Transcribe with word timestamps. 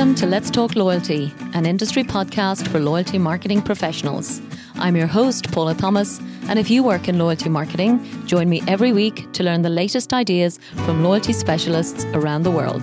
Welcome 0.00 0.14
to 0.14 0.26
Let's 0.26 0.50
Talk 0.50 0.76
Loyalty, 0.76 1.30
an 1.52 1.66
industry 1.66 2.02
podcast 2.02 2.66
for 2.68 2.80
loyalty 2.80 3.18
marketing 3.18 3.60
professionals. 3.60 4.40
I'm 4.76 4.96
your 4.96 5.06
host, 5.06 5.52
Paula 5.52 5.74
Thomas, 5.74 6.22
and 6.48 6.58
if 6.58 6.70
you 6.70 6.82
work 6.82 7.06
in 7.06 7.18
loyalty 7.18 7.50
marketing, 7.50 8.00
join 8.24 8.48
me 8.48 8.62
every 8.66 8.94
week 8.94 9.30
to 9.34 9.42
learn 9.42 9.60
the 9.60 9.68
latest 9.68 10.14
ideas 10.14 10.58
from 10.86 11.04
loyalty 11.04 11.34
specialists 11.34 12.06
around 12.14 12.44
the 12.44 12.50
world. 12.50 12.82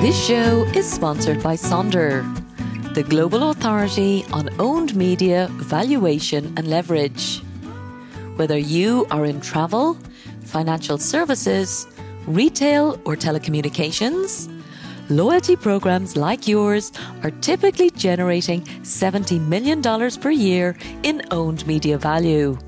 This 0.00 0.26
show 0.26 0.64
is 0.74 0.90
sponsored 0.90 1.42
by 1.42 1.56
Sonder, 1.56 2.24
the 2.94 3.02
global 3.02 3.50
authority 3.50 4.24
on 4.32 4.48
owned 4.58 4.96
media, 4.96 5.48
valuation, 5.50 6.54
and 6.56 6.68
leverage. 6.68 7.42
Whether 8.36 8.56
you 8.56 9.06
are 9.10 9.26
in 9.26 9.42
travel, 9.42 9.98
financial 10.52 10.98
services, 10.98 11.86
retail, 12.26 13.00
or 13.04 13.16
telecommunications, 13.16 14.48
loyalty 15.08 15.56
programs 15.56 16.16
like 16.16 16.46
yours 16.46 16.92
are 17.22 17.30
typically 17.40 17.90
generating 17.90 18.60
$70 18.82 19.40
million 19.48 19.82
per 20.20 20.30
year 20.30 20.76
in 21.02 21.22
owned 21.30 21.66
media 21.66 21.96
value. 21.98 22.58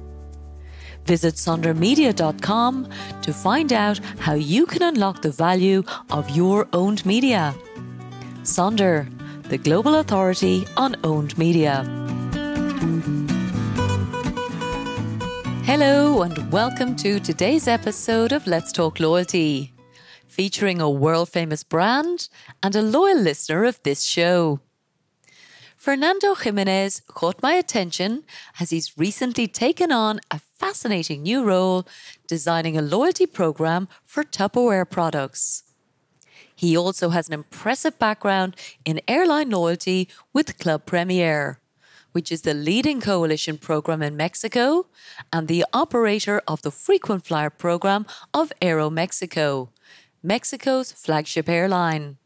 Visit 1.05 1.35
sondermedia.com 1.35 2.89
to 3.23 3.33
find 3.33 3.73
out 3.73 3.99
how 4.19 4.33
you 4.33 4.65
can 4.65 4.83
unlock 4.83 5.21
the 5.21 5.31
value 5.31 5.83
of 6.11 6.29
your 6.31 6.67
owned 6.73 7.05
media. 7.05 7.55
Sonder, 8.43 9.07
the 9.51 9.59
global 9.59 9.97
authority 9.97 10.67
on 10.79 10.97
owned 11.05 11.37
media. 11.37 11.85
Hello, 15.67 16.21
and 16.21 16.53
welcome 16.53 16.95
to 16.97 17.19
today's 17.19 17.67
episode 17.67 18.33
of 18.33 18.47
Let's 18.47 18.71
Talk 18.71 19.01
Loyalty, 19.01 19.73
featuring 20.29 20.79
a 20.79 20.91
world 20.91 21.31
famous 21.31 21.65
brand 21.65 22.29
and 22.63 22.77
a 22.77 22.83
loyal 22.83 23.19
listener 23.19 23.65
of 23.65 23.83
this 23.83 24.05
show. 24.05 24.61
Fernando 25.79 26.35
Jimenez 26.35 27.01
caught 27.09 27.43
my 27.43 27.55
attention 27.55 28.25
as 28.61 28.71
he's 28.71 28.99
recently 28.99 29.47
taken 29.47 29.91
on 29.91 30.21
a 30.31 30.39
fascinating 30.39 31.23
new 31.23 31.43
role 31.43 31.89
designing 32.29 32.77
a 32.77 32.83
loyalty 32.83 33.25
program 33.25 33.89
for 34.05 34.23
Tupperware 34.23 34.89
products. 34.89 35.63
He 36.55 36.77
also 36.77 37.09
has 37.09 37.29
an 37.29 37.33
impressive 37.33 37.99
background 37.99 38.55
in 38.85 39.01
airline 39.09 39.49
loyalty 39.49 40.11
with 40.35 40.59
Club 40.59 40.85
Premier 40.85 41.59
which 42.15 42.31
is 42.31 42.43
the 42.43 42.55
leading 42.55 43.01
coalition 43.01 43.59
program 43.59 44.01
in 44.01 44.17
Mexico 44.17 44.87
and 45.33 45.49
the 45.49 45.65
operator 45.73 46.41
of 46.47 46.63
the 46.63 46.71
frequent 46.71 47.27
flyer 47.27 47.51
program 47.51 48.07
of 48.33 48.53
Aeromexico, 48.63 49.69
Mexico's 50.23 50.93
flagship 50.93 51.49
airline. 51.49 52.17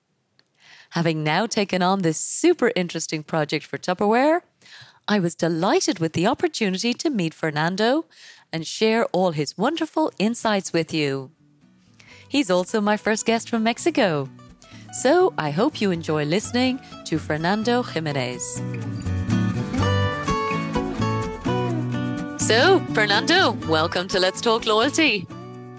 Having 0.90 1.24
now 1.24 1.46
taken 1.46 1.80
on 1.80 2.02
this 2.02 2.18
super 2.18 2.70
interesting 2.76 3.22
project 3.22 3.64
for 3.64 3.78
Tupperware, 3.78 4.42
I 5.08 5.20
was 5.20 5.34
delighted 5.34 6.00
with 6.00 6.12
the 6.12 6.26
opportunity 6.26 6.92
to 6.92 7.08
meet 7.08 7.32
Fernando 7.32 8.04
and 8.52 8.66
share 8.66 9.06
all 9.06 9.30
his 9.30 9.56
wonderful 9.56 10.12
insights 10.18 10.70
with 10.70 10.92
you. 10.92 11.30
He's 12.28 12.50
also 12.50 12.82
my 12.82 12.98
first 12.98 13.24
guest 13.24 13.48
from 13.48 13.62
Mexico. 13.62 14.28
So 14.92 15.32
I 15.38 15.50
hope 15.50 15.80
you 15.80 15.90
enjoy 15.92 16.24
listening 16.26 16.78
to 17.06 17.18
Fernando 17.18 17.82
Jimenez. 17.82 18.60
So, 22.48 22.80
Fernando, 22.94 23.50
welcome 23.68 24.08
to 24.08 24.18
Let's 24.18 24.40
Talk 24.40 24.64
Loyalty. 24.64 25.26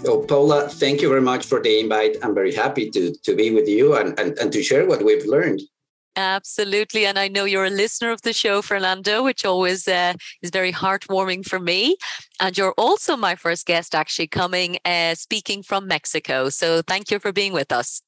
So, 0.03 0.22
Paula, 0.22 0.70
thank 0.70 1.02
you 1.02 1.09
very 1.09 1.20
much 1.20 1.48
for 1.48 1.59
the 1.59 1.80
invite. 1.80 2.17
I'm 2.22 2.36
very 2.36 2.53
happy 2.53 2.92
to, 2.92 3.11
to 3.23 3.36
be 3.36 3.50
with 3.50 3.67
you 3.67 3.95
and, 3.95 4.20
and, 4.20 4.38
and 4.38 4.54
to 4.54 4.61
share 4.61 4.86
what 4.86 5.04
we've 5.04 5.26
learned. 5.26 5.64
Absolutely. 6.16 7.08
And 7.08 7.17
I 7.17 7.27
know 7.27 7.45
you're 7.45 7.66
a 7.66 7.71
listener 7.71 8.11
of 8.11 8.21
the 8.21 8.33
show, 8.33 8.61
Fernando, 8.61 9.23
which 9.23 9.45
always 9.45 9.88
uh, 9.88 10.14
is 10.44 10.52
very 10.52 10.71
heartwarming 10.71 11.44
for 11.44 11.60
me. 11.60 11.98
And 12.39 12.55
you're 12.55 12.76
also 12.77 13.17
my 13.17 13.33
first 13.33 13.65
guest, 13.65 13.95
actually, 13.95 14.27
coming 14.27 14.77
uh, 14.86 15.15
speaking 15.15 15.64
from 15.64 15.88
Mexico. 15.88 16.49
So 16.49 16.83
thank 16.83 17.10
you 17.10 17.17
for 17.17 17.32
being 17.32 17.52
with 17.52 17.71
us. 17.71 18.04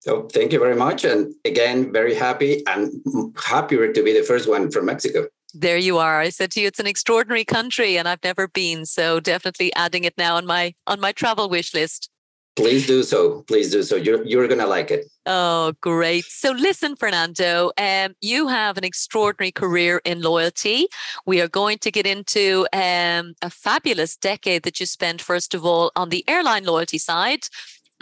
So 0.00 0.22
thank 0.22 0.52
you 0.52 0.58
very 0.58 0.74
much. 0.74 1.04
And 1.04 1.32
again, 1.44 1.92
very 1.92 2.16
happy 2.16 2.64
and 2.66 2.92
happier 3.36 3.92
to 3.92 4.02
be 4.02 4.12
the 4.12 4.24
first 4.24 4.48
one 4.48 4.72
from 4.72 4.86
Mexico 4.86 5.28
there 5.54 5.78
you 5.78 5.98
are. 5.98 6.20
I 6.20 6.30
said 6.30 6.50
to 6.52 6.60
you, 6.60 6.66
it's 6.66 6.80
an 6.80 6.86
extraordinary 6.86 7.44
country, 7.44 7.96
and 7.96 8.08
I've 8.08 8.22
never 8.24 8.48
been. 8.48 8.86
So 8.86 9.20
definitely 9.20 9.74
adding 9.74 10.04
it 10.04 10.14
now 10.16 10.36
on 10.36 10.46
my 10.46 10.74
on 10.86 11.00
my 11.00 11.12
travel 11.12 11.48
wish 11.48 11.74
list. 11.74 12.08
Please 12.54 12.86
do 12.86 13.02
so. 13.02 13.42
Please 13.48 13.70
do 13.70 13.82
so. 13.82 13.96
You're 13.96 14.22
you're 14.24 14.46
gonna 14.46 14.66
like 14.66 14.90
it. 14.90 15.06
Oh, 15.24 15.72
great. 15.80 16.24
So 16.24 16.50
listen, 16.50 16.96
Fernando, 16.96 17.70
um, 17.78 18.14
you 18.20 18.48
have 18.48 18.76
an 18.76 18.84
extraordinary 18.84 19.52
career 19.52 20.02
in 20.04 20.20
loyalty. 20.20 20.88
We 21.24 21.40
are 21.40 21.48
going 21.48 21.78
to 21.78 21.90
get 21.90 22.06
into 22.06 22.66
um, 22.72 23.34
a 23.40 23.48
fabulous 23.48 24.16
decade 24.16 24.64
that 24.64 24.80
you 24.80 24.86
spent, 24.86 25.22
first 25.22 25.54
of 25.54 25.64
all, 25.64 25.92
on 25.96 26.10
the 26.10 26.24
airline 26.28 26.64
loyalty 26.64 26.98
side 26.98 27.44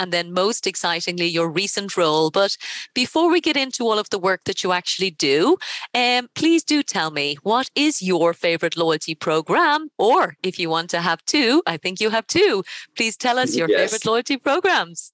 and 0.00 0.12
then 0.12 0.33
most 0.33 0.66
excitingly, 0.66 1.27
your 1.27 1.49
recent 1.49 1.97
role. 1.97 2.31
But 2.31 2.56
before 2.94 3.31
we 3.31 3.41
get 3.41 3.56
into 3.56 3.84
all 3.84 3.99
of 3.99 4.09
the 4.11 4.19
work 4.19 4.44
that 4.44 4.65
you 4.65 4.72
actually 4.72 5.11
do, 5.11 5.59
um, 5.94 6.28
please 6.34 6.65
do 6.65 6.83
tell 6.83 7.11
me 7.11 7.37
what 7.43 7.71
is 7.75 8.00
your 8.00 8.33
favorite 8.33 8.77
loyalty 8.77 9.15
program? 9.15 9.91
Or 9.99 10.37
if 10.43 10.59
you 10.59 10.71
want 10.71 10.88
to 10.91 11.00
have 11.00 11.25
two, 11.27 11.62
I 11.66 11.77
think 11.77 12.00
you 12.00 12.09
have 12.11 12.27
two. 12.27 12.65
Please 12.97 13.16
tell 13.16 13.38
us 13.38 13.55
your 13.55 13.69
yes. 13.69 13.78
favorite 13.78 14.06
loyalty 14.06 14.38
programs. 14.38 15.12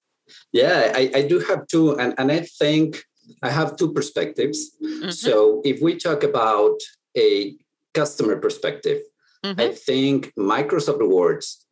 Yeah, 0.52 0.92
I, 0.94 1.10
I 1.14 1.22
do 1.22 1.40
have 1.40 1.66
two. 1.66 1.98
And, 1.98 2.14
and 2.16 2.30
I 2.30 2.40
think 2.40 3.04
I 3.42 3.50
have 3.50 3.76
two 3.76 3.92
perspectives. 3.92 4.70
Mm-hmm. 4.82 5.10
So 5.10 5.62
if 5.64 5.82
we 5.82 5.96
talk 5.96 6.22
about 6.22 6.78
a 7.18 7.56
customer 7.92 8.36
perspective, 8.36 9.00
mm-hmm. 9.44 9.60
I 9.60 9.68
think 9.72 10.32
Microsoft 10.38 11.00
Rewards, 11.00 11.64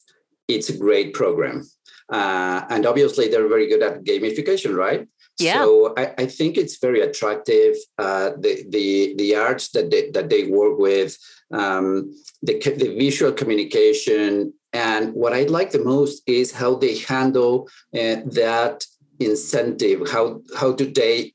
it's 0.49 0.69
a 0.69 0.77
great 0.77 1.15
program. 1.15 1.63
Uh, 2.11 2.65
and 2.69 2.87
obviously, 2.87 3.29
they're 3.29 3.49
very 3.49 3.69
good 3.69 3.83
at 3.83 4.05
gamification, 4.05 4.77
right? 4.77 5.09
Yeah. 5.39 5.55
So 5.55 5.95
I, 5.97 6.15
I 6.19 6.27
think 6.27 6.57
it's 6.57 6.79
very 6.79 7.01
attractive. 7.01 7.75
Uh, 7.99 8.31
the 8.39 8.65
the 8.69 9.15
the 9.17 9.37
arts 9.37 9.71
that 9.71 9.91
they, 9.91 10.11
that 10.11 10.31
they 10.31 10.45
work 10.47 10.79
with, 10.79 11.17
um, 11.53 12.15
the 12.43 12.59
the 12.59 12.95
visual 12.97 13.33
communication, 13.33 14.53
and 14.73 15.13
what 15.13 15.33
I 15.33 15.43
like 15.45 15.73
the 15.73 15.85
most 15.85 16.23
is 16.27 16.53
how 16.53 16.77
they 16.77 16.99
handle 16.99 17.69
uh, 17.95 18.17
that 18.27 18.85
incentive. 19.19 20.09
How 20.09 20.41
how 20.57 20.73
do 20.73 20.91
they 20.91 21.34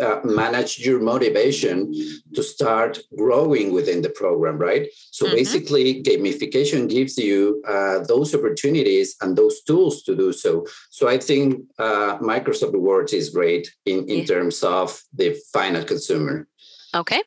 uh, 0.00 0.20
manage 0.24 0.78
your 0.78 1.00
motivation 1.00 1.92
to 2.34 2.42
start 2.42 2.98
growing 3.16 3.72
within 3.72 4.02
the 4.02 4.10
program, 4.10 4.58
right? 4.58 4.88
So 5.10 5.26
mm-hmm. 5.26 5.36
basically, 5.36 6.02
gamification 6.02 6.88
gives 6.88 7.18
you 7.18 7.62
uh, 7.66 8.00
those 8.00 8.34
opportunities 8.34 9.16
and 9.20 9.36
those 9.36 9.62
tools 9.62 10.02
to 10.04 10.16
do 10.16 10.32
so. 10.32 10.66
So 10.90 11.08
I 11.08 11.18
think 11.18 11.62
uh, 11.78 12.18
Microsoft 12.18 12.72
Rewards 12.72 13.12
is 13.12 13.30
great 13.30 13.72
in, 13.86 14.08
in 14.08 14.20
yeah. 14.20 14.24
terms 14.24 14.62
of 14.62 15.00
the 15.12 15.36
final 15.52 15.84
consumer. 15.84 16.48
Okay. 16.94 17.22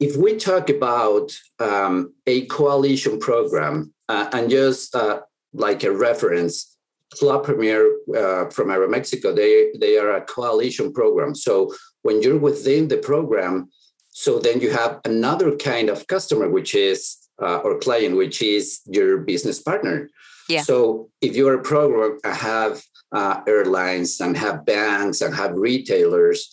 If 0.00 0.16
we 0.16 0.36
talk 0.36 0.68
about 0.68 1.32
um, 1.60 2.12
a 2.26 2.46
coalition 2.46 3.18
program, 3.20 3.92
uh, 4.08 4.28
and 4.32 4.50
just 4.50 4.94
uh, 4.94 5.20
like 5.52 5.84
a 5.84 5.90
reference, 5.90 6.76
Club 7.18 7.44
Premier 7.44 7.86
uh, 8.16 8.48
from 8.50 8.68
Aeromexico, 8.68 9.34
they, 9.34 9.70
they 9.78 9.98
are 9.98 10.16
a 10.16 10.22
coalition 10.22 10.92
program. 10.92 11.34
So 11.34 11.74
when 12.02 12.22
you're 12.22 12.38
within 12.38 12.88
the 12.88 12.98
program, 12.98 13.70
so 14.10 14.38
then 14.38 14.60
you 14.60 14.70
have 14.70 15.00
another 15.04 15.56
kind 15.56 15.88
of 15.88 16.06
customer, 16.06 16.48
which 16.48 16.74
is 16.74 17.16
uh, 17.40 17.58
or 17.58 17.78
client, 17.78 18.16
which 18.16 18.42
is 18.42 18.80
your 18.86 19.18
business 19.18 19.60
partner. 19.60 20.10
Yeah. 20.48 20.62
So 20.62 21.10
if 21.20 21.34
you're 21.34 21.58
a 21.58 21.62
program, 21.62 22.18
I 22.24 22.34
have 22.34 22.82
uh, 23.12 23.40
airlines 23.46 24.20
and 24.20 24.36
have 24.36 24.66
banks 24.66 25.20
and 25.20 25.34
have 25.34 25.52
retailers 25.56 26.52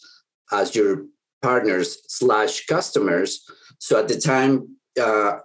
as 0.52 0.76
your 0.76 1.06
partners 1.42 1.98
slash 2.08 2.66
customers. 2.66 3.46
So 3.80 4.00
at 4.00 4.08
the 4.08 4.20
time, 4.20 4.76
uh, 5.00 5.40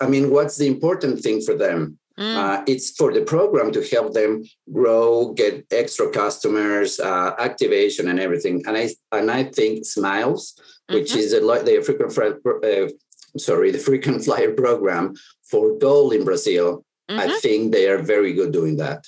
I 0.00 0.06
mean, 0.06 0.30
what's 0.30 0.56
the 0.56 0.66
important 0.66 1.20
thing 1.20 1.40
for 1.40 1.54
them? 1.54 1.98
Mm. 2.18 2.36
Uh, 2.36 2.64
it's 2.66 2.90
for 2.90 3.12
the 3.12 3.22
program 3.22 3.72
to 3.72 3.82
help 3.90 4.12
them 4.12 4.44
grow, 4.72 5.32
get 5.32 5.66
extra 5.70 6.10
customers, 6.10 7.00
uh, 7.00 7.34
activation, 7.38 8.08
and 8.08 8.20
everything. 8.20 8.62
And 8.66 8.76
I 8.76 8.90
and 9.12 9.30
I 9.30 9.44
think 9.44 9.86
Smiles, 9.86 10.54
mm-hmm. 10.54 10.94
which 10.94 11.14
is 11.14 11.32
a, 11.32 11.40
the 11.40 11.82
frequent 11.84 12.12
flyer, 12.12 12.38
uh, 12.46 12.90
sorry, 13.38 13.70
the 13.70 13.78
frequent 13.78 14.24
flyer 14.26 14.52
program 14.52 15.14
for 15.50 15.78
Gol 15.78 16.10
in 16.10 16.24
Brazil. 16.24 16.84
Mm-hmm. 17.10 17.20
I 17.20 17.38
think 17.40 17.72
they 17.72 17.88
are 17.88 18.02
very 18.02 18.32
good 18.32 18.52
doing 18.52 18.76
that. 18.76 19.04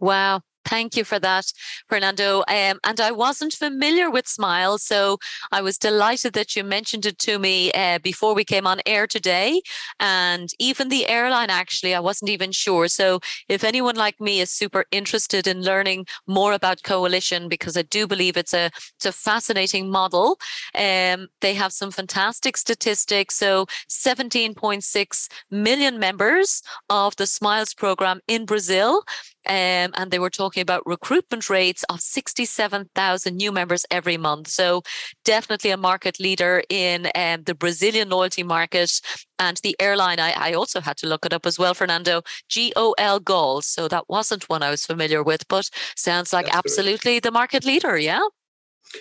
Wow, 0.00 0.40
Thank 0.68 0.96
you 0.98 1.04
for 1.04 1.18
that, 1.20 1.46
Fernando. 1.88 2.40
Um, 2.40 2.78
and 2.84 3.00
I 3.00 3.10
wasn't 3.10 3.54
familiar 3.54 4.10
with 4.10 4.28
Smile, 4.28 4.76
so 4.76 5.16
I 5.50 5.62
was 5.62 5.78
delighted 5.78 6.34
that 6.34 6.54
you 6.54 6.62
mentioned 6.62 7.06
it 7.06 7.18
to 7.20 7.38
me 7.38 7.72
uh, 7.72 8.00
before 8.00 8.34
we 8.34 8.44
came 8.44 8.66
on 8.66 8.82
air 8.84 9.06
today. 9.06 9.62
And 9.98 10.50
even 10.58 10.90
the 10.90 11.06
airline, 11.08 11.48
actually, 11.48 11.94
I 11.94 12.00
wasn't 12.00 12.30
even 12.30 12.52
sure. 12.52 12.86
So 12.88 13.20
if 13.48 13.64
anyone 13.64 13.96
like 13.96 14.20
me 14.20 14.40
is 14.40 14.50
super 14.50 14.84
interested 14.90 15.46
in 15.46 15.62
learning 15.62 16.04
more 16.26 16.52
about 16.52 16.82
Coalition, 16.82 17.48
because 17.48 17.74
I 17.74 17.82
do 17.82 18.06
believe 18.06 18.36
it's 18.36 18.52
a 18.52 18.66
it's 18.96 19.06
a 19.06 19.12
fascinating 19.12 19.90
model, 19.90 20.38
um, 20.74 21.28
they 21.40 21.54
have 21.54 21.72
some 21.72 21.90
fantastic 21.90 22.58
statistics. 22.58 23.36
So 23.36 23.64
17.6 23.88 25.28
million 25.50 25.98
members 25.98 26.62
of 26.90 27.16
the 27.16 27.26
Smiles 27.26 27.72
program 27.72 28.20
in 28.28 28.44
Brazil. 28.44 29.02
Um, 29.48 29.92
and 29.96 30.10
they 30.10 30.18
were 30.18 30.30
talking 30.30 30.60
about 30.60 30.86
recruitment 30.86 31.48
rates 31.48 31.82
of 31.88 32.00
67,000 32.00 33.36
new 33.36 33.50
members 33.50 33.86
every 33.90 34.16
month. 34.18 34.48
So, 34.48 34.82
definitely 35.24 35.70
a 35.70 35.76
market 35.76 36.20
leader 36.20 36.62
in 36.68 37.08
um, 37.14 37.44
the 37.44 37.54
Brazilian 37.54 38.10
loyalty 38.10 38.42
market. 38.42 39.00
And 39.38 39.56
the 39.58 39.76
airline, 39.80 40.20
I, 40.20 40.32
I, 40.36 40.52
also 40.52 40.80
had 40.80 40.96
to 40.98 41.06
look 41.06 41.24
it 41.24 41.32
up 41.32 41.46
as 41.46 41.58
well, 41.58 41.72
Fernando, 41.72 42.22
GOL 42.54 43.20
Gol. 43.20 43.62
So, 43.62 43.88
that 43.88 44.04
wasn't 44.08 44.48
one 44.48 44.62
I 44.62 44.70
was 44.70 44.84
familiar 44.84 45.22
with, 45.22 45.48
but 45.48 45.70
sounds 45.96 46.32
like 46.32 46.46
That's 46.46 46.58
absolutely 46.58 47.20
the 47.20 47.30
market 47.30 47.64
leader. 47.64 47.96
Yeah. 47.96 48.20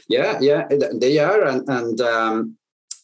Yeah, 0.10 0.38
yeah, 0.42 0.68
they 0.94 1.18
are. 1.20 1.44
And, 1.44 1.68
and 1.70 2.02
um, 2.02 2.58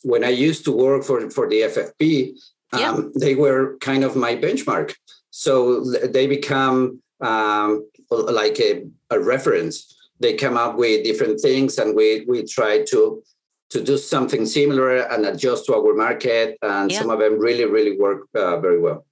when 0.03 0.23
I 0.23 0.29
used 0.29 0.65
to 0.65 0.71
work 0.71 1.03
for, 1.03 1.29
for 1.29 1.47
the 1.47 1.61
FFP, 1.61 2.37
um, 2.73 2.79
yeah. 2.79 2.99
they 3.15 3.35
were 3.35 3.77
kind 3.79 4.03
of 4.03 4.15
my 4.15 4.35
benchmark. 4.35 4.93
So 5.29 5.83
they 5.83 6.27
become 6.27 7.01
um, 7.21 7.87
like 8.09 8.59
a, 8.59 8.83
a, 9.09 9.19
reference. 9.19 9.95
They 10.19 10.35
come 10.35 10.57
up 10.57 10.75
with 10.77 11.03
different 11.03 11.39
things, 11.39 11.77
and 11.77 11.95
we 11.95 12.25
we 12.27 12.43
try 12.43 12.83
to 12.89 13.23
to 13.71 13.83
do 13.83 13.97
something 13.97 14.45
similar 14.45 14.97
and 14.97 15.25
adjust 15.25 15.65
to 15.65 15.75
our 15.75 15.93
market. 15.93 16.57
And 16.61 16.91
yeah. 16.91 16.99
some 16.99 17.09
of 17.09 17.19
them 17.19 17.39
really 17.39 17.65
really 17.65 17.97
work 17.97 18.27
uh, 18.35 18.59
very 18.59 18.79
well. 18.79 19.05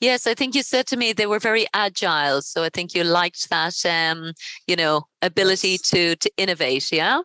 Yes, 0.00 0.26
I 0.26 0.34
think 0.34 0.54
you 0.54 0.62
said 0.62 0.86
to 0.88 0.96
me 0.96 1.12
they 1.12 1.26
were 1.26 1.38
very 1.38 1.66
agile. 1.74 2.42
So 2.42 2.62
I 2.64 2.68
think 2.68 2.94
you 2.94 3.04
liked 3.04 3.48
that, 3.50 3.76
um, 3.86 4.32
you 4.66 4.76
know, 4.76 5.06
ability 5.22 5.78
to 5.78 6.16
to 6.16 6.30
innovate. 6.36 6.90
Yeah. 6.92 7.20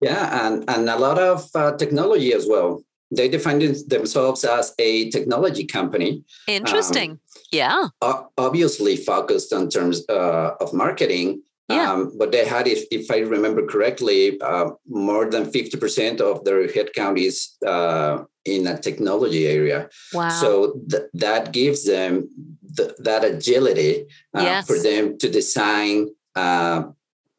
Yeah, 0.00 0.46
and 0.46 0.68
and 0.68 0.88
a 0.90 0.98
lot 0.98 1.18
of 1.18 1.48
uh, 1.54 1.76
technology 1.76 2.32
as 2.34 2.46
well. 2.46 2.82
They 3.14 3.28
define 3.28 3.58
themselves 3.88 4.42
as 4.42 4.74
a 4.78 5.10
technology 5.10 5.64
company. 5.64 6.24
Interesting. 6.48 7.10
Um, 7.10 7.20
yeah. 7.52 7.88
obviously 8.38 8.96
focused 8.96 9.52
on 9.52 9.68
terms 9.68 10.04
uh, 10.08 10.54
of 10.60 10.72
marketing. 10.72 11.42
Yeah. 11.68 11.92
Um, 11.92 12.18
but 12.18 12.32
they 12.32 12.44
had, 12.44 12.66
if, 12.66 12.84
if 12.90 13.10
I 13.10 13.18
remember 13.18 13.66
correctly, 13.66 14.40
uh, 14.40 14.70
more 14.86 15.30
than 15.30 15.44
50% 15.44 16.20
of 16.20 16.44
their 16.44 16.66
headcount 16.66 17.18
is 17.18 17.52
uh, 17.66 18.24
in 18.44 18.66
a 18.66 18.78
technology 18.78 19.46
area. 19.46 19.88
Wow. 20.12 20.28
So 20.28 20.80
th- 20.90 21.04
that 21.14 21.52
gives 21.52 21.86
them 21.86 22.28
th- 22.76 22.96
that 22.98 23.24
agility 23.24 24.06
uh, 24.34 24.42
yes. 24.42 24.66
for 24.66 24.78
them 24.78 25.18
to 25.18 25.30
design, 25.30 26.08
uh, 26.34 26.84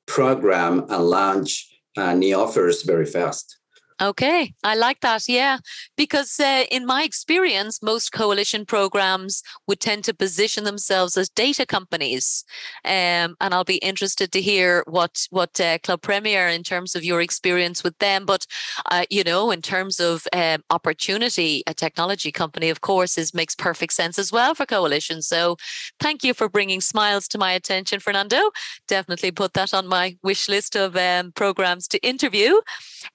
program, 0.06 0.86
and 0.90 1.04
launch 1.04 1.70
uh, 1.98 2.14
new 2.14 2.36
offers 2.36 2.84
very 2.84 3.06
fast. 3.06 3.58
Okay, 4.04 4.54
I 4.66 4.76
like 4.76 5.00
that. 5.00 5.30
Yeah, 5.30 5.60
because 5.96 6.38
uh, 6.38 6.66
in 6.70 6.86
my 6.86 7.04
experience, 7.04 7.82
most 7.82 8.12
coalition 8.12 8.66
programs 8.66 9.42
would 9.66 9.80
tend 9.80 10.04
to 10.04 10.14
position 10.14 10.66
themselves 10.66 11.16
as 11.16 11.30
data 11.30 11.66
companies, 11.66 12.44
um, 12.84 13.38
and 13.40 13.54
I'll 13.54 13.64
be 13.64 13.78
interested 13.78 14.34
to 14.34 14.42
hear 14.42 14.84
what 14.88 15.26
what 15.30 15.58
uh, 15.62 15.78
Club 15.78 16.02
Premier 16.02 16.50
in 16.50 16.64
terms 16.64 16.96
of 16.96 17.06
your 17.06 17.22
experience 17.22 17.82
with 17.82 17.98
them. 18.00 18.26
But 18.26 18.46
uh, 18.92 19.06
you 19.10 19.24
know, 19.24 19.52
in 19.52 19.62
terms 19.62 20.02
of 20.02 20.28
um, 20.34 20.64
opportunity, 20.70 21.64
a 21.66 21.74
technology 21.74 22.32
company, 22.32 22.70
of 22.70 22.82
course, 22.82 23.18
is 23.18 23.34
makes 23.34 23.56
perfect 23.56 23.94
sense 23.94 24.20
as 24.20 24.34
well 24.34 24.54
for 24.54 24.66
coalition. 24.66 25.22
So, 25.22 25.56
thank 26.02 26.26
you 26.26 26.34
for 26.34 26.50
bringing 26.50 26.82
smiles 26.82 27.30
to 27.30 27.38
my 27.38 27.54
attention, 27.54 28.02
Fernando. 28.02 28.52
Definitely 28.86 29.32
put 29.32 29.54
that 29.54 29.74
on 29.74 29.88
my 29.88 30.18
wish 30.24 30.50
list 30.50 30.76
of 30.76 30.98
um, 30.98 31.32
programs 31.32 31.88
to 31.88 32.06
interview, 32.06 32.60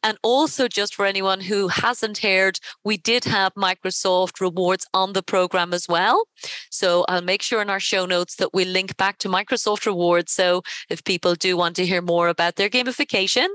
and 0.02 0.17
also 0.23 0.67
just 0.78 0.94
for 0.94 1.06
anyone 1.06 1.40
who 1.40 1.66
hasn't 1.66 2.19
heard, 2.19 2.60
we 2.84 2.96
did 2.96 3.25
have 3.25 3.52
Microsoft 3.54 4.40
rewards 4.40 4.86
on 4.94 5.12
the 5.12 5.25
program 5.25 5.75
as 5.75 5.88
well. 5.88 6.16
So 6.70 7.04
I'll 7.08 7.20
make 7.32 7.42
sure 7.42 7.60
in 7.60 7.69
our 7.69 7.80
show 7.80 8.06
notes 8.06 8.36
that 8.36 8.54
we 8.54 8.64
link 8.64 8.96
back 8.96 9.19
to 9.19 9.28
Microsoft 9.28 9.86
rewards. 9.86 10.30
So 10.30 10.62
if 10.88 11.02
people 11.02 11.34
do 11.34 11.56
want 11.56 11.75
to 11.76 11.84
hear 11.84 12.00
more 12.00 12.28
about 12.28 12.54
their 12.54 12.70
gamification, 12.70 13.48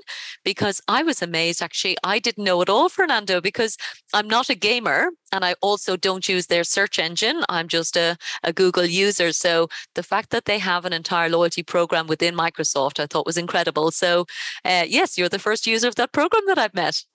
because 0.43 0.81
I 0.89 1.01
was 1.03 1.21
amazed 1.21 1.61
actually, 1.61 1.95
I 2.03 2.19
didn't 2.19 2.43
know 2.43 2.61
at 2.61 2.67
all, 2.67 2.89
Fernando, 2.89 3.39
because 3.39 3.77
I'm 4.13 4.27
not 4.27 4.49
a 4.49 4.55
gamer 4.55 5.11
and 5.31 5.45
I 5.45 5.55
also 5.61 5.95
don't 5.95 6.27
use 6.27 6.47
their 6.47 6.65
search 6.65 6.99
engine. 6.99 7.41
I'm 7.47 7.69
just 7.69 7.95
a, 7.95 8.17
a 8.43 8.51
Google 8.51 8.85
user. 8.85 9.31
So 9.31 9.69
the 9.95 10.03
fact 10.03 10.29
that 10.31 10.43
they 10.43 10.59
have 10.59 10.83
an 10.83 10.91
entire 10.91 11.29
loyalty 11.29 11.63
program 11.63 12.07
within 12.07 12.35
Microsoft, 12.35 12.99
I 12.99 13.07
thought 13.07 13.25
was 13.25 13.37
incredible. 13.37 13.91
So, 13.91 14.25
uh, 14.65 14.85
yes, 14.87 15.17
you're 15.17 15.29
the 15.29 15.39
first 15.39 15.65
user 15.65 15.87
of 15.87 15.95
that 15.95 16.11
program 16.11 16.43
that 16.47 16.59
I've 16.59 16.73
met. 16.73 17.05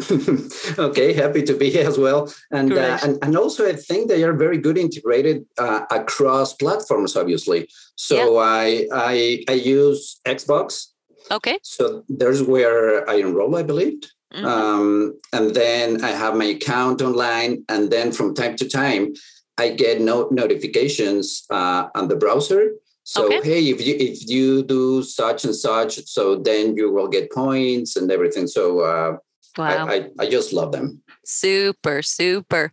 okay, 0.78 1.12
happy 1.12 1.42
to 1.42 1.54
be 1.54 1.70
here 1.70 1.88
as 1.88 1.98
well. 1.98 2.32
And, 2.50 2.72
uh, 2.72 2.98
and 3.02 3.18
and 3.22 3.36
also, 3.36 3.68
I 3.68 3.74
think 3.74 4.08
they 4.08 4.22
are 4.24 4.32
very 4.32 4.58
good 4.58 4.78
integrated 4.78 5.46
uh, 5.58 5.82
across 5.90 6.54
platforms. 6.54 7.16
Obviously, 7.16 7.68
so 7.96 8.16
yeah. 8.16 8.40
I 8.40 8.86
I 8.92 9.44
I 9.48 9.52
use 9.52 10.20
Xbox. 10.26 10.86
Okay. 11.30 11.58
So 11.62 12.04
there's 12.08 12.42
where 12.42 13.08
I 13.08 13.14
enroll, 13.14 13.56
I 13.56 13.62
believe. 13.62 14.00
Mm-hmm. 14.34 14.46
Um, 14.46 15.18
and 15.32 15.54
then 15.54 16.04
I 16.04 16.10
have 16.10 16.36
my 16.36 16.46
account 16.46 17.02
online, 17.02 17.64
and 17.68 17.90
then 17.90 18.12
from 18.12 18.34
time 18.34 18.56
to 18.56 18.68
time, 18.68 19.14
I 19.58 19.70
get 19.70 20.00
no 20.00 20.28
notifications 20.30 21.44
uh, 21.50 21.88
on 21.94 22.08
the 22.08 22.16
browser. 22.16 22.72
So 23.04 23.26
okay. 23.26 23.40
hey, 23.42 23.68
if 23.70 23.84
you 23.84 23.96
if 23.98 24.28
you 24.28 24.62
do 24.62 25.02
such 25.02 25.44
and 25.44 25.54
such, 25.54 26.06
so 26.06 26.36
then 26.36 26.76
you 26.76 26.92
will 26.92 27.08
get 27.08 27.32
points 27.32 27.96
and 27.96 28.10
everything. 28.10 28.46
So 28.46 28.80
uh, 28.80 29.16
Wow. 29.58 29.88
I, 29.88 29.94
I, 29.94 30.10
I, 30.20 30.30
just 30.30 30.52
love 30.52 30.72
them. 30.72 31.02
Super, 31.24 32.02
super. 32.02 32.72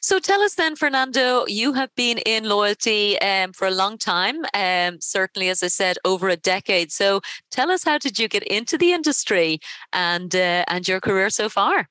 So 0.00 0.18
tell 0.18 0.40
us 0.40 0.54
then, 0.54 0.74
Fernando, 0.74 1.44
you 1.46 1.74
have 1.74 1.94
been 1.96 2.18
in 2.18 2.48
loyalty 2.48 3.20
um, 3.20 3.52
for 3.52 3.66
a 3.66 3.70
long 3.70 3.98
time, 3.98 4.44
um, 4.54 5.00
certainly, 5.00 5.48
as 5.50 5.62
I 5.62 5.68
said, 5.68 5.98
over 6.04 6.28
a 6.28 6.36
decade. 6.36 6.92
So 6.92 7.20
tell 7.50 7.70
us, 7.70 7.84
how 7.84 7.98
did 7.98 8.18
you 8.18 8.28
get 8.28 8.42
into 8.44 8.78
the 8.78 8.92
industry 8.92 9.60
and, 9.92 10.34
uh, 10.34 10.64
and 10.68 10.88
your 10.88 11.00
career 11.00 11.28
so 11.28 11.48
far? 11.48 11.88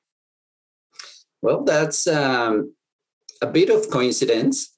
Well, 1.40 1.62
that's 1.62 2.06
um, 2.06 2.74
a 3.40 3.46
bit 3.46 3.70
of 3.70 3.90
coincidence. 3.90 4.74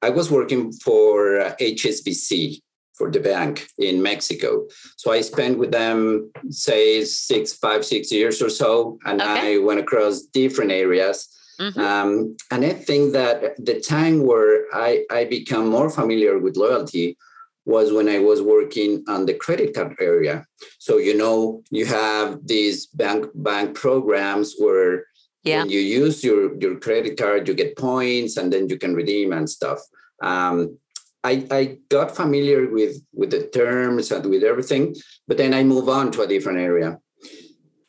I 0.00 0.10
was 0.10 0.30
working 0.30 0.72
for 0.72 1.54
HSBC 1.60 2.61
for 3.02 3.10
the 3.10 3.18
bank 3.18 3.66
in 3.78 4.00
Mexico. 4.00 4.64
So 4.96 5.10
I 5.10 5.22
spent 5.22 5.58
with 5.58 5.72
them, 5.72 6.30
say, 6.50 7.02
six, 7.04 7.52
five, 7.52 7.84
six 7.84 8.12
years 8.12 8.40
or 8.40 8.48
so, 8.48 8.98
and 9.04 9.20
okay. 9.20 9.56
I 9.56 9.58
went 9.58 9.80
across 9.80 10.22
different 10.40 10.70
areas. 10.70 11.16
Mm-hmm. 11.58 11.80
Um, 11.80 12.36
and 12.52 12.64
I 12.64 12.74
think 12.88 13.12
that 13.14 13.36
the 13.58 13.80
time 13.80 14.24
where 14.24 14.66
I, 14.72 15.04
I 15.10 15.24
become 15.24 15.66
more 15.66 15.90
familiar 15.90 16.38
with 16.38 16.56
loyalty 16.56 17.18
was 17.64 17.92
when 17.92 18.08
I 18.08 18.20
was 18.20 18.40
working 18.40 19.02
on 19.08 19.26
the 19.26 19.34
credit 19.34 19.74
card 19.74 19.96
area. 20.00 20.46
So 20.78 20.98
you 20.98 21.16
know, 21.16 21.62
you 21.70 21.86
have 21.86 22.46
these 22.46 22.86
bank 22.86 23.26
bank 23.34 23.74
programs 23.74 24.54
where 24.58 25.06
yeah. 25.42 25.62
when 25.62 25.70
you 25.70 25.80
use 25.80 26.22
your 26.22 26.40
your 26.62 26.76
credit 26.78 27.14
card, 27.18 27.48
you 27.48 27.54
get 27.54 27.76
points, 27.76 28.36
and 28.36 28.52
then 28.52 28.68
you 28.68 28.76
can 28.78 28.94
redeem 28.94 29.32
and 29.32 29.48
stuff. 29.50 29.80
Um, 30.22 30.78
I, 31.24 31.46
I 31.50 31.78
got 31.88 32.16
familiar 32.16 32.68
with 32.68 33.02
with 33.12 33.30
the 33.30 33.46
terms 33.46 34.10
and 34.10 34.28
with 34.28 34.42
everything, 34.42 34.96
but 35.28 35.36
then 35.36 35.54
I 35.54 35.62
move 35.62 35.88
on 35.88 36.10
to 36.12 36.22
a 36.22 36.26
different 36.26 36.58
area. 36.58 36.98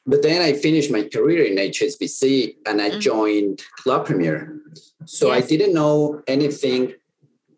But 0.05 0.21
then 0.21 0.41
I 0.41 0.53
finished 0.53 0.91
my 0.91 1.03
career 1.03 1.45
in 1.45 1.55
HSBC 1.55 2.57
and 2.65 2.81
I 2.81 2.89
mm-hmm. 2.89 2.99
joined 2.99 3.61
Club 3.77 4.05
Premier. 4.05 4.59
So 5.05 5.33
yes. 5.33 5.43
I 5.43 5.47
didn't 5.47 5.73
know 5.73 6.21
anything 6.27 6.93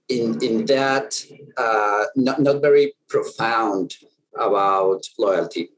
in 0.10 0.42
in 0.44 0.66
that 0.66 1.26
uh, 1.58 2.06
not 2.16 2.40
not 2.42 2.62
very 2.62 2.94
profound 3.10 3.96
about 4.38 5.02
loyalty. 5.18 5.70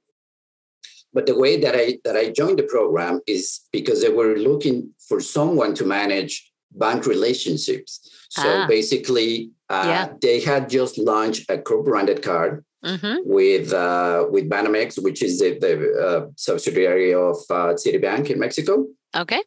But 1.13 1.25
the 1.25 1.37
way 1.37 1.59
that 1.59 1.75
I 1.75 1.99
that 2.03 2.15
I 2.15 2.29
joined 2.29 2.59
the 2.59 2.63
program 2.63 3.21
is 3.25 3.61
because 3.71 4.01
they 4.01 4.09
were 4.09 4.35
looking 4.37 4.93
for 5.07 5.19
someone 5.19 5.73
to 5.75 5.85
manage 5.85 6.51
bank 6.71 7.05
relationships. 7.05 8.11
So 8.29 8.47
ah. 8.47 8.67
basically, 8.67 9.51
uh, 9.69 9.83
yeah. 9.85 10.13
They 10.21 10.39
had 10.39 10.69
just 10.69 10.97
launched 10.97 11.49
a 11.49 11.57
co-branded 11.57 12.23
card 12.23 12.63
mm-hmm. 12.83 13.17
with 13.25 13.73
uh, 13.73 14.25
with 14.29 14.49
Banamex, 14.49 15.01
which 15.01 15.21
is 15.21 15.39
the, 15.39 15.57
the 15.59 15.73
uh, 16.07 16.27
subsidiary 16.35 17.13
of 17.13 17.37
uh, 17.49 17.73
Citibank 17.73 18.29
in 18.29 18.39
Mexico. 18.39 18.87
Okay. 19.15 19.41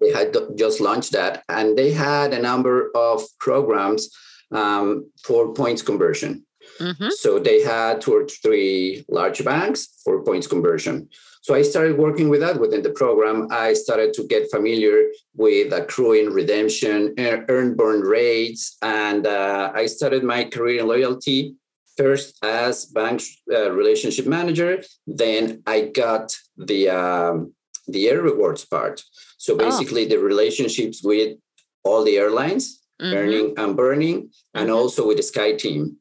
They 0.00 0.12
had 0.12 0.36
just 0.56 0.80
launched 0.80 1.12
that, 1.12 1.42
and 1.48 1.76
they 1.76 1.92
had 1.92 2.32
a 2.32 2.40
number 2.40 2.90
of 2.94 3.22
programs 3.38 4.10
um, 4.52 5.10
for 5.22 5.52
points 5.52 5.82
conversion. 5.82 6.46
Mm-hmm. 6.78 7.08
So 7.10 7.38
they 7.38 7.62
had 7.62 8.00
two 8.00 8.14
or 8.14 8.26
three 8.26 9.04
large 9.08 9.44
banks 9.44 10.00
for 10.04 10.22
points 10.22 10.46
conversion. 10.46 11.08
So 11.50 11.56
I 11.56 11.62
started 11.62 11.98
working 11.98 12.28
with 12.28 12.42
that 12.42 12.60
within 12.60 12.82
the 12.82 12.90
program. 12.90 13.48
I 13.50 13.72
started 13.72 14.14
to 14.14 14.22
get 14.22 14.52
familiar 14.52 15.10
with 15.34 15.72
accruing 15.72 16.30
redemption, 16.30 17.12
earn 17.18 17.74
burn 17.74 18.02
rates, 18.02 18.76
and 18.82 19.26
uh, 19.26 19.72
I 19.74 19.86
started 19.86 20.22
my 20.22 20.44
career 20.44 20.82
in 20.82 20.86
loyalty 20.86 21.56
first 21.96 22.38
as 22.44 22.86
bank 22.86 23.22
uh, 23.52 23.72
relationship 23.72 24.26
manager. 24.28 24.84
Then 25.08 25.64
I 25.66 25.90
got 25.92 26.38
the 26.56 26.88
um, 26.88 27.52
the 27.88 28.08
air 28.10 28.22
rewards 28.22 28.64
part. 28.64 29.02
So 29.36 29.54
oh. 29.54 29.58
basically, 29.58 30.06
oh. 30.06 30.10
the 30.10 30.20
relationships 30.20 31.02
with 31.02 31.36
all 31.82 32.04
the 32.04 32.16
airlines, 32.16 32.80
mm-hmm. 33.02 33.12
earning 33.12 33.54
and 33.56 33.76
burning, 33.76 34.30
and 34.54 34.68
mm-hmm. 34.68 34.76
also 34.76 35.04
with 35.04 35.16
the 35.16 35.24
SkyTeam. 35.24 35.96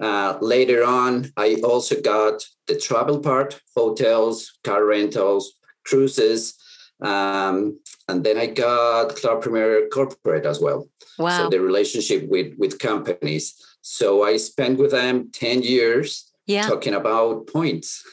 Uh, 0.00 0.38
later 0.40 0.84
on, 0.84 1.30
I 1.36 1.56
also 1.62 2.00
got 2.00 2.44
the 2.66 2.76
travel 2.76 3.20
part, 3.20 3.60
hotels, 3.76 4.58
car 4.64 4.84
rentals, 4.84 5.52
cruises, 5.84 6.54
um, 7.02 7.78
and 8.08 8.24
then 8.24 8.38
I 8.38 8.46
got 8.46 9.16
Club 9.16 9.42
Premier 9.42 9.88
Corporate 9.92 10.46
as 10.46 10.60
well. 10.60 10.88
Wow. 11.18 11.36
So 11.36 11.50
the 11.50 11.60
relationship 11.60 12.28
with 12.28 12.54
with 12.58 12.78
companies. 12.78 13.54
So 13.82 14.22
I 14.24 14.36
spent 14.36 14.78
with 14.78 14.92
them 14.92 15.30
10 15.32 15.62
years 15.62 16.32
yeah. 16.46 16.68
talking 16.68 16.94
about 16.94 17.48
points. 17.48 18.04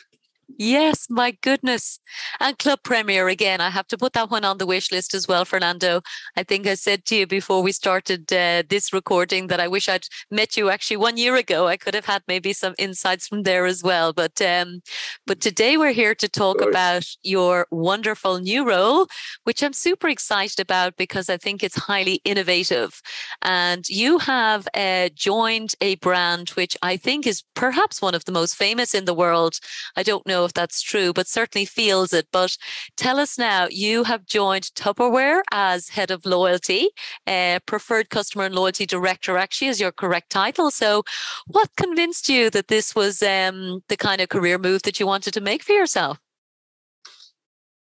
Yes, 0.57 1.07
my 1.09 1.31
goodness. 1.41 1.99
And 2.39 2.57
Club 2.57 2.79
Premier 2.83 3.27
again. 3.27 3.61
I 3.61 3.69
have 3.69 3.87
to 3.87 3.97
put 3.97 4.13
that 4.13 4.29
one 4.29 4.43
on 4.43 4.57
the 4.57 4.65
wish 4.65 4.91
list 4.91 5.13
as 5.13 5.27
well, 5.27 5.45
Fernando. 5.45 6.01
I 6.35 6.43
think 6.43 6.67
I 6.67 6.73
said 6.75 7.05
to 7.05 7.15
you 7.15 7.27
before 7.27 7.61
we 7.61 7.71
started 7.71 8.31
uh, 8.33 8.63
this 8.67 8.91
recording 8.91 9.47
that 9.47 9.59
I 9.59 9.67
wish 9.67 9.87
I'd 9.87 10.05
met 10.31 10.57
you 10.57 10.69
actually 10.69 10.97
one 10.97 11.17
year 11.17 11.35
ago. 11.35 11.67
I 11.67 11.77
could 11.77 11.93
have 11.93 12.05
had 12.05 12.23
maybe 12.27 12.53
some 12.53 12.73
insights 12.77 13.27
from 13.27 13.43
there 13.43 13.65
as 13.65 13.83
well. 13.83 14.11
But 14.11 14.41
um, 14.41 14.81
but 15.27 15.39
today 15.39 15.77
we're 15.77 15.93
here 15.93 16.15
to 16.15 16.27
talk 16.27 16.61
about 16.61 17.05
your 17.23 17.67
wonderful 17.71 18.39
new 18.39 18.67
role, 18.67 19.07
which 19.43 19.63
I'm 19.63 19.73
super 19.73 20.09
excited 20.09 20.59
about 20.59 20.97
because 20.97 21.29
I 21.29 21.37
think 21.37 21.63
it's 21.63 21.77
highly 21.77 22.21
innovative. 22.25 23.01
And 23.41 23.87
you 23.87 24.17
have 24.19 24.67
uh, 24.75 25.09
joined 25.15 25.75
a 25.81 25.95
brand 25.95 26.49
which 26.51 26.75
I 26.81 26.97
think 26.97 27.27
is 27.27 27.43
perhaps 27.55 28.01
one 28.01 28.15
of 28.15 28.25
the 28.25 28.31
most 28.31 28.55
famous 28.55 28.93
in 28.95 29.05
the 29.05 29.13
world. 29.13 29.59
I 29.95 30.03
don't 30.03 30.25
know 30.27 30.38
know 30.39 30.45
if 30.45 30.53
that's 30.53 30.81
true, 30.81 31.13
but 31.13 31.27
certainly 31.27 31.65
feels 31.65 32.13
it. 32.13 32.27
But 32.31 32.57
tell 32.97 33.19
us 33.19 33.37
now, 33.37 33.67
you 33.69 34.03
have 34.05 34.25
joined 34.25 34.71
Tupperware 34.75 35.41
as 35.51 35.89
head 35.89 36.11
of 36.11 36.25
loyalty, 36.25 36.89
uh, 37.27 37.59
preferred 37.65 38.09
customer 38.09 38.45
and 38.45 38.55
loyalty 38.55 38.85
director, 38.85 39.37
actually, 39.37 39.67
is 39.67 39.79
your 39.79 39.91
correct 39.91 40.29
title. 40.29 40.71
So, 40.71 41.03
what 41.47 41.69
convinced 41.75 42.29
you 42.29 42.49
that 42.51 42.67
this 42.67 42.95
was 42.95 43.21
um, 43.21 43.83
the 43.89 43.97
kind 43.97 44.21
of 44.21 44.29
career 44.29 44.57
move 44.57 44.83
that 44.83 44.99
you 44.99 45.05
wanted 45.05 45.33
to 45.33 45.41
make 45.41 45.63
for 45.63 45.73
yourself? 45.73 46.19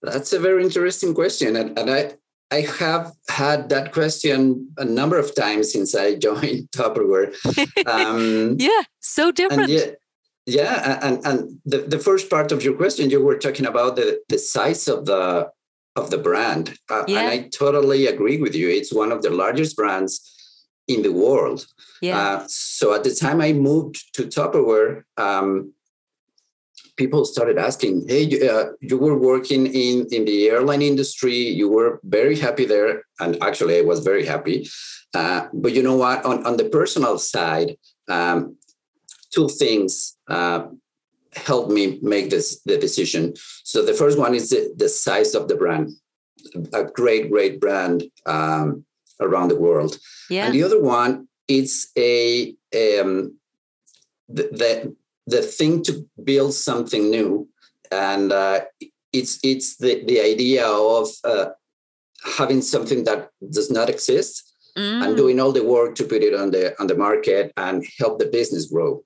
That's 0.01 0.33
a 0.33 0.39
very 0.39 0.63
interesting 0.63 1.15
question. 1.15 1.55
And, 1.55 1.77
and 1.79 1.89
I, 1.89 2.13
I 2.51 2.61
have 2.79 3.11
had 3.27 3.69
that 3.69 3.91
question 3.91 4.69
a 4.77 4.85
number 4.85 5.17
of 5.17 5.33
times 5.33 5.71
since 5.71 5.95
I 5.95 6.15
joined 6.27 6.69
Tupperware. 6.71 7.33
Um, 7.87 8.55
yeah, 8.59 8.81
so 8.99 9.31
different. 9.31 9.69
Yeah, 9.69 9.91
yeah, 10.45 10.99
and 11.01 11.25
and 11.25 11.59
the, 11.65 11.79
the 11.79 11.99
first 11.99 12.29
part 12.29 12.51
of 12.51 12.63
your 12.63 12.75
question, 12.75 13.09
you 13.09 13.23
were 13.23 13.37
talking 13.37 13.65
about 13.65 13.95
the 13.95 14.19
the 14.29 14.37
size 14.37 14.87
of 14.87 15.05
the 15.05 15.49
of 15.95 16.11
the 16.11 16.17
brand, 16.17 16.77
uh, 16.89 17.03
yeah. 17.07 17.19
and 17.19 17.27
I 17.29 17.49
totally 17.49 18.05
agree 18.05 18.37
with 18.37 18.53
you. 18.53 18.69
It's 18.69 18.93
one 18.93 19.11
of 19.11 19.21
the 19.21 19.31
largest 19.31 19.75
brands 19.75 20.21
in 20.87 21.01
the 21.01 21.11
world. 21.11 21.65
Yeah. 22.01 22.19
Uh, 22.19 22.43
so 22.47 22.93
at 22.93 23.03
the 23.03 23.15
time 23.15 23.41
I 23.41 23.53
moved 23.53 24.13
to 24.15 24.23
Tupperware, 24.23 25.03
um, 25.17 25.73
people 26.95 27.25
started 27.25 27.57
asking, 27.57 28.05
"Hey, 28.07 28.23
you, 28.23 28.47
uh, 28.47 28.67
you 28.81 28.97
were 28.99 29.17
working 29.17 29.65
in 29.65 30.05
in 30.11 30.25
the 30.25 30.49
airline 30.49 30.83
industry. 30.83 31.37
You 31.37 31.69
were 31.69 31.99
very 32.03 32.37
happy 32.37 32.65
there, 32.65 33.03
and 33.19 33.41
actually, 33.41 33.79
I 33.79 33.81
was 33.81 34.01
very 34.01 34.25
happy. 34.25 34.69
Uh, 35.15 35.47
but 35.53 35.73
you 35.73 35.81
know 35.81 35.95
what? 35.95 36.23
On 36.23 36.45
on 36.45 36.57
the 36.57 36.69
personal 36.69 37.17
side." 37.17 37.77
Um, 38.07 38.57
two 39.33 39.49
things 39.49 40.17
uh, 40.27 40.67
helped 41.35 41.71
me 41.71 41.99
make 42.01 42.29
this 42.29 42.61
the 42.65 42.77
decision. 42.77 43.33
So 43.63 43.83
the 43.83 43.93
first 43.93 44.17
one 44.17 44.35
is 44.35 44.49
the, 44.49 44.73
the 44.75 44.89
size 44.89 45.35
of 45.35 45.47
the 45.47 45.55
brand, 45.55 45.91
a 46.73 46.83
great, 46.83 47.29
great 47.29 47.59
brand 47.59 48.03
um, 48.25 48.85
around 49.19 49.49
the 49.49 49.59
world. 49.59 49.97
Yeah. 50.29 50.45
And 50.45 50.53
the 50.53 50.63
other 50.63 50.81
one 50.81 51.27
is 51.47 51.89
a 51.97 52.49
um, 52.73 53.37
the, 54.27 54.43
the, 54.51 54.95
the 55.27 55.41
thing 55.41 55.83
to 55.83 56.07
build 56.23 56.53
something 56.53 57.09
new, 57.09 57.47
and 57.91 58.31
uh, 58.31 58.61
it's 59.13 59.39
it's 59.43 59.77
the 59.77 60.03
the 60.05 60.19
idea 60.21 60.67
of 60.67 61.09
uh, 61.23 61.49
having 62.37 62.61
something 62.61 63.03
that 63.03 63.29
does 63.51 63.69
not 63.69 63.89
exist 63.89 64.54
mm. 64.77 65.05
and 65.05 65.17
doing 65.17 65.39
all 65.39 65.51
the 65.51 65.63
work 65.63 65.95
to 65.95 66.03
put 66.03 66.21
it 66.21 66.33
on 66.33 66.51
the 66.51 66.79
on 66.79 66.87
the 66.87 66.97
market 66.97 67.51
and 67.57 67.85
help 67.99 68.19
the 68.19 68.27
business 68.27 68.65
grow 68.67 69.03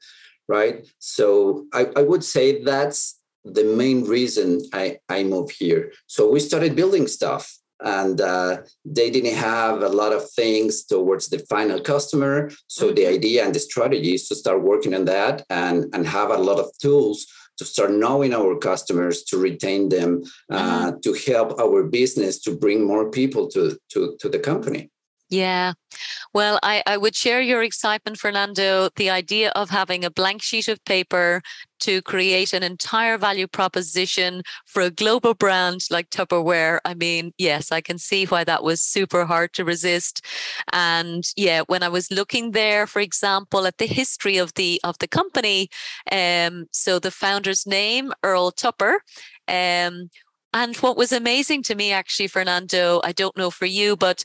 right 0.48 0.88
so 1.00 1.66
i, 1.74 1.88
I 1.96 2.02
would 2.02 2.24
say 2.24 2.64
that's 2.64 3.20
the 3.46 3.64
main 3.64 4.04
reason 4.04 4.62
i 4.74 4.98
i 5.10 5.24
moved 5.24 5.56
here 5.58 5.92
so 6.08 6.30
we 6.30 6.40
started 6.40 6.76
building 6.76 7.08
stuff 7.08 7.60
and 7.82 8.20
uh, 8.20 8.58
they 8.84 9.10
didn't 9.10 9.36
have 9.36 9.82
a 9.82 9.88
lot 9.88 10.12
of 10.12 10.30
things 10.32 10.84
towards 10.84 11.30
the 11.30 11.40
final 11.50 11.80
customer 11.80 12.52
so 12.68 12.92
the 12.92 13.04
mm-hmm. 13.04 13.14
idea 13.14 13.46
and 13.46 13.56
the 13.56 13.60
strategy 13.60 14.14
is 14.16 14.28
to 14.28 14.36
start 14.36 14.62
working 14.62 14.94
on 14.94 15.06
that 15.06 15.46
and 15.50 15.86
and 15.94 16.06
have 16.06 16.30
a 16.30 16.38
lot 16.38 16.60
of 16.60 16.70
tools 16.80 17.26
to 17.58 17.66
start 17.66 17.92
knowing 17.92 18.34
our 18.34 18.58
customers 18.58 19.24
to 19.24 19.38
retain 19.38 19.90
them 19.90 20.24
uh, 20.50 20.92
mm-hmm. 20.92 21.00
to 21.04 21.14
help 21.32 21.60
our 21.60 21.84
business 21.84 22.40
to 22.40 22.56
bring 22.56 22.86
more 22.86 23.10
people 23.12 23.48
to 23.48 23.78
to, 23.90 24.18
to 24.20 24.30
the 24.30 24.40
company 24.40 24.90
yeah. 25.29 25.74
Well, 26.33 26.59
I, 26.63 26.83
I 26.88 26.98
would 26.98 27.15
share 27.15 27.41
your 27.41 27.63
excitement, 27.63 28.17
Fernando. 28.17 28.89
The 28.95 29.09
idea 29.09 29.51
of 29.55 29.69
having 29.69 30.03
a 30.03 30.12
blank 30.12 30.41
sheet 30.41 30.67
of 30.67 30.83
paper 30.86 31.41
to 31.81 32.01
create 32.01 32.53
an 32.53 32.63
entire 32.63 33.17
value 33.17 33.48
proposition 33.48 34.43
for 34.65 34.81
a 34.81 34.91
global 34.91 35.33
brand 35.33 35.81
like 35.91 36.09
Tupperware. 36.09 36.79
I 36.86 36.93
mean, 36.93 37.33
yes, 37.38 37.71
I 37.71 37.81
can 37.81 37.98
see 37.98 38.25
why 38.25 38.43
that 38.43 38.63
was 38.63 38.81
super 38.81 39.25
hard 39.25 39.53
to 39.53 39.65
resist. 39.65 40.25
And 40.74 41.24
yeah, 41.36 41.62
when 41.67 41.83
I 41.83 41.89
was 41.89 42.12
looking 42.12 42.51
there, 42.51 42.88
for 42.88 43.00
example, 43.00 43.65
at 43.67 43.77
the 43.77 43.88
history 43.88 44.38
of 44.38 44.53
the 44.55 44.79
of 44.83 44.98
the 45.00 45.07
company, 45.07 45.69
um, 46.12 46.65
so 46.71 47.00
the 47.00 47.12
founder's 47.12 47.65
name, 47.65 48.12
Earl 48.24 48.51
Tupper, 48.51 49.01
um, 49.48 50.09
and 50.53 50.75
what 50.77 50.98
was 50.98 51.12
amazing 51.12 51.63
to 51.63 51.75
me, 51.75 51.91
actually, 51.91 52.27
Fernando, 52.27 53.01
I 53.03 53.12
don't 53.12 53.38
know 53.38 53.51
for 53.51 53.68
you, 53.68 53.96
but 53.96 54.24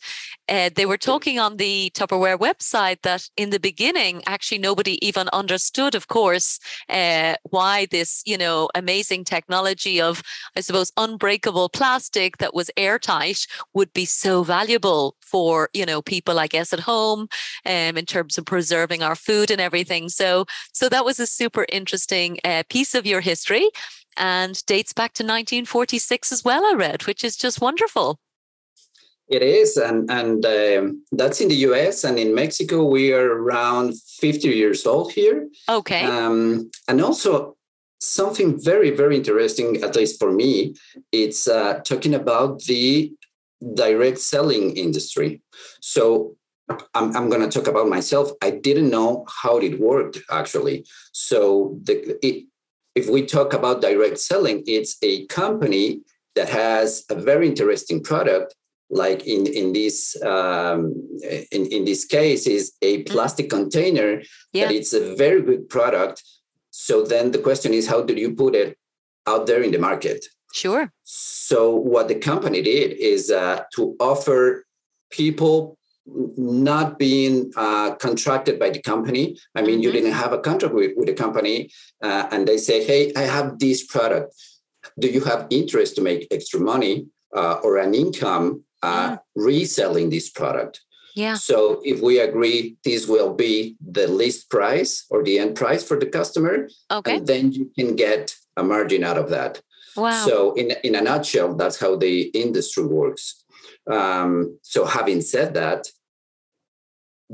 uh, 0.48 0.70
they 0.74 0.86
were 0.86 0.96
talking 0.96 1.38
on 1.38 1.58
the 1.58 1.90
Tupperware 1.94 2.38
website 2.38 3.02
that 3.02 3.28
in 3.36 3.50
the 3.50 3.60
beginning, 3.60 4.22
actually, 4.26 4.58
nobody 4.58 5.04
even 5.06 5.28
understood, 5.34 5.94
of 5.94 6.08
course, 6.08 6.58
uh, 6.88 7.34
why 7.50 7.86
this, 7.90 8.22
you 8.24 8.38
know, 8.38 8.70
amazing 8.74 9.24
technology 9.24 10.00
of, 10.00 10.22
I 10.56 10.60
suppose, 10.60 10.92
unbreakable 10.96 11.68
plastic 11.68 12.38
that 12.38 12.54
was 12.54 12.70
airtight 12.76 13.46
would 13.74 13.92
be 13.92 14.06
so 14.06 14.42
valuable 14.42 15.16
for, 15.20 15.68
you 15.74 15.84
know, 15.84 16.00
people, 16.00 16.38
I 16.38 16.46
guess, 16.46 16.72
at 16.72 16.80
home 16.80 17.28
um, 17.66 17.96
in 17.98 18.06
terms 18.06 18.38
of 18.38 18.46
preserving 18.46 19.02
our 19.02 19.14
food 19.14 19.50
and 19.50 19.60
everything. 19.60 20.08
So, 20.08 20.46
so 20.72 20.88
that 20.88 21.04
was 21.04 21.20
a 21.20 21.26
super 21.26 21.66
interesting 21.70 22.38
uh, 22.44 22.62
piece 22.68 22.94
of 22.94 23.04
your 23.04 23.20
history 23.20 23.68
and 24.16 24.64
dates 24.66 24.92
back 24.92 25.12
to 25.14 25.22
1946 25.22 26.32
as 26.32 26.44
well, 26.44 26.64
I 26.64 26.74
read, 26.74 27.06
which 27.06 27.24
is 27.24 27.36
just 27.36 27.60
wonderful. 27.60 28.18
It 29.28 29.42
is, 29.42 29.78
and 29.78 30.10
and 30.10 30.44
um, 30.44 31.02
that's 31.12 31.40
in 31.40 31.48
the 31.48 31.56
U.S. 31.68 32.04
and 32.04 32.18
in 32.18 32.34
Mexico. 32.34 32.84
We 32.84 33.12
are 33.14 33.26
around 33.26 33.94
50 33.98 34.48
years 34.48 34.86
old 34.86 35.12
here. 35.12 35.48
Okay. 35.68 36.04
Um, 36.04 36.70
and 36.88 37.00
also 37.00 37.56
something 38.00 38.62
very 38.62 38.90
very 38.90 39.16
interesting, 39.16 39.82
at 39.82 39.96
least 39.96 40.20
for 40.20 40.30
me, 40.30 40.74
it's 41.10 41.48
uh, 41.48 41.80
talking 41.84 42.14
about 42.14 42.64
the 42.64 43.12
direct 43.74 44.18
selling 44.18 44.76
industry. 44.76 45.40
So 45.80 46.36
I'm, 46.94 47.16
I'm 47.16 47.28
going 47.30 47.48
to 47.48 47.48
talk 47.48 47.68
about 47.68 47.88
myself. 47.88 48.30
I 48.42 48.50
didn't 48.50 48.90
know 48.90 49.24
how 49.42 49.58
it 49.58 49.80
worked 49.80 50.18
actually. 50.30 50.86
So 51.12 51.78
the 51.82 52.18
it, 52.26 52.44
if 52.94 53.08
we 53.08 53.26
talk 53.26 53.52
about 53.52 53.80
direct 53.80 54.18
selling, 54.18 54.62
it's 54.66 54.96
a 55.02 55.26
company 55.26 56.00
that 56.34 56.48
has 56.48 57.04
a 57.10 57.14
very 57.14 57.48
interesting 57.48 58.02
product. 58.02 58.54
Like 58.90 59.26
in 59.26 59.46
in 59.46 59.72
this 59.72 60.20
um, 60.22 60.94
in 61.50 61.66
in 61.66 61.84
this 61.84 62.04
case, 62.04 62.46
is 62.46 62.72
a 62.82 62.98
mm-hmm. 62.98 63.12
plastic 63.12 63.50
container 63.50 64.22
yeah. 64.52 64.66
that 64.66 64.74
it's 64.74 64.92
a 64.92 65.16
very 65.16 65.42
good 65.42 65.68
product. 65.68 66.22
So 66.70 67.02
then 67.02 67.30
the 67.30 67.38
question 67.38 67.72
is, 67.72 67.88
how 67.88 68.02
do 68.02 68.14
you 68.14 68.34
put 68.34 68.54
it 68.54 68.76
out 69.26 69.46
there 69.46 69.62
in 69.62 69.72
the 69.72 69.78
market? 69.78 70.26
Sure. 70.52 70.92
So 71.02 71.74
what 71.74 72.08
the 72.08 72.14
company 72.14 72.62
did 72.62 72.92
is 72.92 73.30
uh, 73.30 73.64
to 73.74 73.96
offer 73.98 74.64
people 75.10 75.78
not 76.06 76.98
being 76.98 77.52
uh, 77.56 77.94
contracted 77.94 78.58
by 78.58 78.70
the 78.70 78.80
company. 78.82 79.38
I 79.54 79.62
mean, 79.62 79.76
mm-hmm. 79.76 79.82
you 79.82 79.92
didn't 79.92 80.12
have 80.12 80.32
a 80.32 80.38
contract 80.38 80.74
with, 80.74 80.92
with 80.96 81.06
the 81.06 81.14
company, 81.14 81.70
uh, 82.02 82.28
and 82.30 82.46
they 82.46 82.58
say, 82.58 82.84
"Hey, 82.84 83.12
I 83.16 83.22
have 83.22 83.58
this 83.58 83.84
product. 83.84 84.34
Do 84.98 85.08
you 85.08 85.22
have 85.24 85.46
interest 85.50 85.96
to 85.96 86.02
make 86.02 86.28
extra 86.30 86.60
money 86.60 87.06
uh, 87.34 87.54
or 87.62 87.78
an 87.78 87.94
income 87.94 88.64
uh, 88.82 89.16
yeah. 89.16 89.16
reselling 89.34 90.10
this 90.10 90.30
product?" 90.30 90.80
Yeah. 91.14 91.34
So 91.34 91.80
if 91.84 92.00
we 92.02 92.18
agree, 92.18 92.76
this 92.84 93.06
will 93.06 93.34
be 93.34 93.76
the 93.80 94.08
list 94.08 94.50
price 94.50 95.06
or 95.10 95.22
the 95.22 95.38
end 95.38 95.54
price 95.54 95.84
for 95.84 95.98
the 95.98 96.06
customer, 96.06 96.68
okay. 96.90 97.16
and 97.16 97.26
then 97.26 97.52
you 97.52 97.70
can 97.78 97.94
get 97.94 98.34
a 98.56 98.62
margin 98.62 99.04
out 99.04 99.16
of 99.16 99.30
that. 99.30 99.62
Wow. 99.96 100.26
So 100.26 100.54
in 100.54 100.72
in 100.82 100.96
a 100.96 101.00
nutshell, 101.00 101.54
that's 101.54 101.78
how 101.78 101.96
the 101.96 102.22
industry 102.34 102.84
works. 102.84 103.43
Um, 103.90 104.58
so, 104.62 104.84
having 104.84 105.20
said 105.20 105.54
that, 105.54 105.88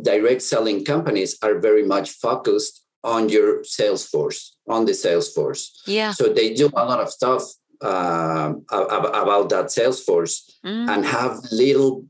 direct 0.00 0.42
selling 0.42 0.84
companies 0.84 1.36
are 1.42 1.58
very 1.58 1.84
much 1.84 2.10
focused 2.10 2.84
on 3.02 3.28
your 3.28 3.64
sales 3.64 4.06
force, 4.06 4.56
on 4.68 4.84
the 4.84 4.94
sales 4.94 5.32
force. 5.32 5.82
Yeah. 5.86 6.12
So 6.12 6.28
they 6.28 6.54
do 6.54 6.66
a 6.66 6.84
lot 6.84 7.00
of 7.00 7.10
stuff 7.10 7.42
uh, 7.82 8.52
about 8.70 9.48
that 9.50 9.70
sales 9.70 10.02
force 10.02 10.58
mm. 10.64 10.88
and 10.88 11.04
have 11.04 11.38
little 11.50 12.04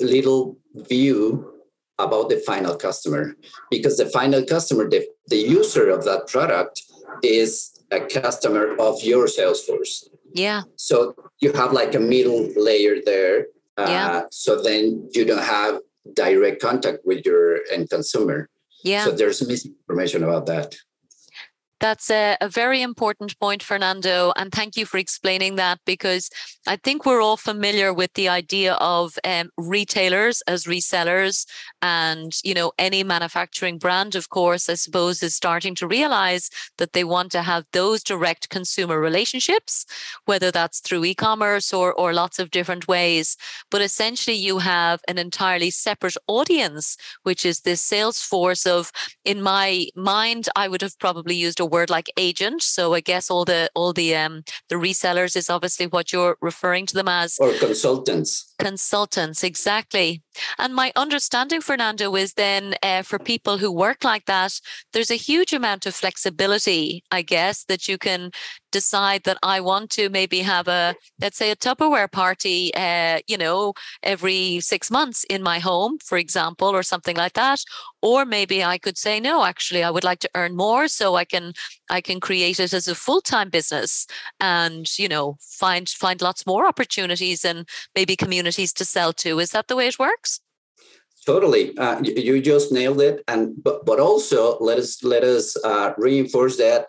little 0.00 0.56
view 0.74 1.52
about 1.98 2.28
the 2.28 2.36
final 2.38 2.74
customer 2.76 3.36
because 3.70 3.96
the 3.96 4.06
final 4.06 4.44
customer 4.44 4.88
the, 4.88 5.06
the 5.28 5.36
user 5.36 5.88
of 5.88 6.04
that 6.04 6.26
product 6.26 6.82
is 7.22 7.80
a 7.92 8.00
customer 8.00 8.76
of 8.80 9.02
your 9.02 9.28
sales 9.28 9.62
force 9.62 10.08
yeah 10.32 10.62
so 10.74 11.14
you 11.40 11.52
have 11.52 11.72
like 11.72 11.94
a 11.94 12.00
middle 12.00 12.48
layer 12.56 12.96
there 13.04 13.46
yeah. 13.78 14.08
Uh, 14.08 14.22
so 14.30 14.62
then 14.62 15.08
you 15.12 15.24
don't 15.24 15.42
have 15.42 15.80
direct 16.12 16.60
contact 16.60 16.98
with 17.04 17.24
your 17.24 17.60
end 17.72 17.90
consumer. 17.90 18.48
Yeah. 18.82 19.04
So 19.04 19.10
there's 19.12 19.46
misinformation 19.46 20.22
about 20.22 20.46
that. 20.46 20.76
That's 21.84 22.08
a, 22.08 22.38
a, 22.40 22.48
very 22.48 22.80
important 22.80 23.38
point, 23.38 23.62
Fernando. 23.62 24.32
And 24.36 24.50
thank 24.50 24.74
you 24.74 24.86
for 24.86 24.96
explaining 24.96 25.56
that 25.56 25.80
because 25.84 26.30
I 26.66 26.76
think 26.76 27.04
we're 27.04 27.20
all 27.20 27.36
familiar 27.36 27.92
with 27.92 28.14
the 28.14 28.26
idea 28.26 28.72
of 28.76 29.18
um, 29.22 29.50
retailers 29.58 30.40
as 30.46 30.64
resellers. 30.64 31.44
And, 31.82 32.32
you 32.42 32.54
know, 32.54 32.72
any 32.78 33.04
manufacturing 33.04 33.76
brand, 33.76 34.14
of 34.14 34.30
course, 34.30 34.70
I 34.70 34.76
suppose, 34.76 35.22
is 35.22 35.36
starting 35.36 35.74
to 35.74 35.86
realize 35.86 36.48
that 36.78 36.94
they 36.94 37.04
want 37.04 37.30
to 37.32 37.42
have 37.42 37.66
those 37.74 38.02
direct 38.02 38.48
consumer 38.48 38.98
relationships, 38.98 39.84
whether 40.24 40.50
that's 40.50 40.80
through 40.80 41.04
e 41.04 41.14
commerce 41.14 41.70
or, 41.70 41.92
or 41.92 42.14
lots 42.14 42.38
of 42.38 42.50
different 42.50 42.88
ways. 42.88 43.36
But 43.70 43.82
essentially, 43.82 44.38
you 44.38 44.60
have 44.60 45.02
an 45.06 45.18
entirely 45.18 45.68
separate 45.68 46.16
audience, 46.28 46.96
which 47.24 47.44
is 47.44 47.60
this 47.60 47.82
sales 47.82 48.22
force 48.22 48.64
of, 48.64 48.90
in 49.22 49.42
my 49.42 49.88
mind, 49.94 50.48
I 50.56 50.66
would 50.68 50.80
have 50.80 50.98
probably 50.98 51.34
used 51.34 51.60
a 51.60 51.73
word 51.74 51.90
like 51.90 52.08
agent. 52.28 52.62
So 52.62 52.82
I 52.98 53.02
guess 53.10 53.30
all 53.32 53.44
the 53.44 53.62
all 53.78 53.92
the 53.92 54.08
um 54.22 54.34
the 54.70 54.78
resellers 54.86 55.34
is 55.40 55.50
obviously 55.50 55.86
what 55.94 56.06
you're 56.12 56.36
referring 56.50 56.86
to 56.86 56.94
them 56.98 57.08
as. 57.08 57.30
Or 57.44 57.52
consultants. 57.66 58.30
Consultants, 58.58 59.40
exactly. 59.52 60.22
And 60.62 60.74
my 60.82 60.88
understanding, 61.04 61.60
Fernando, 61.60 62.06
is 62.16 62.34
then 62.34 62.62
uh, 62.82 63.02
for 63.02 63.18
people 63.32 63.58
who 63.58 63.70
work 63.86 64.04
like 64.04 64.26
that, 64.26 64.52
there's 64.92 65.10
a 65.10 65.24
huge 65.30 65.52
amount 65.52 65.86
of 65.86 65.94
flexibility, 66.02 67.02
I 67.18 67.22
guess, 67.22 67.64
that 67.64 67.88
you 67.88 67.96
can 67.98 68.30
decide 68.74 69.22
that 69.22 69.38
I 69.54 69.60
want 69.60 69.90
to 69.90 70.10
maybe 70.10 70.40
have 70.40 70.66
a, 70.66 70.96
let's 71.22 71.38
say, 71.38 71.50
a 71.52 71.56
Tupperware 71.56 72.10
party, 72.10 72.74
uh, 72.74 73.20
you 73.28 73.38
know, 73.38 73.72
every 74.02 74.58
six 74.60 74.90
months 74.90 75.24
in 75.34 75.42
my 75.42 75.60
home, 75.60 75.98
for 76.04 76.18
example, 76.18 76.68
or 76.68 76.82
something 76.82 77.16
like 77.16 77.34
that. 77.34 77.60
Or 78.02 78.24
maybe 78.24 78.64
I 78.64 78.78
could 78.78 78.98
say, 78.98 79.20
no, 79.20 79.44
actually, 79.44 79.84
I 79.84 79.90
would 79.94 80.08
like 80.10 80.18
to 80.20 80.30
earn 80.34 80.56
more, 80.56 80.88
so 80.88 81.14
I 81.14 81.24
can 81.24 81.52
I 81.88 82.00
can 82.00 82.18
create 82.20 82.58
it 82.64 82.72
as 82.74 82.88
a 82.88 82.94
full 82.94 83.20
time 83.20 83.50
business, 83.50 84.06
and 84.40 84.86
you 84.98 85.08
know, 85.08 85.36
find 85.40 85.88
find 85.88 86.20
lots 86.20 86.46
more 86.46 86.66
opportunities 86.66 87.44
and 87.44 87.68
maybe 87.94 88.16
communities 88.16 88.72
to 88.74 88.84
sell 88.84 89.12
to. 89.22 89.38
Is 89.38 89.50
that 89.50 89.68
the 89.68 89.76
way 89.76 89.86
it 89.86 89.98
works? 89.98 90.40
Totally, 91.26 91.64
uh, 91.78 92.00
you, 92.02 92.42
just 92.42 92.72
nailed 92.72 93.00
it. 93.00 93.24
And 93.28 93.62
but 93.66 93.86
but 93.86 93.98
also 93.98 94.58
let 94.60 94.78
us 94.78 95.02
let 95.02 95.22
us 95.24 95.56
uh, 95.64 95.92
reinforce 95.96 96.56
that 96.58 96.80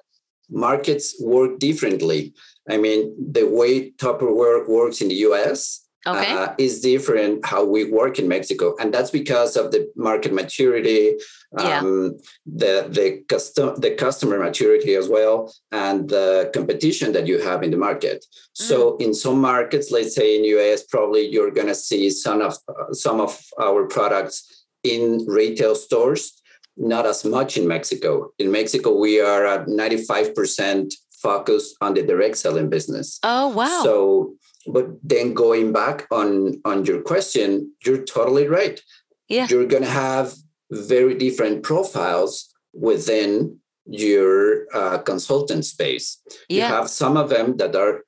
markets 0.49 1.15
work 1.21 1.59
differently. 1.59 2.33
I 2.69 2.77
mean, 2.77 3.15
the 3.31 3.47
way 3.47 3.91
Tupperware 3.91 4.67
works 4.67 5.01
in 5.01 5.09
the 5.09 5.15
U.S 5.15 5.85
okay. 6.05 6.31
uh, 6.31 6.53
is 6.57 6.81
different 6.81 7.45
how 7.45 7.63
we 7.65 7.85
work 7.85 8.19
in 8.19 8.27
Mexico, 8.27 8.75
and 8.79 8.93
that's 8.93 9.11
because 9.11 9.55
of 9.55 9.71
the 9.71 9.91
market 9.95 10.33
maturity, 10.33 11.15
yeah. 11.57 11.79
um, 11.79 12.17
the 12.45 12.87
the 12.89 13.23
custom 13.27 13.75
the 13.79 13.91
customer 13.91 14.39
maturity 14.39 14.95
as 14.95 15.09
well, 15.09 15.53
and 15.71 16.09
the 16.09 16.51
competition 16.53 17.11
that 17.13 17.27
you 17.27 17.39
have 17.39 17.63
in 17.63 17.71
the 17.71 17.77
market. 17.77 18.25
Mm. 18.25 18.67
So 18.67 18.97
in 18.97 19.13
some 19.13 19.39
markets, 19.39 19.91
let's 19.91 20.15
say 20.15 20.37
in 20.37 20.43
US, 20.57 20.83
probably 20.83 21.27
you're 21.27 21.51
going 21.51 21.67
to 21.67 21.75
see 21.75 22.09
some 22.09 22.41
of 22.41 22.53
uh, 22.67 22.93
some 22.93 23.19
of 23.19 23.39
our 23.59 23.87
products 23.87 24.65
in 24.83 25.25
retail 25.27 25.75
stores. 25.75 26.41
Not 26.77 27.05
as 27.05 27.23
much 27.23 27.57
in 27.57 27.67
Mexico. 27.67 28.31
In 28.37 28.51
Mexico, 28.51 28.97
we 28.97 29.21
are 29.21 29.45
at 29.45 29.67
95% 29.67 30.93
focused 31.21 31.77
on 31.79 31.93
the 31.93 32.03
direct 32.03 32.37
selling 32.37 32.69
business. 32.69 33.19
Oh, 33.23 33.47
wow. 33.47 33.81
So 33.83 34.35
but 34.67 34.87
then 35.03 35.33
going 35.33 35.71
back 35.71 36.07
on 36.11 36.61
on 36.65 36.85
your 36.85 37.01
question 37.01 37.71
you're 37.85 38.03
totally 38.03 38.47
right 38.47 38.81
yeah 39.27 39.47
you're 39.49 39.67
going 39.67 39.83
to 39.83 39.89
have 39.89 40.33
very 40.71 41.15
different 41.15 41.63
profiles 41.63 42.53
within 42.73 43.57
your 43.85 44.65
uh, 44.73 44.97
consultant 44.99 45.63
space 45.63 46.21
yeah. 46.49 46.67
you 46.67 46.73
have 46.73 46.89
some 46.89 47.17
of 47.17 47.29
them 47.29 47.57
that 47.57 47.75
are 47.75 48.03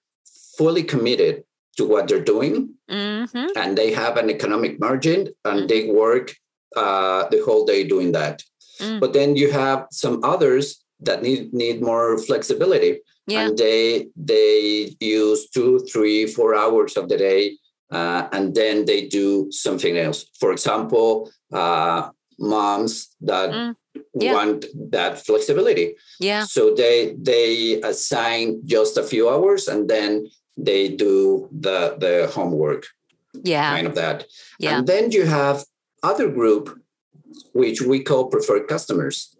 fully 0.57 0.83
committed 0.83 1.43
to 1.75 1.85
what 1.85 2.07
they're 2.07 2.23
doing 2.23 2.73
mm-hmm. 2.89 3.45
and 3.55 3.77
they 3.77 3.91
have 3.91 4.17
an 4.17 4.29
economic 4.29 4.79
margin 4.79 5.27
and 5.45 5.59
mm-hmm. 5.59 5.67
they 5.67 5.91
work 5.91 6.35
uh, 6.75 7.27
the 7.29 7.41
whole 7.45 7.65
day 7.65 7.87
doing 7.87 8.11
that 8.11 8.43
mm. 8.79 8.99
but 8.99 9.13
then 9.13 9.35
you 9.35 9.51
have 9.51 9.87
some 9.91 10.23
others 10.23 10.83
that 10.99 11.21
need 11.21 11.53
need 11.53 11.81
more 11.81 12.17
flexibility 12.17 12.99
yeah. 13.27 13.41
and 13.41 13.57
they 13.57 14.07
they 14.15 14.95
use 14.99 15.49
two 15.49 15.79
three 15.91 16.25
four 16.25 16.55
hours 16.55 16.97
of 16.97 17.09
the 17.09 17.17
day 17.17 17.57
uh, 17.91 18.27
and 18.31 18.55
then 18.55 18.85
they 18.85 19.07
do 19.07 19.47
something 19.51 19.97
else 19.97 20.25
for 20.39 20.51
example 20.51 21.31
uh, 21.53 22.09
moms 22.39 23.15
that 23.21 23.49
mm. 23.49 23.75
yeah. 24.13 24.33
want 24.33 24.65
that 24.91 25.23
flexibility 25.25 25.95
yeah 26.19 26.43
so 26.43 26.73
they 26.73 27.15
they 27.21 27.81
assign 27.81 28.61
just 28.65 28.97
a 28.97 29.03
few 29.03 29.29
hours 29.29 29.67
and 29.67 29.89
then 29.89 30.27
they 30.55 30.87
do 30.89 31.47
the 31.51 31.95
the 31.99 32.31
homework 32.33 32.87
yeah 33.43 33.69
kind 33.75 33.87
of 33.87 33.95
that 33.95 34.25
yeah. 34.59 34.77
and 34.77 34.87
then 34.87 35.11
you 35.11 35.25
have 35.25 35.63
other 36.03 36.29
group 36.29 36.79
which 37.53 37.81
we 37.81 38.03
call 38.03 38.27
preferred 38.27 38.67
customers 38.67 39.37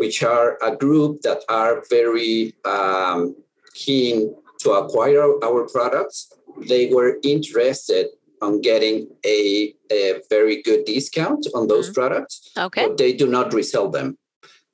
which 0.00 0.22
are 0.22 0.56
a 0.62 0.74
group 0.74 1.20
that 1.20 1.42
are 1.50 1.82
very 1.90 2.54
um, 2.64 3.36
keen 3.74 4.34
to 4.58 4.70
acquire 4.70 5.28
our 5.44 5.68
products. 5.68 6.32
They 6.66 6.86
were 6.86 7.18
interested 7.22 8.06
on 8.40 8.62
getting 8.62 9.08
a, 9.26 9.74
a 9.92 10.22
very 10.30 10.62
good 10.62 10.86
discount 10.86 11.46
on 11.54 11.68
those 11.68 11.88
mm-hmm. 11.90 12.00
products, 12.00 12.50
okay. 12.56 12.86
but 12.86 12.96
they 12.96 13.12
do 13.12 13.26
not 13.26 13.52
resell 13.52 13.90
them. 13.90 14.16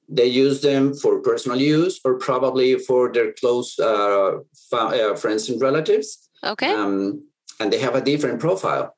They 0.08 0.26
use 0.26 0.60
them 0.60 0.94
for 0.94 1.20
personal 1.20 1.60
use 1.60 1.98
or 2.04 2.14
probably 2.18 2.78
for 2.78 3.12
their 3.12 3.32
close 3.32 3.76
uh, 3.80 4.38
uh, 4.72 5.16
friends 5.16 5.48
and 5.48 5.60
relatives. 5.60 6.28
Okay. 6.44 6.72
Um, 6.72 7.24
and 7.58 7.72
they 7.72 7.80
have 7.80 7.96
a 7.96 8.00
different 8.00 8.38
profile. 8.38 8.94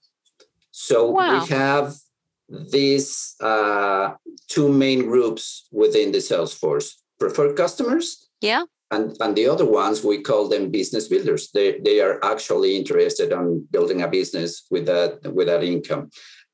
So 0.73 1.09
wow. 1.09 1.41
we 1.41 1.49
have 1.49 1.95
these 2.49 3.35
uh, 3.41 4.15
two 4.49 4.69
main 4.69 5.05
groups 5.05 5.69
within 5.71 6.13
the 6.13 6.21
sales 6.21 6.55
force 6.55 7.03
preferred 7.19 7.57
customers. 7.57 8.29
Yeah. 8.41 8.65
And, 8.91 9.15
and 9.21 9.37
the 9.37 9.49
other 9.49 9.67
ones, 9.67 10.03
we 10.03 10.23
call 10.23 10.49
them 10.49 10.71
business 10.71 11.09
builders. 11.09 11.51
They, 11.53 11.79
they 11.79 12.01
are 12.01 12.19
actually 12.25 12.75
interested 12.75 13.33
on 13.35 13.67
building 13.71 14.01
a 14.01 14.09
business 14.09 14.65
with 14.71 14.87
that, 14.87 15.33
with 15.35 15.49
that 15.49 15.63
income. 15.63 16.11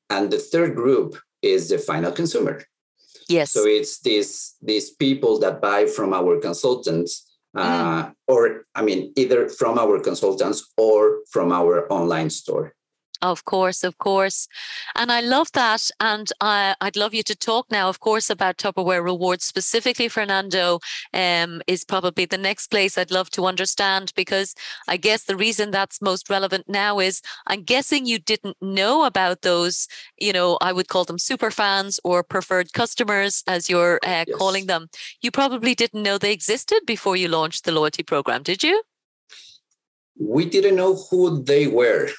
And 0.09 0.29
the 0.29 0.39
third 0.39 0.75
group 0.75 1.17
is 1.41 1.69
the 1.69 1.77
final 1.77 2.11
consumer. 2.11 2.63
Yes. 3.29 3.51
So 3.51 3.65
it's 3.65 4.01
these, 4.01 4.55
these 4.61 4.91
people 4.91 5.39
that 5.39 5.61
buy 5.61 5.85
from 5.85 6.13
our 6.13 6.39
consultants, 6.39 7.37
uh, 7.55 8.07
mm. 8.07 8.13
or 8.27 8.65
I 8.75 8.81
mean, 8.81 9.13
either 9.15 9.47
from 9.47 9.79
our 9.79 9.99
consultants 9.99 10.73
or 10.77 11.19
from 11.31 11.53
our 11.53 11.91
online 11.91 12.29
store. 12.29 12.74
Of 13.21 13.45
course, 13.45 13.83
of 13.83 13.97
course. 13.97 14.47
And 14.95 15.11
I 15.11 15.21
love 15.21 15.51
that. 15.53 15.89
And 15.99 16.29
I, 16.41 16.75
I'd 16.81 16.95
love 16.95 17.13
you 17.13 17.23
to 17.23 17.35
talk 17.35 17.71
now, 17.71 17.89
of 17.89 17.99
course, 17.99 18.29
about 18.29 18.57
Tupperware 18.57 19.03
rewards 19.03 19.45
specifically, 19.45 20.07
Fernando, 20.07 20.79
um, 21.13 21.61
is 21.67 21.83
probably 21.83 22.25
the 22.25 22.37
next 22.37 22.67
place 22.67 22.97
I'd 22.97 23.11
love 23.11 23.29
to 23.31 23.45
understand 23.45 24.11
because 24.15 24.55
I 24.87 24.97
guess 24.97 25.23
the 25.23 25.35
reason 25.35 25.71
that's 25.71 26.01
most 26.01 26.29
relevant 26.29 26.65
now 26.67 26.99
is 26.99 27.21
I'm 27.47 27.63
guessing 27.63 28.05
you 28.05 28.19
didn't 28.19 28.57
know 28.61 29.05
about 29.05 29.41
those, 29.41 29.87
you 30.17 30.33
know, 30.33 30.57
I 30.61 30.73
would 30.73 30.87
call 30.87 31.05
them 31.05 31.19
super 31.19 31.51
fans 31.51 31.99
or 32.03 32.23
preferred 32.23 32.73
customers 32.73 33.43
as 33.47 33.69
you're 33.69 33.99
uh, 34.03 34.25
yes. 34.27 34.37
calling 34.37 34.65
them. 34.67 34.89
You 35.21 35.31
probably 35.31 35.75
didn't 35.75 36.03
know 36.03 36.17
they 36.17 36.33
existed 36.33 36.81
before 36.85 37.15
you 37.15 37.27
launched 37.27 37.65
the 37.65 37.71
loyalty 37.71 38.03
program, 38.03 38.43
did 38.43 38.63
you? 38.63 38.81
We 40.17 40.45
didn't 40.45 40.75
know 40.75 40.95
who 40.95 41.43
they 41.43 41.67
were. 41.67 42.09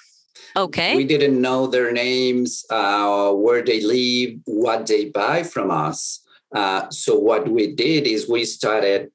Okay. 0.57 0.97
We 0.97 1.05
didn't 1.05 1.41
know 1.41 1.67
their 1.67 1.93
names, 1.93 2.65
uh, 2.71 3.33
where 3.33 3.63
they 3.63 3.81
live, 3.83 4.41
what 4.47 4.87
they 4.87 5.11
buy 5.11 5.43
from 5.43 5.71
us. 5.71 6.21
Uh, 6.55 6.89
so 6.91 7.19
what 7.19 7.49
we 7.49 7.75
did 7.75 8.07
is 8.07 8.29
we 8.29 8.45
started 8.45 9.11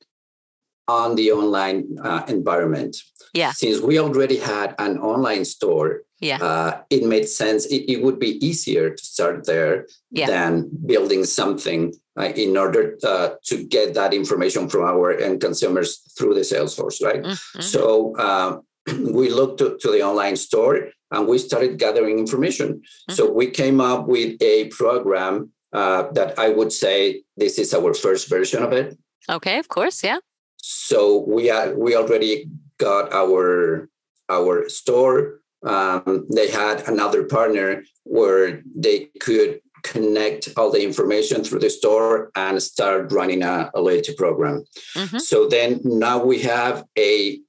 on 0.87 1.15
the 1.15 1.31
online 1.31 1.97
uh, 2.03 2.23
environment. 2.27 2.97
Yeah. 3.33 3.51
Since 3.53 3.81
we 3.81 3.99
already 3.99 4.37
had 4.37 4.75
an 4.77 4.99
online 4.99 5.45
store, 5.45 6.01
yeah. 6.21 6.37
Uh, 6.37 6.81
it 6.91 7.03
made 7.03 7.27
sense. 7.27 7.65
It, 7.65 7.91
it, 7.91 8.03
would 8.03 8.19
be 8.19 8.37
easier 8.45 8.91
to 8.91 9.03
start 9.03 9.47
there 9.47 9.87
yeah. 10.11 10.27
than 10.27 10.69
building 10.85 11.23
something 11.23 11.95
uh, 12.15 12.31
in 12.35 12.55
order 12.55 12.95
uh, 13.03 13.29
to 13.45 13.63
get 13.63 13.95
that 13.95 14.13
information 14.13 14.69
from 14.69 14.83
our 14.83 15.17
end 15.17 15.41
consumers 15.41 15.97
through 16.15 16.35
the 16.35 16.43
sales 16.43 16.75
force, 16.75 17.01
right? 17.01 17.23
Mm-hmm. 17.23 17.61
So 17.61 18.15
uh, 18.17 18.59
we 18.99 19.31
looked 19.31 19.57
to, 19.59 19.79
to, 19.81 19.91
the 19.91 20.03
online 20.03 20.35
store 20.35 20.89
and 21.11 21.27
we 21.27 21.37
started 21.37 21.77
gathering 21.77 22.19
information. 22.19 22.79
Mm-hmm. 22.79 23.13
So 23.13 23.31
we 23.31 23.49
came 23.49 23.79
up 23.81 24.07
with 24.07 24.41
a 24.41 24.67
program 24.69 25.51
uh, 25.73 26.11
that 26.13 26.37
I 26.37 26.49
would 26.49 26.71
say 26.71 27.23
this 27.37 27.57
is 27.59 27.73
our 27.73 27.93
first 27.93 28.29
version 28.29 28.63
of 28.63 28.73
it. 28.73 28.97
Okay, 29.29 29.59
of 29.59 29.67
course, 29.69 30.03
yeah. 30.03 30.17
So 30.57 31.25
we 31.27 31.49
are 31.49 31.73
we 31.75 31.95
already 31.95 32.49
got 32.77 33.13
our 33.13 33.89
our 34.29 34.69
store. 34.69 35.39
Um, 35.63 36.25
they 36.33 36.49
had 36.49 36.87
another 36.87 37.23
partner 37.25 37.83
where 38.03 38.63
they 38.75 39.09
could 39.19 39.61
connect 39.83 40.49
all 40.57 40.71
the 40.71 40.83
information 40.83 41.43
through 41.43 41.59
the 41.59 41.69
store 41.69 42.31
and 42.35 42.61
start 42.61 43.11
running 43.11 43.43
a, 43.43 43.71
a 43.73 43.81
loyalty 43.81 44.13
program. 44.13 44.63
Mm-hmm. 44.95 45.17
So 45.19 45.47
then 45.47 45.81
now 45.83 46.23
we 46.23 46.39
have 46.41 46.83
a 46.97 47.39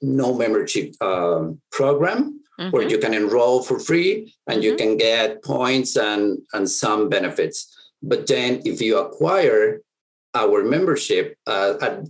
no 0.00 0.34
membership 0.34 0.94
um, 1.00 1.60
program 1.70 2.41
mm-hmm. 2.62 2.70
where 2.70 2.88
you 2.88 2.98
can 2.98 3.14
enroll 3.14 3.62
for 3.62 3.78
free 3.78 4.34
and 4.46 4.56
mm-hmm. 4.56 4.62
you 4.62 4.76
can 4.76 4.96
get 4.96 5.42
points 5.42 5.96
and, 5.96 6.38
and 6.52 6.68
some 6.68 7.08
benefits. 7.08 7.74
But 8.02 8.26
then 8.26 8.62
if 8.64 8.80
you 8.80 8.98
acquire 8.98 9.80
our 10.34 10.64
membership, 10.64 11.36
uh, 11.46 12.02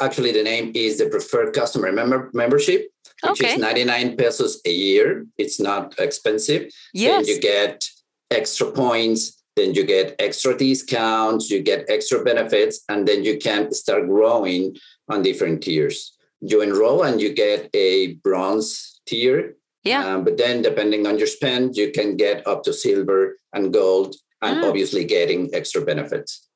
actually 0.00 0.32
the 0.32 0.42
name 0.42 0.72
is 0.74 0.98
the 0.98 1.06
preferred 1.06 1.54
customer 1.54 1.92
member 1.92 2.30
membership, 2.32 2.88
which 3.22 3.42
okay. 3.42 3.54
is 3.54 3.58
99 3.58 4.16
pesos 4.16 4.60
a 4.66 4.72
year. 4.72 5.26
It's 5.38 5.60
not 5.60 5.98
expensive. 5.98 6.70
Yes. 6.92 7.26
Then 7.26 7.34
you 7.34 7.40
get 7.40 7.88
extra 8.30 8.70
points, 8.70 9.42
then 9.56 9.74
you 9.74 9.84
get 9.84 10.14
extra 10.18 10.56
discounts, 10.56 11.50
you 11.50 11.62
get 11.62 11.86
extra 11.88 12.22
benefits, 12.22 12.84
and 12.88 13.08
then 13.08 13.24
you 13.24 13.38
can 13.38 13.72
start 13.72 14.06
growing 14.06 14.76
on 15.08 15.22
different 15.22 15.62
tiers 15.62 16.18
you 16.40 16.62
enroll 16.62 17.02
and 17.02 17.20
you 17.20 17.32
get 17.32 17.68
a 17.74 18.14
bronze 18.14 19.00
tier. 19.06 19.54
Yeah. 19.88 20.06
Um, 20.06 20.24
but 20.24 20.36
then, 20.36 20.62
depending 20.62 21.06
on 21.06 21.18
your 21.18 21.26
spend, 21.26 21.76
you 21.76 21.90
can 21.90 22.16
get 22.16 22.46
up 22.46 22.62
to 22.64 22.72
silver 22.72 23.38
and 23.52 23.72
gold, 23.72 24.16
and 24.42 24.62
mm. 24.62 24.68
obviously 24.68 25.04
getting 25.04 25.50
extra 25.54 25.84
benefits. 25.84 26.47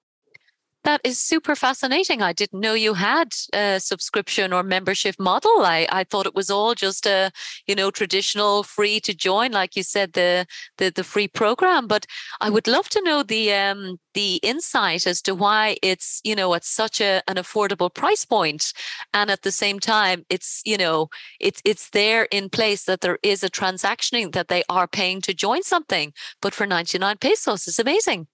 That 0.84 1.00
is 1.04 1.20
super 1.20 1.54
fascinating. 1.54 2.22
I 2.22 2.32
didn't 2.32 2.58
know 2.58 2.74
you 2.74 2.94
had 2.94 3.28
a 3.54 3.78
subscription 3.78 4.52
or 4.52 4.64
membership 4.64 5.14
model. 5.18 5.60
I, 5.64 5.86
I 5.92 6.02
thought 6.02 6.26
it 6.26 6.34
was 6.34 6.50
all 6.50 6.74
just 6.74 7.06
a, 7.06 7.30
you 7.68 7.76
know, 7.76 7.92
traditional 7.92 8.64
free 8.64 8.98
to 9.00 9.14
join, 9.14 9.52
like 9.52 9.76
you 9.76 9.84
said, 9.84 10.14
the 10.14 10.44
the, 10.78 10.90
the 10.90 11.04
free 11.04 11.28
program. 11.28 11.86
But 11.86 12.06
I 12.40 12.50
would 12.50 12.66
love 12.66 12.88
to 12.90 13.02
know 13.02 13.22
the 13.22 13.52
um 13.52 13.98
the 14.14 14.40
insight 14.42 15.06
as 15.06 15.22
to 15.22 15.34
why 15.36 15.76
it's, 15.82 16.20
you 16.24 16.34
know, 16.34 16.52
at 16.54 16.64
such 16.64 17.00
a 17.00 17.22
an 17.28 17.36
affordable 17.36 17.92
price. 17.92 18.26
And 19.14 19.30
at 19.30 19.42
the 19.42 19.52
same 19.52 19.78
time, 19.78 20.24
it's, 20.30 20.62
you 20.64 20.76
know, 20.78 21.08
it's 21.40 21.60
it's 21.64 21.90
there 21.90 22.24
in 22.30 22.48
place 22.50 22.84
that 22.84 23.00
there 23.00 23.18
is 23.22 23.42
a 23.44 23.50
transactioning 23.50 24.32
that 24.32 24.48
they 24.48 24.62
are 24.68 24.88
paying 24.88 25.20
to 25.22 25.34
join 25.34 25.62
something. 25.62 26.12
But 26.40 26.54
for 26.54 26.66
99 26.66 27.18
pesos, 27.18 27.68
it's 27.68 27.78
amazing. 27.78 28.26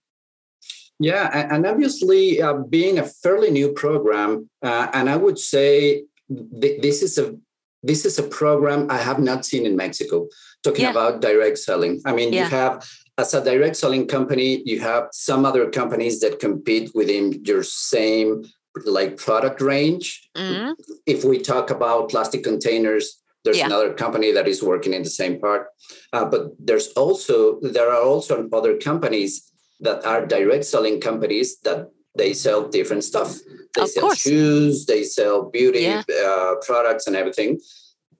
Yeah, 1.00 1.46
and 1.52 1.64
obviously, 1.66 2.42
uh, 2.42 2.54
being 2.54 2.98
a 2.98 3.04
fairly 3.04 3.50
new 3.50 3.72
program, 3.72 4.50
uh, 4.62 4.88
and 4.92 5.08
I 5.08 5.16
would 5.16 5.38
say 5.38 6.04
th- 6.28 6.82
this 6.82 7.02
is 7.02 7.18
a 7.18 7.36
this 7.84 8.04
is 8.04 8.18
a 8.18 8.24
program 8.24 8.90
I 8.90 8.98
have 8.98 9.20
not 9.20 9.46
seen 9.46 9.64
in 9.64 9.76
Mexico. 9.76 10.26
Talking 10.64 10.86
yeah. 10.86 10.90
about 10.90 11.20
direct 11.20 11.58
selling, 11.58 12.00
I 12.04 12.12
mean, 12.12 12.32
yeah. 12.32 12.44
you 12.44 12.50
have 12.50 12.84
as 13.16 13.34
a 13.34 13.44
direct 13.44 13.76
selling 13.76 14.06
company, 14.08 14.62
you 14.64 14.80
have 14.80 15.08
some 15.12 15.44
other 15.44 15.70
companies 15.70 16.20
that 16.20 16.40
compete 16.40 16.90
within 16.94 17.44
your 17.44 17.62
same 17.62 18.44
like 18.84 19.16
product 19.16 19.60
range. 19.60 20.28
Mm-hmm. 20.36 20.72
If 21.06 21.24
we 21.24 21.38
talk 21.38 21.70
about 21.70 22.10
plastic 22.10 22.44
containers, 22.44 23.22
there's 23.44 23.58
yeah. 23.58 23.66
another 23.66 23.92
company 23.94 24.32
that 24.32 24.48
is 24.48 24.62
working 24.62 24.94
in 24.94 25.02
the 25.02 25.10
same 25.10 25.40
part, 25.40 25.68
uh, 26.12 26.24
but 26.24 26.52
there's 26.58 26.88
also 26.88 27.60
there 27.60 27.90
are 27.90 28.02
also 28.02 28.48
other 28.52 28.76
companies 28.76 29.50
that 29.80 30.04
are 30.04 30.26
direct 30.26 30.64
selling 30.64 31.00
companies 31.00 31.58
that 31.60 31.90
they 32.16 32.32
sell 32.32 32.68
different 32.68 33.04
stuff. 33.04 33.38
They 33.74 33.82
of 33.82 33.88
sell 33.88 34.02
course. 34.02 34.18
shoes, 34.18 34.86
they 34.86 35.04
sell 35.04 35.50
beauty 35.50 35.80
yeah. 35.80 36.02
uh, 36.26 36.54
products 36.66 37.06
and 37.06 37.14
everything. 37.14 37.60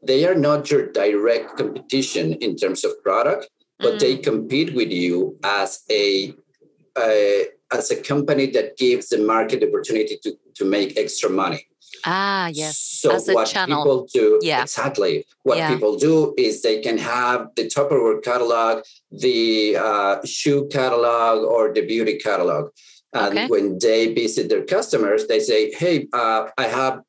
They 0.03 0.27
are 0.27 0.35
not 0.35 0.71
your 0.71 0.93
direct 0.93 1.57
competition 1.57 2.35
in 2.35 2.57
terms 2.57 2.85
of 2.85 3.03
product, 3.03 3.49
but 3.79 3.95
mm. 3.95 4.01
they 4.01 4.17
compete 4.17 4.75
with 4.75 4.91
you 4.91 5.37
as 5.43 5.83
a, 5.91 6.35
as 7.73 7.91
a 7.91 7.97
company 7.97 8.47
that 8.47 8.77
gives 8.77 9.09
the 9.09 9.19
market 9.19 9.61
the 9.61 9.69
opportunity 9.69 10.19
to, 10.23 10.37
to 10.55 10.65
make 10.65 10.97
extra 10.97 11.29
money. 11.29 11.68
Ah, 12.05 12.49
yes. 12.53 12.79
So 12.79 13.13
As 13.15 13.29
what 13.29 13.49
channel. 13.49 13.83
people 13.83 14.09
do, 14.13 14.39
yeah. 14.43 14.63
exactly. 14.63 15.27
What 15.43 15.59
yeah. 15.59 15.69
people 15.73 15.97
do 15.97 16.35
is 16.37 16.63
they 16.63 16.81
can 16.81 16.99
have 16.99 17.49
the 17.57 17.65
Tupperware 17.65 18.23
catalog, 18.23 18.85
the 19.11 19.77
uh, 19.77 20.25
shoe 20.25 20.69
catalog, 20.69 21.45
or 21.45 21.73
the 21.73 21.87
beauty 21.87 22.19
catalog. 22.19 22.71
And 23.13 23.39
okay. 23.39 23.47
when 23.47 23.79
they 23.79 24.13
visit 24.13 24.49
their 24.49 24.65
customers, 24.65 25.27
they 25.27 25.41
say, 25.41 25.73
"Hey, 25.73 26.09
uh, 26.13 26.49
I 26.59 26.65
have 26.65 27.03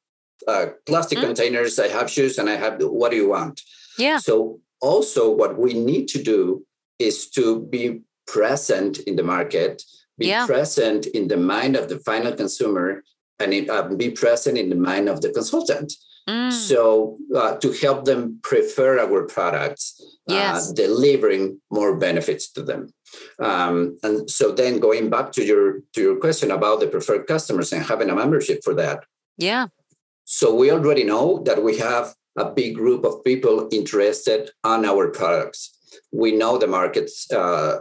uh, 0.48 0.68
plastic 0.86 1.20
mm. 1.20 1.26
containers, 1.26 1.78
I 1.78 1.90
have 1.90 2.10
shoes, 2.10 2.38
and 2.38 2.50
I 2.50 2.56
have. 2.56 2.82
What 2.82 3.12
do 3.12 3.18
you 3.18 3.30
want?" 3.30 3.62
Yeah. 3.98 4.18
So 4.18 4.62
also, 4.82 5.30
what 5.30 5.58
we 5.58 5.74
need 5.74 6.08
to 6.10 6.24
do 6.24 6.66
is 7.00 7.30
to 7.32 7.62
be 7.68 8.02
present 8.28 9.00
in 9.00 9.16
the 9.16 9.24
market, 9.24 9.84
be 10.18 10.28
yeah. 10.28 10.46
present 10.46 11.06
in 11.08 11.28
the 11.28 11.38
mind 11.38 11.76
of 11.76 11.90
the 11.90 12.00
final 12.00 12.34
consumer, 12.34 13.04
and 13.40 13.54
it, 13.54 13.70
uh, 13.70 13.84
be 13.84 14.12
present 14.12 14.58
in 14.58 14.70
the 14.70 14.76
mind 14.76 15.10
of 15.10 15.22
the 15.22 15.32
consultant. 15.32 15.94
Mm. 16.28 16.52
So 16.52 17.18
uh, 17.36 17.56
to 17.58 17.72
help 17.72 18.06
them 18.06 18.40
prefer 18.44 19.00
our 19.00 19.26
products, 19.26 20.00
uh, 20.30 20.34
yes. 20.34 20.70
uh, 20.70 20.74
delivering 20.74 21.60
more 21.72 21.98
benefits 21.98 22.52
to 22.52 22.62
them. 22.62 22.94
Um, 23.40 23.98
and 24.04 24.30
so 24.30 24.52
then 24.52 24.80
going 24.80 25.10
back 25.10 25.32
to 25.34 25.44
your 25.44 25.82
to 25.94 26.02
your 26.02 26.18
question 26.18 26.52
about 26.52 26.80
the 26.80 26.88
preferred 26.88 27.26
customers 27.26 27.74
and 27.74 27.84
having 27.84 28.10
a 28.10 28.16
membership 28.16 28.60
for 28.64 28.76
that. 28.76 29.04
Yeah. 29.38 29.68
So 30.26 30.54
we 30.54 30.72
already 30.72 31.04
know 31.04 31.42
that 31.46 31.64
we 31.64 31.80
have 31.80 32.14
a 32.38 32.46
big 32.46 32.76
group 32.76 33.04
of 33.04 33.24
people 33.24 33.68
interested 33.72 34.52
on 34.64 34.86
our 34.86 35.10
products 35.10 35.79
we 36.12 36.32
know 36.32 36.58
the 36.58 36.68
markets 36.68 37.32
uh, 37.32 37.80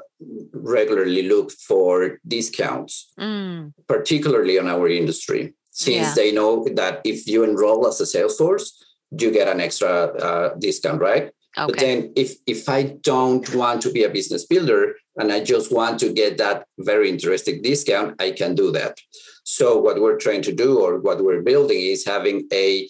regularly 0.53 1.23
look 1.23 1.51
for 1.53 2.19
discounts, 2.27 3.13
mm. 3.19 3.73
particularly 3.87 4.59
on 4.59 4.69
our 4.69 4.89
industry, 4.89 5.55
since 5.71 6.09
yeah. 6.09 6.15
they 6.15 6.33
know 6.33 6.67
that 6.75 7.01
if 7.05 7.27
you 7.27 7.45
enroll 7.45 7.87
as 7.87 8.01
a 8.01 8.07
sales 8.07 8.37
force, 8.37 8.85
you 9.11 9.31
get 9.31 9.49
an 9.49 9.61
extra 9.61 9.89
uh, 9.89 10.55
discount, 10.59 11.01
right? 11.01 11.31
Okay. 11.57 11.67
But 11.67 11.79
then 11.79 12.13
if 12.15 12.35
if 12.47 12.69
I 12.69 12.83
don't 13.03 13.55
want 13.55 13.81
to 13.83 13.91
be 13.91 14.05
a 14.05 14.11
business 14.11 14.45
builder 14.45 14.95
and 15.17 15.33
I 15.33 15.43
just 15.43 15.73
want 15.73 15.99
to 16.01 16.13
get 16.13 16.37
that 16.39 16.67
very 16.79 17.09
interesting 17.09 17.63
discount, 17.63 18.21
I 18.21 18.33
can 18.33 18.55
do 18.55 18.71
that. 18.73 18.99
So 19.45 19.79
what 19.79 20.01
we're 20.01 20.19
trying 20.19 20.43
to 20.43 20.53
do 20.53 20.79
or 20.79 20.99
what 20.99 21.25
we're 21.25 21.43
building 21.43 21.81
is 21.81 22.05
having 22.05 22.47
a 22.53 22.89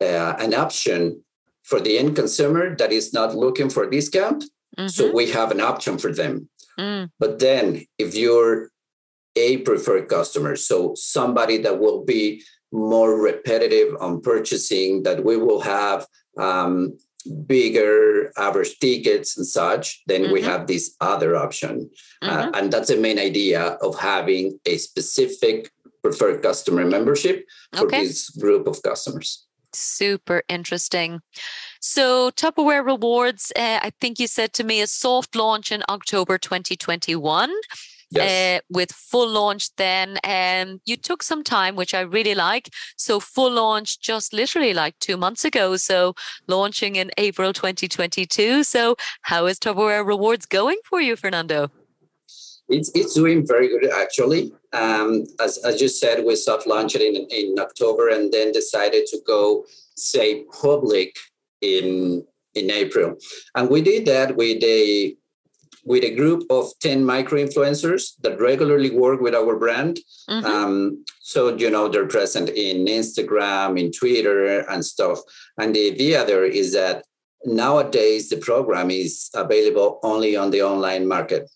uh, 0.00 0.34
an 0.38 0.54
option 0.54 1.22
for 1.62 1.78
the 1.78 1.98
end 1.98 2.16
consumer 2.16 2.74
that 2.76 2.90
is 2.90 3.12
not 3.12 3.36
looking 3.36 3.68
for 3.68 3.84
a 3.84 3.90
discount 3.90 4.44
Mm-hmm. 4.80 4.88
So 4.88 5.12
we 5.12 5.30
have 5.30 5.50
an 5.50 5.60
option 5.60 5.98
for 5.98 6.12
them. 6.12 6.48
Mm. 6.78 7.10
But 7.18 7.38
then 7.38 7.84
if 7.98 8.14
you're 8.14 8.70
a 9.36 9.58
preferred 9.58 10.08
customer, 10.08 10.56
so 10.56 10.94
somebody 10.96 11.58
that 11.58 11.78
will 11.78 12.04
be 12.04 12.42
more 12.72 13.20
repetitive 13.20 13.94
on 14.00 14.22
purchasing, 14.22 15.02
that 15.02 15.24
we 15.24 15.36
will 15.36 15.60
have 15.60 16.06
um, 16.38 16.96
bigger 17.46 18.32
average 18.38 18.78
tickets 18.78 19.36
and 19.36 19.46
such, 19.46 20.02
then 20.06 20.22
mm-hmm. 20.22 20.32
we 20.32 20.42
have 20.42 20.66
this 20.66 20.96
other 21.00 21.36
option. 21.36 21.90
Uh, 22.22 22.28
mm-hmm. 22.28 22.48
Uh, 22.54 22.58
and 22.58 22.72
that's 22.72 22.88
the 22.88 22.96
main 22.96 23.18
idea 23.18 23.62
of 23.82 23.98
having 23.98 24.58
a 24.64 24.78
specific 24.78 25.70
preferred 26.02 26.42
customer 26.42 26.84
membership 26.86 27.44
for 27.74 27.84
okay. 27.84 28.06
this 28.06 28.30
group 28.30 28.66
of 28.66 28.82
customers. 28.82 29.46
Super 29.72 30.42
interesting. 30.48 31.20
So, 31.80 32.30
Tupperware 32.30 32.84
Rewards, 32.84 33.52
uh, 33.56 33.80
I 33.82 33.92
think 34.00 34.18
you 34.18 34.26
said 34.26 34.52
to 34.54 34.64
me, 34.64 34.80
a 34.80 34.86
soft 34.86 35.34
launch 35.34 35.72
in 35.72 35.82
October 35.88 36.38
2021. 36.38 37.50
Yes. 38.12 38.58
Uh, 38.58 38.64
with 38.68 38.90
full 38.90 39.28
launch 39.28 39.74
then 39.76 40.18
um, 40.24 40.80
you 40.84 40.96
took 40.96 41.22
some 41.22 41.44
time 41.44 41.76
which 41.76 41.94
i 41.94 42.00
really 42.00 42.34
like 42.34 42.68
so 42.96 43.20
full 43.20 43.52
launch 43.52 44.00
just 44.00 44.32
literally 44.32 44.74
like 44.74 44.98
two 44.98 45.16
months 45.16 45.44
ago 45.44 45.76
so 45.76 46.14
launching 46.48 46.96
in 46.96 47.12
april 47.18 47.52
2022 47.52 48.64
so 48.64 48.96
how 49.22 49.46
is 49.46 49.60
tupperware 49.60 50.04
rewards 50.04 50.44
going 50.44 50.78
for 50.84 51.00
you 51.00 51.14
fernando 51.14 51.70
it's, 52.70 52.90
it's 52.94 53.14
doing 53.14 53.46
very 53.46 53.68
good 53.68 53.90
actually 53.90 54.52
um, 54.72 55.24
as, 55.40 55.58
as 55.58 55.80
you 55.80 55.88
said 55.88 56.24
we 56.24 56.36
soft 56.36 56.66
launched 56.66 56.96
it 56.96 57.02
in, 57.02 57.26
in 57.30 57.58
october 57.58 58.08
and 58.08 58.32
then 58.32 58.52
decided 58.52 59.06
to 59.06 59.18
go 59.26 59.64
say 59.96 60.44
public 60.62 61.16
in 61.60 62.24
in 62.54 62.70
april 62.70 63.16
and 63.54 63.68
we 63.70 63.80
did 63.80 64.06
that 64.06 64.36
with 64.36 64.62
a 64.64 65.14
with 65.84 66.04
a 66.04 66.14
group 66.14 66.44
of 66.50 66.66
10 66.80 67.04
micro 67.04 67.42
influencers 67.42 68.12
that 68.20 68.40
regularly 68.40 68.90
work 68.90 69.20
with 69.20 69.34
our 69.34 69.56
brand. 69.56 69.98
Mm-hmm. 70.28 70.46
Um, 70.46 71.04
so, 71.20 71.56
you 71.56 71.70
know, 71.70 71.88
they're 71.88 72.06
present 72.06 72.50
in 72.50 72.86
Instagram, 72.86 73.78
in 73.78 73.90
Twitter, 73.92 74.58
and 74.70 74.84
stuff. 74.84 75.20
And 75.58 75.74
the 75.74 75.90
the 75.96 76.16
other 76.16 76.44
is 76.44 76.72
that 76.74 77.04
nowadays 77.44 78.28
the 78.28 78.36
program 78.36 78.90
is 78.90 79.30
available 79.34 80.00
only 80.02 80.36
on 80.36 80.50
the 80.50 80.62
online 80.62 81.06
market. 81.06 81.50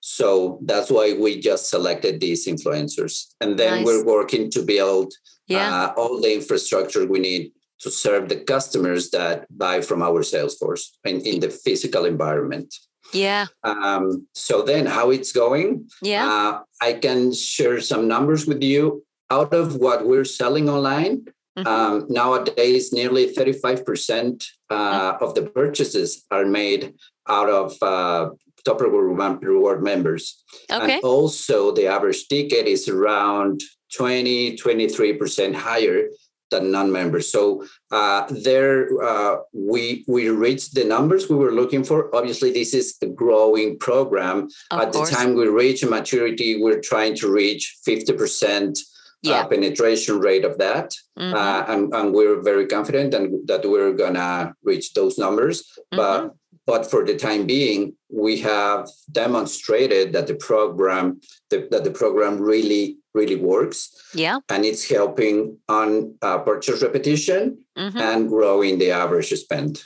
So 0.00 0.58
that's 0.62 0.90
why 0.90 1.12
we 1.12 1.40
just 1.40 1.68
selected 1.68 2.20
these 2.20 2.46
influencers. 2.46 3.34
And 3.40 3.58
then 3.58 3.76
nice. 3.76 3.86
we're 3.86 4.04
working 4.04 4.50
to 4.52 4.62
build 4.62 5.12
yeah. 5.46 5.84
uh, 5.84 5.92
all 5.96 6.20
the 6.20 6.34
infrastructure 6.34 7.06
we 7.06 7.18
need 7.18 7.52
to 7.80 7.90
serve 7.90 8.28
the 8.28 8.36
customers 8.36 9.10
that 9.10 9.46
buy 9.56 9.80
from 9.80 10.02
our 10.02 10.22
sales 10.22 10.56
force 10.56 10.98
in, 11.04 11.20
in 11.22 11.40
the 11.40 11.50
physical 11.50 12.04
environment. 12.04 12.74
Yeah. 13.12 13.46
Um, 13.64 14.26
so 14.34 14.62
then, 14.62 14.86
how 14.86 15.10
it's 15.10 15.32
going? 15.32 15.88
Yeah. 16.02 16.26
Uh, 16.26 16.60
I 16.80 16.94
can 16.94 17.32
share 17.32 17.80
some 17.80 18.06
numbers 18.06 18.46
with 18.46 18.62
you. 18.62 19.04
Out 19.30 19.54
of 19.54 19.76
what 19.76 20.06
we're 20.06 20.24
selling 20.24 20.68
online, 20.68 21.24
mm-hmm. 21.56 21.66
um, 21.66 22.06
nowadays, 22.08 22.92
nearly 22.92 23.32
35% 23.32 24.44
uh, 24.70 24.74
mm-hmm. 24.74 25.24
of 25.24 25.34
the 25.34 25.42
purchases 25.42 26.24
are 26.30 26.44
made 26.44 26.94
out 27.28 27.48
of 27.48 27.76
uh, 27.80 28.30
Tupperware 28.66 29.40
Reward 29.42 29.82
members. 29.82 30.42
Okay. 30.70 30.94
And 30.94 31.02
also, 31.02 31.72
the 31.72 31.86
average 31.86 32.28
ticket 32.28 32.66
is 32.66 32.88
around 32.88 33.62
20, 33.96 34.56
23% 34.56 35.54
higher 35.54 36.08
than 36.50 36.70
non-members. 36.70 37.30
So 37.30 37.64
uh, 37.90 38.26
there, 38.28 38.88
uh, 39.02 39.36
we 39.52 40.04
we 40.08 40.28
reached 40.28 40.74
the 40.74 40.84
numbers 40.84 41.28
we 41.28 41.36
were 41.36 41.52
looking 41.52 41.84
for. 41.84 42.14
Obviously, 42.14 42.52
this 42.52 42.74
is 42.74 42.96
a 43.02 43.06
growing 43.06 43.78
program. 43.78 44.48
Of 44.70 44.80
At 44.80 44.92
course. 44.92 45.10
the 45.10 45.16
time 45.16 45.34
we 45.34 45.48
reach 45.48 45.84
maturity, 45.84 46.60
we're 46.60 46.80
trying 46.80 47.14
to 47.16 47.32
reach 47.32 47.78
fifty 47.84 48.12
percent. 48.12 48.78
Uh, 49.22 49.30
yeah. 49.30 49.40
Uh, 49.40 49.48
penetration 49.48 50.18
rate 50.18 50.46
of 50.46 50.56
that, 50.56 50.94
mm-hmm. 51.18 51.34
Uh, 51.34 51.62
and, 51.68 51.92
and, 51.92 52.14
we're 52.14 52.40
very 52.40 52.66
confident 52.66 53.12
and 53.12 53.46
that 53.46 53.60
we're 53.68 53.92
gonna 53.92 54.54
reach 54.64 54.94
those 54.94 55.18
numbers. 55.18 55.60
Mm-hmm. 55.92 55.96
But 55.98 56.34
but 56.66 56.88
for 56.90 57.04
the 57.04 57.16
time 57.16 57.46
being, 57.46 57.94
we 58.08 58.38
have 58.38 58.88
demonstrated 59.10 60.12
that 60.12 60.26
the 60.26 60.34
program 60.34 61.20
the, 61.50 61.68
that 61.70 61.84
the 61.84 61.90
program 61.90 62.38
really 62.38 62.98
really 63.14 63.36
works. 63.36 63.90
Yeah. 64.14 64.38
And 64.48 64.64
it's 64.64 64.88
helping 64.88 65.58
on 65.68 66.14
uh, 66.22 66.38
purchase 66.38 66.82
repetition 66.82 67.64
mm-hmm. 67.76 67.98
and 67.98 68.28
growing 68.28 68.78
the 68.78 68.92
average 68.92 69.30
spend. 69.30 69.82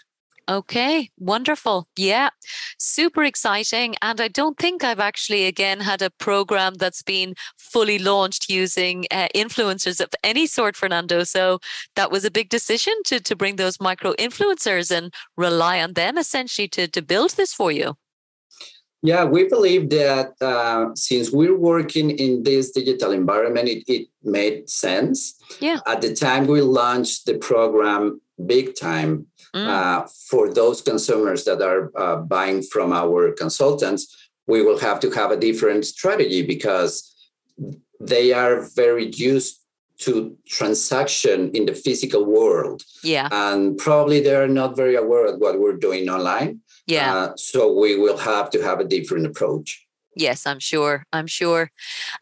Okay, 0.48 1.10
wonderful. 1.18 1.88
Yeah, 1.96 2.28
super 2.78 3.24
exciting. 3.24 3.94
And 4.02 4.20
I 4.20 4.28
don't 4.28 4.58
think 4.58 4.84
I've 4.84 5.00
actually, 5.00 5.46
again, 5.46 5.80
had 5.80 6.02
a 6.02 6.10
program 6.10 6.74
that's 6.74 7.02
been 7.02 7.34
fully 7.56 7.98
launched 7.98 8.50
using 8.50 9.06
uh, 9.10 9.28
influencers 9.34 10.00
of 10.00 10.10
any 10.22 10.46
sort, 10.46 10.76
Fernando. 10.76 11.24
So 11.24 11.60
that 11.96 12.10
was 12.10 12.24
a 12.24 12.30
big 12.30 12.50
decision 12.50 12.92
to, 13.06 13.20
to 13.20 13.34
bring 13.34 13.56
those 13.56 13.80
micro 13.80 14.12
influencers 14.18 14.90
and 14.94 15.14
rely 15.36 15.80
on 15.80 15.94
them 15.94 16.18
essentially 16.18 16.68
to, 16.68 16.88
to 16.88 17.00
build 17.00 17.30
this 17.32 17.54
for 17.54 17.72
you. 17.72 17.96
Yeah, 19.02 19.24
we 19.24 19.48
believe 19.48 19.90
that 19.90 20.32
uh, 20.40 20.94
since 20.94 21.30
we're 21.30 21.56
working 21.56 22.10
in 22.10 22.42
this 22.42 22.70
digital 22.70 23.12
environment, 23.12 23.68
it, 23.68 23.84
it 23.86 24.08
made 24.22 24.68
sense. 24.70 25.34
Yeah. 25.60 25.80
At 25.86 26.00
the 26.00 26.14
time 26.14 26.46
we 26.46 26.62
launched 26.62 27.26
the 27.26 27.36
program 27.36 28.20
big 28.46 28.74
time 28.74 29.26
mm. 29.54 29.66
uh, 29.66 30.06
for 30.28 30.52
those 30.52 30.82
consumers 30.82 31.44
that 31.44 31.62
are 31.62 31.90
uh, 31.96 32.16
buying 32.16 32.62
from 32.62 32.92
our 32.92 33.32
consultants, 33.32 34.30
we 34.46 34.62
will 34.62 34.78
have 34.78 35.00
to 35.00 35.10
have 35.10 35.30
a 35.30 35.36
different 35.36 35.86
strategy 35.86 36.42
because 36.42 37.14
they 38.00 38.32
are 38.32 38.68
very 38.74 39.10
used 39.14 39.60
to 39.96 40.36
transaction 40.46 41.50
in 41.52 41.66
the 41.66 41.74
physical 41.74 42.24
world. 42.24 42.82
Yeah. 43.02 43.28
And 43.30 43.78
probably 43.78 44.20
they're 44.20 44.48
not 44.48 44.76
very 44.76 44.96
aware 44.96 45.26
of 45.26 45.40
what 45.40 45.60
we're 45.60 45.76
doing 45.76 46.08
online. 46.08 46.60
Yeah. 46.86 47.14
Uh, 47.14 47.36
so 47.36 47.72
we 47.72 47.96
will 47.96 48.18
have 48.18 48.50
to 48.50 48.62
have 48.62 48.80
a 48.80 48.84
different 48.84 49.26
approach. 49.26 49.83
Yes, 50.16 50.46
I'm 50.46 50.60
sure. 50.60 51.04
I'm 51.12 51.26
sure. 51.26 51.70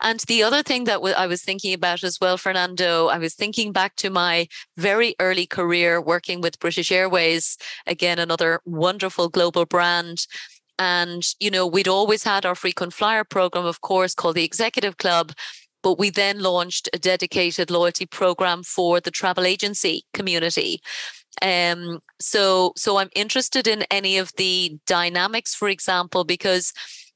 And 0.01 0.21
the 0.21 0.43
other 0.43 0.63
thing 0.63 0.85
that 0.85 1.01
I 1.17 1.27
was 1.27 1.43
thinking 1.43 1.75
about 1.75 2.03
as 2.03 2.19
well, 2.21 2.39
Fernando, 2.39 3.09
I 3.09 3.19
was 3.19 3.35
thinking 3.35 3.71
back 3.71 3.97
to 3.97 4.09
my 4.09 4.49
very 4.79 5.15
early 5.21 5.47
career 5.47 6.01
working 6.01 6.41
with 6.41 6.59
British 6.59 6.91
Airways, 6.91 7.59
again, 7.87 8.19
another 8.19 8.61
wonderful 8.65 9.29
global 9.29 9.67
brand. 9.67 10.27
And, 10.79 11.23
you 11.39 11.51
know, 11.51 11.67
we'd 11.67 11.87
always 11.89 12.25
had 12.25 12.47
our 12.47 12.55
frequent 12.55 12.95
flyer 12.95 13.25
program, 13.25 13.67
of 13.67 13.83
course, 13.83 14.15
called 14.15 14.37
the 14.37 14.45
Executive 14.45 14.97
Club. 14.97 15.33
But 15.83 15.99
we 15.99 16.11
then 16.11 16.41
launched 16.41 16.89
a 16.95 16.99
dedicated 16.99 17.71
loyalty 17.71 18.07
program 18.07 18.63
for 18.63 19.01
the 19.01 19.11
travel 19.11 19.45
agency 19.45 20.05
community. 20.15 20.81
Um, 21.41 22.01
so 22.21 22.73
so 22.77 22.99
I'm 22.99 23.09
interested 23.15 23.67
in 23.67 23.85
any 23.91 24.19
of 24.19 24.33
the 24.37 24.79
dynamics, 24.87 25.55
for 25.55 25.69
example, 25.69 26.25
because 26.25 26.73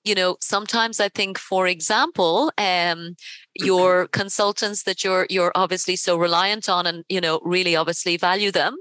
you 0.07 0.14
know 0.14 0.37
sometimes 0.40 1.01
i 1.01 1.09
think 1.09 1.37
for 1.38 1.66
example 1.66 2.53
um, 2.59 3.16
your 3.55 4.07
consultants 4.09 4.85
that 4.85 5.03
you're 5.03 5.27
you're 5.29 5.53
obviously 5.55 5.97
so 5.97 6.16
reliant 6.16 6.69
on 6.69 6.87
and 6.87 7.05
you 7.09 7.21
know 7.21 7.40
really 7.42 7.75
obviously 7.75 8.16
value 8.16 8.53
them 8.53 8.77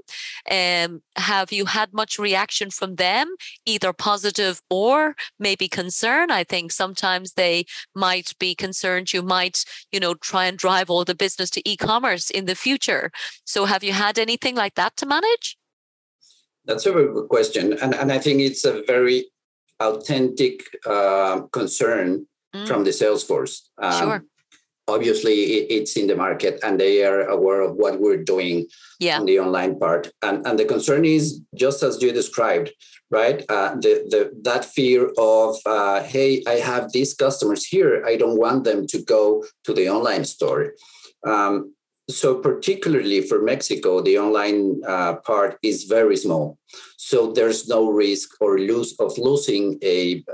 um, 0.50 1.02
have 1.16 1.50
you 1.50 1.64
had 1.64 1.92
much 1.92 2.18
reaction 2.18 2.70
from 2.70 2.94
them 2.94 3.26
either 3.64 3.92
positive 3.92 4.60
or 4.70 5.16
maybe 5.38 5.68
concern 5.68 6.30
i 6.30 6.44
think 6.44 6.70
sometimes 6.70 7.32
they 7.32 7.64
might 7.94 8.32
be 8.38 8.54
concerned 8.54 9.12
you 9.12 9.22
might 9.22 9.64
you 9.90 9.98
know 9.98 10.14
try 10.14 10.44
and 10.46 10.58
drive 10.58 10.88
all 10.88 11.04
the 11.04 11.14
business 11.14 11.50
to 11.50 11.68
e-commerce 11.68 12.30
in 12.30 12.44
the 12.44 12.54
future 12.54 13.10
so 13.44 13.64
have 13.64 13.82
you 13.82 13.92
had 13.92 14.18
anything 14.18 14.54
like 14.54 14.74
that 14.74 14.96
to 14.96 15.06
manage 15.06 15.56
that's 16.66 16.84
a 16.84 16.92
very 16.92 17.12
good 17.12 17.28
question. 17.28 17.74
And, 17.74 17.94
and 17.94 18.12
I 18.12 18.18
think 18.18 18.40
it's 18.40 18.64
a 18.64 18.82
very 18.86 19.30
authentic 19.80 20.62
uh, 20.86 21.40
concern 21.52 22.26
mm. 22.54 22.66
from 22.68 22.84
the 22.84 22.92
sales 22.92 23.24
force. 23.24 23.70
Um, 23.80 23.92
sure. 23.92 24.24
Obviously, 24.88 25.34
it, 25.34 25.66
it's 25.70 25.96
in 25.96 26.06
the 26.06 26.14
market 26.14 26.60
and 26.62 26.78
they 26.78 27.04
are 27.04 27.22
aware 27.22 27.60
of 27.60 27.74
what 27.74 28.00
we're 28.00 28.22
doing 28.22 28.66
yeah. 29.00 29.18
on 29.18 29.26
the 29.26 29.40
online 29.40 29.78
part. 29.78 30.12
And, 30.22 30.46
and 30.46 30.58
the 30.58 30.64
concern 30.64 31.04
is 31.04 31.40
just 31.56 31.82
as 31.82 32.00
you 32.00 32.12
described, 32.12 32.72
right? 33.10 33.44
Uh, 33.48 33.74
the, 33.74 34.06
the, 34.08 34.30
that 34.42 34.64
fear 34.64 35.10
of, 35.18 35.56
uh, 35.66 36.02
hey, 36.04 36.42
I 36.46 36.54
have 36.54 36.92
these 36.92 37.14
customers 37.14 37.64
here. 37.64 38.04
I 38.06 38.16
don't 38.16 38.38
want 38.38 38.64
them 38.64 38.86
to 38.86 39.02
go 39.02 39.44
to 39.64 39.74
the 39.74 39.88
online 39.88 40.24
store. 40.24 40.74
Um, 41.26 41.74
so 42.08 42.38
particularly 42.38 43.20
for 43.20 43.42
Mexico, 43.42 44.00
the 44.00 44.18
online 44.18 44.80
uh, 44.86 45.16
part 45.16 45.58
is 45.62 45.84
very 45.84 46.16
small. 46.16 46.58
So 46.96 47.32
there's 47.32 47.68
no 47.68 47.90
risk 47.90 48.30
or 48.40 48.58
lose 48.58 48.94
of 48.98 49.18
losing 49.18 49.78
a, 49.82 50.24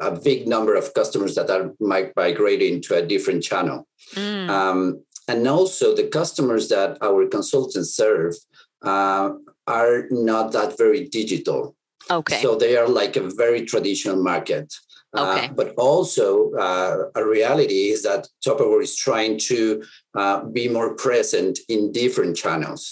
a 0.00 0.12
big 0.12 0.46
number 0.46 0.74
of 0.74 0.94
customers 0.94 1.34
that 1.34 1.50
are 1.50 1.72
migrating 1.80 2.80
to 2.82 2.96
a 2.96 3.06
different 3.06 3.42
channel. 3.42 3.86
Mm. 4.14 4.48
Um, 4.48 5.04
and 5.26 5.46
also 5.46 5.94
the 5.94 6.08
customers 6.08 6.68
that 6.68 6.98
our 7.02 7.26
consultants 7.26 7.94
serve 7.94 8.34
uh, 8.82 9.30
are 9.66 10.06
not 10.10 10.52
that 10.52 10.78
very 10.78 11.08
digital. 11.08 11.74
Okay. 12.10 12.40
So 12.40 12.54
they 12.54 12.76
are 12.76 12.88
like 12.88 13.16
a 13.16 13.28
very 13.28 13.66
traditional 13.66 14.22
market. 14.22 14.72
Uh, 15.16 15.36
okay. 15.36 15.46
Uh, 15.46 15.52
but 15.52 15.74
also, 15.76 16.52
uh, 16.54 17.04
a 17.14 17.24
reality 17.24 17.90
is 17.90 18.02
that 18.02 18.28
Tupperware 18.46 18.82
is 18.82 18.96
trying 18.96 19.38
to 19.38 19.82
uh, 20.18 20.44
be 20.44 20.68
more 20.68 20.94
present 20.94 21.60
in 21.68 21.92
different 21.92 22.36
channels. 22.36 22.82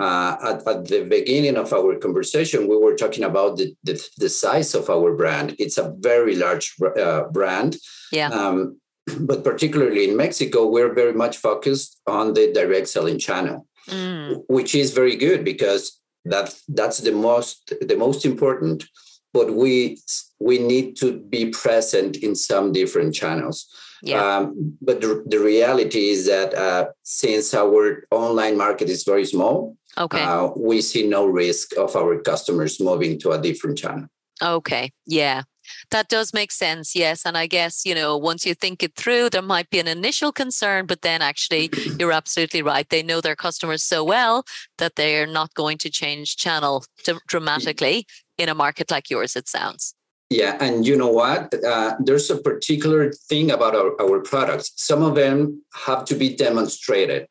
Uh, 0.00 0.36
at, 0.42 0.66
at, 0.66 0.84
the 0.86 1.04
beginning 1.04 1.56
of 1.56 1.72
our 1.72 1.96
conversation, 1.96 2.68
we 2.68 2.76
were 2.76 2.94
talking 2.94 3.24
about 3.24 3.56
the, 3.56 3.74
the, 3.82 3.94
the 4.18 4.28
size 4.28 4.74
of 4.74 4.88
our 4.88 5.14
brand. 5.16 5.56
It's 5.58 5.78
a 5.78 5.92
very 5.98 6.36
large 6.36 6.74
uh, 6.96 7.24
brand. 7.24 7.76
Yeah. 8.12 8.28
Um, 8.28 8.80
but 9.20 9.42
particularly 9.42 10.08
in 10.08 10.16
Mexico, 10.16 10.66
we're 10.66 10.94
very 10.94 11.12
much 11.12 11.38
focused 11.38 12.00
on 12.06 12.34
the 12.34 12.52
direct 12.52 12.88
selling 12.88 13.18
channel, 13.18 13.66
mm. 13.88 14.40
which 14.48 14.74
is 14.74 14.92
very 14.92 15.16
good 15.16 15.44
because 15.44 15.98
that 16.24 16.54
that's 16.68 16.98
the 16.98 17.12
most 17.12 17.72
the 17.80 17.96
most 17.96 18.24
important. 18.24 18.84
But 19.32 19.54
we 19.54 19.98
we 20.38 20.58
need 20.58 20.96
to 20.98 21.18
be 21.18 21.50
present 21.50 22.16
in 22.16 22.34
some 22.34 22.72
different 22.72 23.14
channels. 23.14 23.66
Yeah. 24.02 24.38
Um, 24.38 24.76
but 24.80 25.00
the, 25.00 25.22
the, 25.26 25.38
reality 25.38 26.08
is 26.08 26.26
that 26.26 26.54
uh, 26.54 26.86
since 27.02 27.52
our 27.54 28.04
online 28.10 28.56
market 28.56 28.88
is 28.88 29.04
very 29.04 29.26
small, 29.26 29.76
okay, 29.98 30.22
uh, 30.22 30.48
we 30.56 30.80
see 30.80 31.06
no 31.06 31.26
risk 31.26 31.76
of 31.76 31.94
our 31.96 32.18
customers 32.20 32.80
moving 32.80 33.18
to 33.20 33.32
a 33.32 33.40
different 33.40 33.78
channel. 33.78 34.06
Okay. 34.42 34.90
Yeah. 35.06 35.42
That 35.90 36.08
does 36.08 36.32
make 36.32 36.52
sense, 36.52 36.96
yes. 36.96 37.24
And 37.24 37.36
I 37.36 37.46
guess, 37.46 37.84
you 37.84 37.94
know, 37.94 38.16
once 38.16 38.44
you 38.44 38.54
think 38.54 38.82
it 38.82 38.96
through, 38.96 39.30
there 39.30 39.42
might 39.42 39.70
be 39.70 39.78
an 39.78 39.88
initial 39.88 40.32
concern, 40.32 40.86
but 40.86 41.02
then 41.02 41.22
actually, 41.22 41.70
you're 41.98 42.12
absolutely 42.12 42.62
right. 42.62 42.88
They 42.88 43.02
know 43.02 43.20
their 43.20 43.36
customers 43.36 43.82
so 43.82 44.02
well 44.02 44.44
that 44.78 44.96
they're 44.96 45.26
not 45.26 45.54
going 45.54 45.78
to 45.78 45.90
change 45.90 46.36
channel 46.36 46.84
dramatically 47.28 48.06
in 48.38 48.48
a 48.48 48.54
market 48.54 48.90
like 48.90 49.10
yours, 49.10 49.36
it 49.36 49.48
sounds. 49.48 49.94
Yeah, 50.30 50.56
and 50.60 50.86
you 50.86 50.96
know 50.96 51.08
what? 51.08 51.52
Uh, 51.52 51.96
there's 51.98 52.30
a 52.30 52.38
particular 52.40 53.12
thing 53.28 53.50
about 53.50 53.74
our, 53.74 54.00
our 54.00 54.20
products. 54.20 54.72
Some 54.76 55.02
of 55.02 55.16
them 55.16 55.62
have 55.86 56.04
to 56.04 56.14
be 56.14 56.36
demonstrated. 56.36 57.26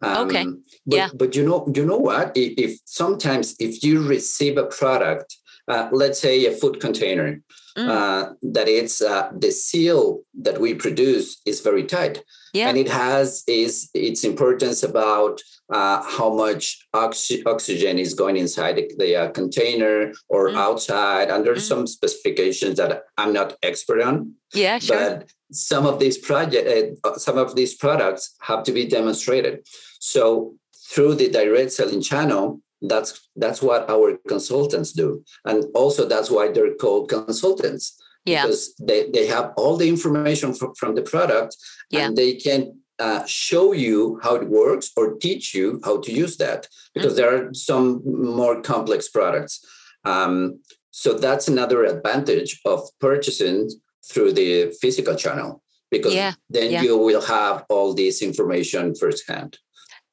Um, 0.00 0.28
okay. 0.28 0.44
But, 0.86 0.96
yeah. 0.96 1.08
But 1.12 1.34
you 1.34 1.44
know, 1.44 1.66
you 1.74 1.84
know 1.84 1.98
what? 1.98 2.36
If, 2.36 2.54
if 2.56 2.80
sometimes 2.84 3.56
if 3.58 3.82
you 3.82 4.06
receive 4.06 4.56
a 4.56 4.66
product, 4.66 5.36
uh, 5.66 5.88
let's 5.90 6.20
say 6.20 6.46
a 6.46 6.52
food 6.52 6.80
container, 6.80 7.40
mm. 7.76 7.88
uh, 7.88 8.34
that 8.42 8.68
it's 8.68 9.02
uh, 9.02 9.32
the 9.36 9.50
seal 9.50 10.20
that 10.42 10.60
we 10.60 10.74
produce 10.74 11.40
is 11.46 11.60
very 11.60 11.84
tight, 11.84 12.22
yeah. 12.54 12.68
and 12.68 12.78
it 12.78 12.88
has 12.88 13.42
is 13.46 13.90
its 13.92 14.24
importance 14.24 14.82
about 14.82 15.40
uh, 15.70 16.02
how 16.02 16.32
much 16.32 16.86
oxy- 16.94 17.44
oxygen 17.44 17.98
is 17.98 18.14
going 18.14 18.36
inside 18.36 18.76
the, 18.76 18.90
the 18.96 19.16
uh, 19.16 19.30
container 19.30 20.12
or 20.28 20.50
mm. 20.50 20.56
outside. 20.56 21.30
And 21.30 21.44
there's 21.44 21.64
mm. 21.64 21.68
some 21.68 21.86
specifications 21.86 22.76
that 22.78 23.02
I'm 23.18 23.32
not 23.32 23.56
expert 23.62 24.00
on. 24.02 24.34
Yeah, 24.54 24.78
sure. 24.78 24.96
But 24.96 25.32
some 25.52 25.84
of 25.84 25.98
these 25.98 26.16
project, 26.16 26.98
uh, 27.04 27.16
some 27.18 27.38
of 27.38 27.56
these 27.56 27.74
products 27.74 28.36
have 28.42 28.62
to 28.64 28.72
be 28.72 28.86
demonstrated. 28.86 29.66
So 30.00 30.54
through 30.90 31.16
the 31.16 31.28
direct 31.28 31.72
selling 31.72 32.02
channel, 32.02 32.60
that's 32.82 33.28
that's 33.34 33.62
what 33.62 33.88
our 33.88 34.18
consultants 34.28 34.92
do, 34.92 35.24
and 35.46 35.64
also 35.74 36.06
that's 36.06 36.30
why 36.30 36.52
they're 36.52 36.74
called 36.74 37.08
consultants. 37.08 37.98
Yeah. 38.24 38.46
Because 38.46 38.74
they, 38.76 39.10
they 39.10 39.26
have 39.26 39.52
all 39.56 39.76
the 39.76 39.88
information 39.88 40.54
from, 40.54 40.74
from 40.74 40.94
the 40.94 41.02
product 41.02 41.56
yeah. 41.90 42.06
and 42.06 42.16
they 42.16 42.34
can 42.34 42.78
uh, 42.98 43.24
show 43.26 43.72
you 43.72 44.20
how 44.22 44.34
it 44.36 44.48
works 44.48 44.90
or 44.96 45.14
teach 45.14 45.54
you 45.54 45.80
how 45.84 46.00
to 46.00 46.12
use 46.12 46.36
that 46.36 46.68
because 46.94 47.14
mm-hmm. 47.14 47.16
there 47.16 47.48
are 47.48 47.54
some 47.54 48.02
more 48.04 48.62
complex 48.62 49.08
products. 49.08 49.64
Um, 50.04 50.60
so 50.90 51.14
that's 51.14 51.48
another 51.48 51.84
advantage 51.84 52.60
of 52.64 52.88
purchasing 53.00 53.68
through 54.10 54.32
the 54.32 54.70
physical 54.80 55.16
channel 55.16 55.62
because 55.90 56.14
yeah. 56.14 56.34
then 56.48 56.70
yeah. 56.70 56.82
you 56.82 56.96
will 56.96 57.22
have 57.22 57.64
all 57.68 57.94
this 57.94 58.22
information 58.22 58.94
firsthand. 58.94 59.58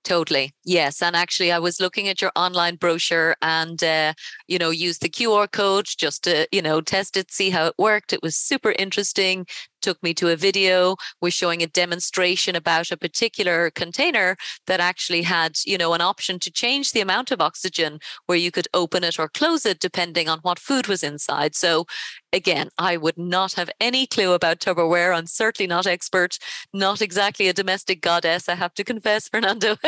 Totally. 0.04 0.56
Yes. 0.66 1.00
And 1.04 1.16
actually, 1.16 1.52
I 1.52 1.60
was 1.60 1.80
looking 1.80 2.08
at 2.08 2.22
your 2.22 2.32
online 2.36 2.76
brochure 2.76 3.36
and, 3.44 3.84
uh, 3.84 4.14
you 4.48 4.58
know, 4.58 4.72
used 4.72 5.04
the 5.04 5.10
QR 5.10 5.48
code 5.48 5.86
just 5.86 6.24
to, 6.24 6.48
you 6.52 6.62
know, 6.64 6.82
test 6.82 7.18
it, 7.18 7.32
see 7.32 7.52
how 7.52 7.68
it 7.68 7.76
worked. 7.78 8.12
It 8.12 8.24
was 8.24 8.36
super 8.36 8.72
interesting 8.80 9.46
took 9.82 10.02
me 10.04 10.14
to 10.14 10.30
a 10.30 10.36
video 10.36 10.96
was 11.22 11.34
showing 11.34 11.62
a 11.62 11.68
demonstration 11.68 12.56
about 12.56 12.92
a 12.92 12.98
particular 12.98 13.70
container 13.72 14.38
that 14.68 14.80
actually 14.80 15.24
had 15.24 15.58
you 15.66 15.78
know 15.78 15.94
an 15.94 16.02
option 16.02 16.40
to 16.40 16.52
change 16.52 16.92
the 16.92 17.02
amount 17.02 17.32
of 17.32 17.42
oxygen 17.42 18.00
where 18.26 18.38
you 18.38 18.52
could 18.52 18.68
open 18.74 19.04
it 19.04 19.20
or 19.20 19.28
close 19.28 19.66
it 19.66 19.80
depending 19.80 20.30
on 20.30 20.40
what 20.40 20.60
food 20.60 20.88
was 20.88 21.04
inside. 21.04 21.56
So 21.56 21.86
again 22.34 22.70
i 22.78 22.96
would 22.96 23.18
not 23.18 23.54
have 23.54 23.70
any 23.80 24.08
clue 24.08 24.34
about 24.34 24.60
tupperware. 24.60 25.16
I'm 25.16 25.28
certainly 25.28 25.68
not 25.68 25.88
expert 25.88 26.38
not 26.74 27.02
exactly 27.02 27.48
a 27.48 27.54
domestic 27.54 28.02
goddess 28.02 28.48
i 28.48 28.56
have 28.56 28.74
to 28.76 28.84
confess 28.84 29.28
fernando. 29.28 29.76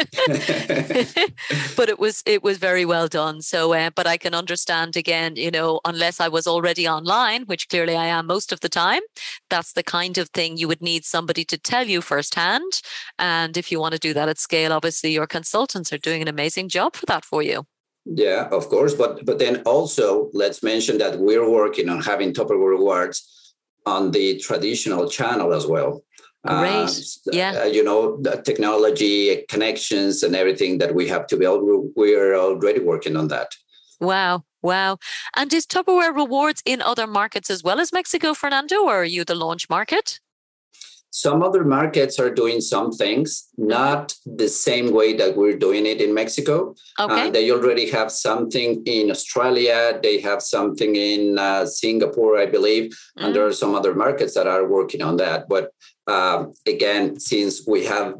But 1.75 1.89
it 1.89 1.99
was 1.99 2.21
it 2.25 2.43
was 2.43 2.57
very 2.57 2.85
well 2.85 3.07
done. 3.07 3.41
So 3.41 3.73
uh, 3.73 3.89
but 3.95 4.07
i 4.07 4.17
can 4.17 4.33
understand 4.33 4.95
again 4.97 5.35
you 5.35 5.51
know 5.51 5.79
unless 5.85 6.19
i 6.19 6.27
was 6.27 6.47
already 6.47 6.87
online 6.87 7.43
which 7.43 7.69
clearly 7.69 7.95
i 7.95 8.05
am 8.05 8.27
most 8.27 8.51
of 8.51 8.59
the 8.59 8.69
time 8.69 9.01
that's 9.49 9.73
the 9.73 9.82
the 9.83 9.91
kind 9.91 10.17
of 10.17 10.29
thing 10.29 10.57
you 10.57 10.67
would 10.67 10.81
need 10.81 11.03
somebody 11.05 11.43
to 11.45 11.57
tell 11.57 11.87
you 11.87 12.01
firsthand. 12.01 12.81
And 13.19 13.57
if 13.57 13.71
you 13.71 13.79
want 13.79 13.93
to 13.93 13.99
do 13.99 14.13
that 14.13 14.29
at 14.29 14.39
scale, 14.39 14.71
obviously 14.73 15.11
your 15.11 15.27
consultants 15.27 15.91
are 15.93 15.97
doing 15.97 16.21
an 16.21 16.27
amazing 16.27 16.69
job 16.69 16.95
for 16.95 17.05
that 17.07 17.25
for 17.25 17.41
you. 17.41 17.65
Yeah, 18.05 18.47
of 18.51 18.67
course. 18.69 18.93
But 18.93 19.25
but 19.25 19.39
then 19.39 19.61
also 19.65 20.29
let's 20.33 20.61
mention 20.61 20.97
that 20.97 21.19
we're 21.19 21.49
working 21.49 21.89
on 21.89 22.01
having 22.01 22.33
Tupperware 22.33 22.77
rewards 22.77 23.15
on 23.85 24.11
the 24.11 24.39
traditional 24.39 25.09
channel 25.09 25.53
as 25.53 25.65
well. 25.65 26.03
Great. 26.45 26.89
Uh, 26.89 27.31
yeah. 27.31 27.61
Uh, 27.61 27.65
you 27.65 27.83
know, 27.83 28.17
the 28.21 28.41
technology, 28.41 29.45
connections, 29.47 30.23
and 30.23 30.35
everything 30.35 30.79
that 30.79 30.93
we 30.93 31.07
have 31.07 31.25
to 31.27 31.37
build. 31.37 31.61
We're 31.95 32.35
already 32.35 32.81
working 32.81 33.15
on 33.15 33.29
that. 33.29 33.49
Wow. 34.01 34.43
Wow. 34.63 34.97
And 35.35 35.53
is 35.53 35.67
Tupperware 35.67 36.15
rewards 36.15 36.61
in 36.65 36.81
other 36.81 37.05
markets 37.05 37.49
as 37.49 37.63
well 37.63 37.79
as 37.79 37.91
Mexico, 37.91 38.33
Fernando, 38.33 38.83
or 38.85 39.01
are 39.01 39.03
you 39.03 39.25
the 39.25 39.35
launch 39.35 39.69
market? 39.69 40.19
Some 41.11 41.43
other 41.43 41.63
markets 41.63 42.17
are 42.19 42.33
doing 42.33 42.59
some 42.59 42.91
things, 42.91 43.47
not 43.55 44.15
the 44.25 44.47
same 44.47 44.91
way 44.91 45.13
that 45.13 45.37
we're 45.37 45.55
doing 45.55 45.85
it 45.85 46.01
in 46.01 46.11
Mexico. 46.11 46.73
Okay. 46.99 47.27
Uh, 47.27 47.29
they 47.29 47.51
already 47.51 47.87
have 47.91 48.11
something 48.11 48.81
in 48.87 49.11
Australia. 49.11 49.99
They 50.01 50.19
have 50.21 50.41
something 50.41 50.95
in 50.95 51.37
uh, 51.37 51.67
Singapore, 51.67 52.39
I 52.39 52.47
believe. 52.47 52.97
Mm. 53.19 53.25
And 53.25 53.35
there 53.35 53.45
are 53.45 53.53
some 53.53 53.75
other 53.75 53.93
markets 53.93 54.33
that 54.33 54.47
are 54.47 54.65
working 54.67 55.03
on 55.03 55.17
that. 55.17 55.47
But 55.47 55.69
um, 56.07 56.53
again, 56.65 57.19
since 57.19 57.67
we 57.67 57.85
have 57.85 58.15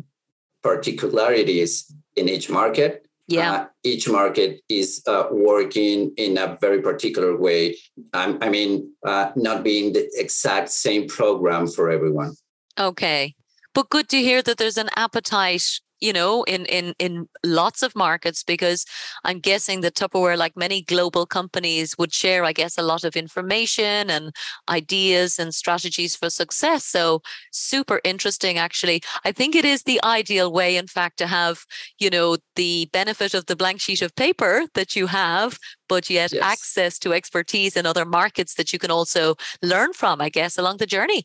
particularities 0.61 1.91
in 2.15 2.29
each 2.29 2.47
market, 2.47 3.02
yeah. 3.27 3.53
Uh, 3.53 3.65
each 3.83 4.09
market 4.09 4.61
is 4.69 5.01
uh, 5.07 5.27
working 5.31 6.13
in 6.17 6.37
a 6.37 6.57
very 6.59 6.81
particular 6.81 7.37
way. 7.37 7.77
Um, 8.13 8.37
i 8.41 8.49
mean 8.49 8.91
uh, 9.05 9.31
not 9.35 9.63
being 9.63 9.93
the 9.93 10.09
exact 10.15 10.69
same 10.69 11.07
program 11.07 11.67
for 11.67 11.89
everyone. 11.89 12.35
Okay. 12.79 13.35
But 13.73 13.89
good 13.89 14.09
to 14.09 14.17
hear 14.17 14.41
that 14.43 14.57
there's 14.57 14.77
an 14.77 14.89
appetite 14.95 15.79
you 16.03 16.11
know, 16.11 16.43
in 16.43 16.65
in 16.65 16.93
in 16.99 17.29
lots 17.45 17.81
of 17.81 17.95
markets 17.95 18.43
because 18.43 18.85
I'm 19.23 19.39
guessing 19.39 19.79
that 19.81 19.95
Tupperware, 19.95 20.37
like 20.37 20.57
many 20.57 20.81
global 20.81 21.25
companies, 21.25 21.97
would 21.97 22.13
share, 22.13 22.43
I 22.43 22.51
guess, 22.51 22.77
a 22.77 22.81
lot 22.81 23.05
of 23.05 23.15
information 23.15 24.09
and 24.09 24.35
ideas 24.67 25.39
and 25.39 25.55
strategies 25.55 26.13
for 26.17 26.29
success. 26.29 26.83
So 26.83 27.21
super 27.51 28.01
interesting, 28.03 28.57
actually. 28.57 29.01
I 29.23 29.31
think 29.31 29.55
it 29.55 29.63
is 29.63 29.83
the 29.83 30.03
ideal 30.03 30.51
way, 30.51 30.75
in 30.75 30.87
fact, 30.87 31.17
to 31.19 31.27
have, 31.27 31.63
you 31.99 32.09
know, 32.09 32.35
the 32.57 32.89
benefit 32.91 33.33
of 33.33 33.45
the 33.45 33.55
blank 33.55 33.79
sheet 33.79 34.01
of 34.01 34.13
paper 34.15 34.65
that 34.73 34.97
you 34.97 35.07
have, 35.07 35.57
but 35.87 36.09
yet 36.09 36.33
yes. 36.33 36.43
access 36.43 36.99
to 36.99 37.13
expertise 37.13 37.77
in 37.77 37.85
other 37.85 38.05
markets 38.05 38.55
that 38.55 38.73
you 38.73 38.79
can 38.79 38.91
also 38.91 39.35
learn 39.61 39.93
from, 39.93 40.19
I 40.19 40.27
guess, 40.27 40.57
along 40.57 40.77
the 40.77 40.85
journey. 40.85 41.23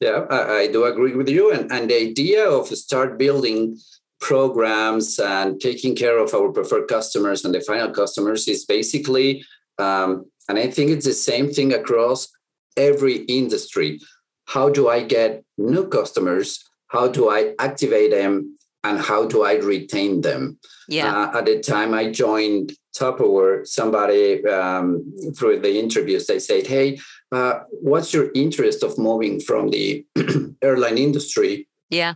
Yeah, 0.00 0.24
I, 0.30 0.60
I, 0.60 0.66
do 0.68 0.84
agree 0.84 1.14
with 1.14 1.28
you. 1.28 1.52
And, 1.52 1.70
and 1.70 1.90
the 1.90 1.96
idea 1.96 2.48
of 2.48 2.68
start 2.68 3.18
building 3.18 3.78
programs 4.18 5.18
and 5.18 5.60
taking 5.60 5.94
care 5.94 6.18
of 6.18 6.32
our 6.32 6.50
preferred 6.52 6.88
customers 6.88 7.44
and 7.44 7.54
the 7.54 7.60
final 7.60 7.90
customers 7.90 8.48
is 8.48 8.64
basically, 8.64 9.44
um, 9.78 10.24
and 10.48 10.58
I 10.58 10.70
think 10.70 10.90
it's 10.90 11.06
the 11.06 11.12
same 11.12 11.50
thing 11.50 11.74
across 11.74 12.28
every 12.76 13.16
industry. 13.24 14.00
How 14.46 14.70
do 14.70 14.88
I 14.88 15.02
get 15.02 15.44
new 15.58 15.86
customers? 15.86 16.64
How 16.88 17.08
do 17.08 17.30
I 17.30 17.54
activate 17.58 18.10
them? 18.10 18.56
And 18.82 18.98
how 18.98 19.26
do 19.26 19.44
I 19.44 19.56
retain 19.56 20.22
them? 20.22 20.58
Yeah. 20.88 21.14
Uh, 21.14 21.38
at 21.38 21.44
the 21.44 21.60
time 21.60 21.92
I 21.92 22.10
joined 22.10 22.72
Tupperware, 22.98 23.66
somebody 23.66 24.44
um, 24.46 25.04
through 25.36 25.60
the 25.60 25.78
interviews, 25.78 26.26
they 26.26 26.38
said, 26.38 26.66
Hey, 26.66 26.98
uh, 27.32 27.60
what's 27.70 28.12
your 28.12 28.30
interest 28.34 28.82
of 28.82 28.98
moving 28.98 29.40
from 29.40 29.70
the 29.70 30.04
airline 30.62 30.98
industry 30.98 31.68
yeah 31.88 32.14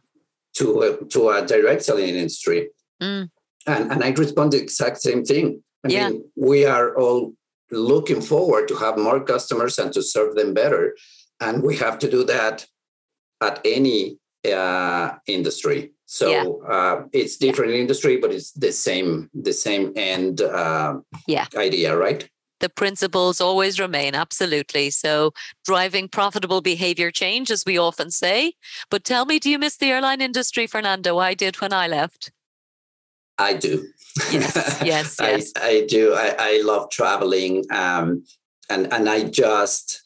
to 0.55 0.83
a, 0.83 1.05
to 1.07 1.31
a 1.31 1.45
direct 1.47 1.83
selling 1.83 2.09
industry 2.09 2.69
mm. 3.03 3.29
and 3.67 3.93
and 3.93 4.05
i 4.05 4.11
respond 4.11 4.53
the 4.53 4.61
exact 4.61 5.01
same 5.01 5.25
thing 5.25 5.63
i 5.85 5.89
yeah. 5.89 6.09
mean 6.09 6.25
we 6.37 6.65
are 6.65 6.97
all 6.97 7.33
looking 7.71 8.21
forward 8.21 8.69
to 8.69 8.77
have 8.77 8.97
more 8.99 9.21
customers 9.21 9.79
and 9.79 9.93
to 9.93 10.03
serve 10.03 10.35
them 10.35 10.55
better 10.55 10.97
and 11.41 11.63
we 11.63 11.77
have 11.77 11.99
to 11.99 12.11
do 12.11 12.25
that 12.25 12.67
at 13.41 13.61
any 13.65 14.19
uh, 14.53 15.13
industry 15.27 15.93
So 16.07 16.31
yeah. 16.31 16.73
uh, 16.73 17.05
it's 17.13 17.37
different 17.37 17.73
yeah. 17.73 17.79
industry, 17.79 18.17
but 18.19 18.31
it's 18.31 18.53
the 18.53 18.73
same 18.73 19.31
the 19.35 19.53
same 19.53 19.93
end 19.97 20.43
uh, 20.43 20.99
yeah. 21.27 21.47
idea, 21.57 21.97
right? 21.97 22.29
The 22.61 22.69
principles 22.69 23.41
always 23.41 23.81
remain 23.81 24.15
absolutely. 24.15 24.91
So 24.91 25.33
driving 25.65 26.09
profitable 26.09 26.61
behavior 26.61 27.11
change, 27.11 27.51
as 27.51 27.65
we 27.67 27.79
often 27.79 28.11
say. 28.11 28.55
But 28.91 29.05
tell 29.05 29.27
me, 29.27 29.39
do 29.39 29.51
you 29.51 29.59
miss 29.59 29.77
the 29.77 29.91
airline 29.91 30.21
industry, 30.21 30.67
Fernando? 30.67 31.19
I 31.19 31.35
did 31.35 31.61
when 31.61 31.73
I 31.73 31.89
left. 31.89 32.31
I 33.39 33.55
do. 33.55 33.87
Yes, 34.31 34.81
yes, 34.85 35.17
yes. 35.21 35.53
I, 35.57 35.67
I 35.67 35.87
do. 35.87 36.15
I, 36.15 36.37
I 36.39 36.61
love 36.63 36.91
traveling, 36.91 37.65
um, 37.73 38.25
and 38.71 38.93
and 38.93 39.09
I 39.09 39.25
just 39.25 40.04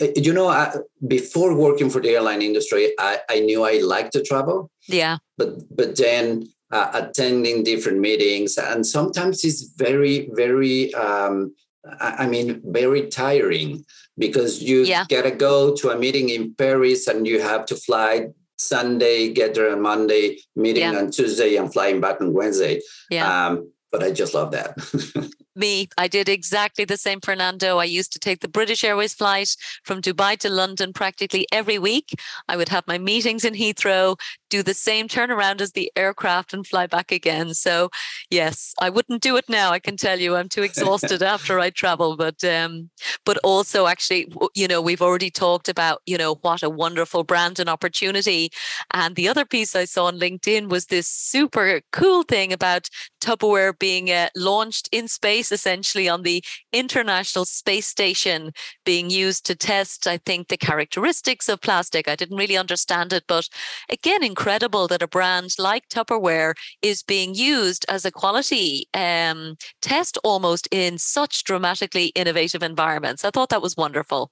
you 0.00 0.32
know, 0.32 0.48
I, 0.48 0.74
before 1.06 1.54
working 1.54 1.90
for 1.90 2.00
the 2.00 2.10
airline 2.10 2.42
industry, 2.42 2.92
I, 2.98 3.20
I 3.28 3.40
knew 3.40 3.64
I 3.64 3.78
liked 3.78 4.12
to 4.14 4.22
travel. 4.22 4.70
Yeah. 4.88 5.18
But 5.38 5.74
but 5.74 5.96
then 5.96 6.48
uh, 6.70 6.90
attending 6.94 7.64
different 7.64 7.98
meetings, 7.98 8.56
and 8.58 8.86
sometimes 8.86 9.44
it's 9.44 9.62
very 9.76 10.30
very. 10.32 10.94
Um, 10.94 11.54
I 12.00 12.28
mean, 12.28 12.62
very 12.64 13.08
tiring 13.08 13.84
because 14.16 14.62
you 14.62 14.84
yeah. 14.84 15.04
gotta 15.08 15.32
go 15.32 15.74
to 15.74 15.90
a 15.90 15.98
meeting 15.98 16.28
in 16.28 16.54
Paris 16.54 17.08
and 17.08 17.26
you 17.26 17.40
have 17.40 17.66
to 17.66 17.74
fly 17.74 18.28
Sunday, 18.56 19.32
get 19.32 19.54
there 19.54 19.72
on 19.72 19.82
Monday, 19.82 20.38
meeting 20.54 20.92
yeah. 20.92 20.98
on 20.98 21.10
Tuesday, 21.10 21.56
and 21.56 21.72
flying 21.72 22.00
back 22.00 22.20
on 22.20 22.32
Wednesday. 22.32 22.80
Yeah. 23.10 23.46
Um, 23.46 23.72
but 23.90 24.02
I 24.02 24.12
just 24.12 24.34
love 24.34 24.52
that. 24.52 24.78
me. 25.56 25.88
I 25.98 26.08
did 26.08 26.28
exactly 26.28 26.84
the 26.84 26.96
same, 26.96 27.20
Fernando. 27.20 27.78
I 27.78 27.84
used 27.84 28.12
to 28.12 28.18
take 28.18 28.40
the 28.40 28.48
British 28.48 28.84
Airways 28.84 29.14
flight 29.14 29.56
from 29.84 30.00
Dubai 30.00 30.36
to 30.38 30.48
London 30.48 30.92
practically 30.92 31.46
every 31.52 31.78
week. 31.78 32.14
I 32.48 32.56
would 32.56 32.68
have 32.68 32.86
my 32.86 32.98
meetings 32.98 33.44
in 33.44 33.54
Heathrow, 33.54 34.18
do 34.52 34.62
the 34.62 34.74
same 34.74 35.08
turnaround 35.08 35.62
as 35.62 35.72
the 35.72 35.90
aircraft, 35.96 36.52
and 36.52 36.66
fly 36.66 36.86
back 36.86 37.10
again. 37.10 37.54
So, 37.54 37.88
yes, 38.30 38.74
I 38.78 38.90
wouldn't 38.90 39.22
do 39.22 39.36
it 39.36 39.48
now. 39.48 39.70
I 39.70 39.78
can 39.78 39.96
tell 39.96 40.20
you, 40.20 40.36
I'm 40.36 40.50
too 40.50 40.62
exhausted 40.62 41.22
after 41.34 41.58
I 41.58 41.70
travel. 41.70 42.18
But, 42.18 42.44
um, 42.44 42.90
but 43.24 43.38
also, 43.38 43.86
actually, 43.86 44.30
you 44.54 44.68
know, 44.68 44.82
we've 44.82 45.00
already 45.00 45.30
talked 45.30 45.70
about, 45.70 46.02
you 46.04 46.18
know, 46.18 46.34
what 46.42 46.62
a 46.62 46.68
wonderful 46.68 47.24
brand 47.24 47.60
and 47.60 47.70
opportunity. 47.70 48.50
And 48.92 49.16
the 49.16 49.26
other 49.26 49.46
piece 49.46 49.74
I 49.74 49.86
saw 49.86 50.04
on 50.04 50.18
LinkedIn 50.18 50.68
was 50.68 50.86
this 50.86 51.08
super 51.08 51.80
cool 51.90 52.22
thing 52.22 52.52
about 52.52 52.90
Tupperware 53.22 53.78
being 53.78 54.10
uh, 54.10 54.28
launched 54.36 54.90
in 54.92 55.08
space 55.08 55.50
essentially 55.50 56.10
on 56.10 56.24
the 56.24 56.44
International 56.74 57.46
Space 57.46 57.86
Station 57.86 58.52
being 58.84 59.08
used 59.08 59.46
to 59.46 59.54
test, 59.54 60.06
I 60.06 60.18
think, 60.18 60.48
the 60.48 60.58
characteristics 60.58 61.48
of 61.48 61.62
plastic. 61.62 62.06
I 62.06 62.16
didn't 62.16 62.36
really 62.36 62.58
understand 62.58 63.14
it, 63.14 63.24
but 63.26 63.48
again, 63.88 64.22
incredible 64.22 64.41
that 64.44 65.02
a 65.02 65.08
brand 65.08 65.54
like 65.58 65.88
Tupperware 65.88 66.54
is 66.82 67.02
being 67.02 67.34
used 67.34 67.84
as 67.88 68.04
a 68.04 68.10
quality 68.10 68.86
um, 68.94 69.56
test 69.80 70.18
almost 70.24 70.68
in 70.70 70.98
such 70.98 71.44
dramatically 71.44 72.06
innovative 72.14 72.62
environments. 72.62 73.24
I 73.24 73.30
thought 73.30 73.50
that 73.50 73.62
was 73.62 73.76
wonderful. 73.76 74.30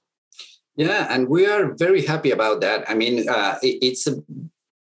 Yeah, 0.75 1.07
and 1.09 1.27
we 1.27 1.45
are 1.45 1.73
very 1.75 2.05
happy 2.05 2.31
about 2.31 2.61
that. 2.61 2.89
I 2.89 2.93
mean, 2.93 3.27
uh, 3.27 3.57
it, 3.61 3.77
it's 3.81 4.07
a 4.07 4.15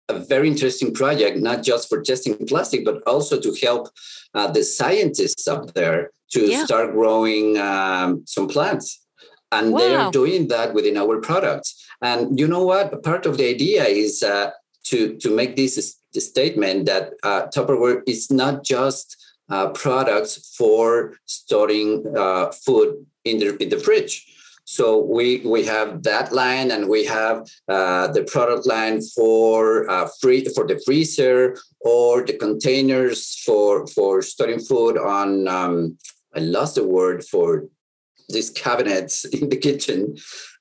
a 0.08 0.18
very 0.18 0.48
interesting 0.48 0.94
project, 0.94 1.38
not 1.38 1.62
just 1.62 1.88
for 1.88 2.02
testing 2.02 2.34
plastic, 2.46 2.84
but 2.84 3.02
also 3.06 3.38
to 3.38 3.54
help 3.62 3.88
uh, 4.34 4.50
the 4.50 4.64
scientists 4.64 5.46
up 5.46 5.74
there 5.74 6.10
to 6.30 6.46
yeah. 6.46 6.64
start 6.64 6.92
growing 6.92 7.58
um, 7.58 8.22
some 8.26 8.48
plants. 8.48 9.04
And 9.50 9.72
wow. 9.72 9.78
they 9.78 9.94
are 9.94 10.10
doing 10.10 10.48
that 10.48 10.74
within 10.74 10.96
our 10.96 11.20
products. 11.20 11.86
And 12.02 12.38
you 12.38 12.46
know 12.46 12.64
what? 12.64 13.02
Part 13.02 13.26
of 13.26 13.36
the 13.36 13.48
idea 13.48 13.84
is 13.84 14.22
uh, 14.22 14.50
to, 14.91 15.16
to 15.16 15.34
make 15.34 15.57
this, 15.57 15.95
statement 16.18 16.86
that 16.86 17.12
uh, 17.22 17.47
Tupperware 17.55 18.03
is 18.07 18.28
not 18.28 18.64
just 18.64 19.14
uh, 19.51 19.68
products 19.68 20.53
for 20.57 21.14
storing 21.26 22.05
uh, 22.16 22.51
food 22.51 23.07
in 23.24 23.39
the, 23.39 23.62
in 23.62 23.68
the 23.68 23.78
fridge 23.78 24.26
so 24.70 24.99
we 24.99 25.41
we 25.47 25.64
have 25.64 26.03
that 26.03 26.30
line, 26.30 26.72
and 26.72 26.91
we 26.91 27.07
have 27.07 27.49
uh, 27.68 28.09
the 28.09 28.24
product 28.24 28.66
line 28.66 29.01
for 29.01 29.89
uh, 29.89 30.07
free 30.20 30.45
for 30.45 30.66
the 30.66 30.78
freezer 30.84 31.57
or 31.80 32.22
the 32.22 32.36
containers 32.36 33.34
for 33.47 33.86
for 33.86 34.20
storing 34.20 34.61
food 34.61 34.99
on. 34.99 35.49
Um, 35.49 35.97
I 36.36 36.41
lost 36.41 36.74
the 36.74 36.84
word 36.84 37.24
for 37.24 37.64
these 38.29 38.51
cabinets 38.51 39.24
in 39.37 39.49
the 39.49 39.57
kitchen. 39.57 40.16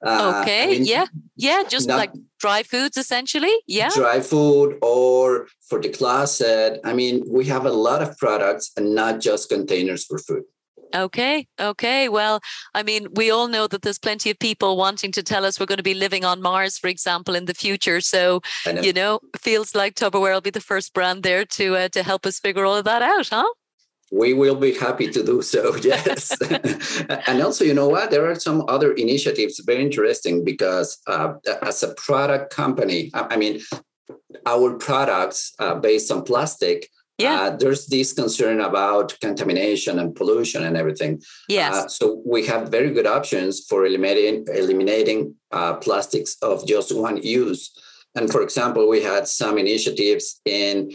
Uh, 0.05 0.41
okay. 0.41 0.63
I 0.63 0.68
mean, 0.68 0.86
yeah. 0.86 1.05
Yeah. 1.36 1.63
Just 1.68 1.89
like 1.89 2.11
dry 2.39 2.63
foods, 2.63 2.97
essentially. 2.97 3.53
Yeah. 3.68 3.89
Dry 3.93 4.20
food 4.20 4.78
or 4.82 5.47
for 5.68 5.82
the 5.82 5.89
closet. 5.89 6.80
I 6.84 6.93
mean, 6.93 7.24
we 7.28 7.45
have 7.45 7.65
a 7.65 7.72
lot 7.72 8.01
of 8.01 8.18
products 8.18 8.72
and 8.78 8.93
not 8.93 9.20
just 9.20 9.49
containers 9.49 10.05
for 10.05 10.18
food. 10.20 10.43
Okay. 10.95 11.47
Okay. 11.59 12.09
Well, 12.09 12.39
I 12.74 12.84
mean, 12.84 13.07
we 13.13 13.30
all 13.32 13.47
know 13.47 13.68
that 13.68 13.82
there's 13.82 13.99
plenty 13.99 14.30
of 14.30 14.39
people 14.39 14.78
wanting 14.78 15.11
to 15.13 15.24
tell 15.24 15.45
us 15.45 15.59
we're 15.59 15.65
going 15.65 15.78
to 15.78 15.84
be 15.84 15.93
living 15.93 16.24
on 16.24 16.41
Mars, 16.41 16.78
for 16.78 16.88
example, 16.88 17.36
in 17.36 17.45
the 17.45 17.53
future. 17.53 17.99
So, 18.01 18.41
know. 18.65 18.82
you 18.82 18.93
know, 18.93 19.20
feels 19.38 19.76
like 19.76 19.95
Tupperware 19.95 20.34
will 20.34 20.41
be 20.41 20.49
the 20.49 20.61
first 20.61 20.93
brand 20.93 21.24
there 21.24 21.45
to 21.45 21.76
uh, 21.76 21.89
to 21.89 22.03
help 22.03 22.26
us 22.26 22.39
figure 22.39 22.65
all 22.65 22.76
of 22.76 22.86
that 22.86 23.01
out, 23.01 23.28
huh? 23.28 23.51
We 24.11 24.33
will 24.33 24.55
be 24.55 24.73
happy 24.73 25.09
to 25.11 25.23
do 25.23 25.41
so. 25.41 25.75
Yes. 25.83 26.31
and 27.27 27.41
also, 27.41 27.65
you 27.65 27.73
know 27.73 27.89
what? 27.89 28.11
There 28.11 28.29
are 28.29 28.35
some 28.35 28.63
other 28.67 28.93
initiatives 28.93 29.59
very 29.65 29.81
interesting 29.81 30.43
because 30.43 30.99
uh, 31.07 31.33
as 31.61 31.83
a 31.83 31.93
product 31.95 32.53
company, 32.53 33.11
I 33.13 33.35
mean, 33.37 33.61
our 34.45 34.73
products 34.77 35.53
uh, 35.59 35.75
based 35.75 36.11
on 36.11 36.23
plastic 36.23 36.89
yeah. 37.17 37.41
Uh, 37.41 37.55
there's 37.55 37.87
this 37.87 38.13
concern 38.13 38.61
about 38.61 39.17
contamination 39.21 39.97
and 39.97 40.15
pollution 40.15 40.63
and 40.63 40.77
everything. 40.77 41.21
Yes. 41.49 41.73
Uh, 41.73 41.87
so 41.87 42.21
we 42.25 42.45
have 42.45 42.69
very 42.69 42.91
good 42.91 43.07
options 43.07 43.65
for 43.67 43.85
eliminating 43.85 44.45
eliminating 44.53 45.33
uh, 45.51 45.73
plastics 45.75 46.37
of 46.43 46.67
just 46.67 46.95
one 46.95 47.17
use. 47.17 47.71
And 48.15 48.31
for 48.31 48.41
example, 48.41 48.87
we 48.87 49.01
had 49.01 49.27
some 49.27 49.57
initiatives 49.57 50.41
in. 50.45 50.91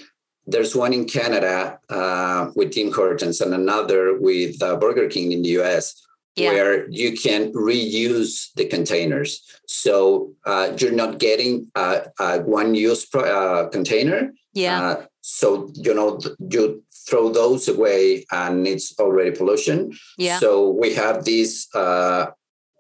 There's 0.46 0.74
one 0.74 0.92
in 0.92 1.04
Canada 1.04 1.78
uh, 1.88 2.50
with 2.54 2.72
Tim 2.72 2.92
Hortons 2.92 3.40
and 3.40 3.54
another 3.54 4.18
with 4.18 4.62
uh, 4.62 4.76
Burger 4.76 5.08
King 5.08 5.32
in 5.32 5.42
the 5.42 5.60
US. 5.60 5.94
Yeah. 6.34 6.52
where 6.52 6.88
you 6.88 7.12
can 7.12 7.52
reuse 7.52 8.54
the 8.54 8.64
containers. 8.64 9.42
So 9.66 10.32
uh, 10.46 10.72
you're 10.78 10.90
not 10.90 11.18
getting 11.18 11.70
uh, 11.74 12.00
a 12.18 12.40
one 12.40 12.74
use 12.74 13.04
pro- 13.04 13.24
uh, 13.24 13.68
container. 13.68 14.32
Yeah. 14.54 14.82
Uh, 14.82 15.06
so 15.22 15.70
you 15.74 15.94
know 15.94 16.20
you 16.50 16.82
throw 17.08 17.30
those 17.30 17.68
away 17.68 18.26
and 18.32 18.66
it's 18.66 18.98
already 18.98 19.30
pollution 19.30 19.92
yeah 20.18 20.38
so 20.38 20.68
we 20.68 20.92
have 20.92 21.24
these 21.24 21.68
uh 21.74 22.26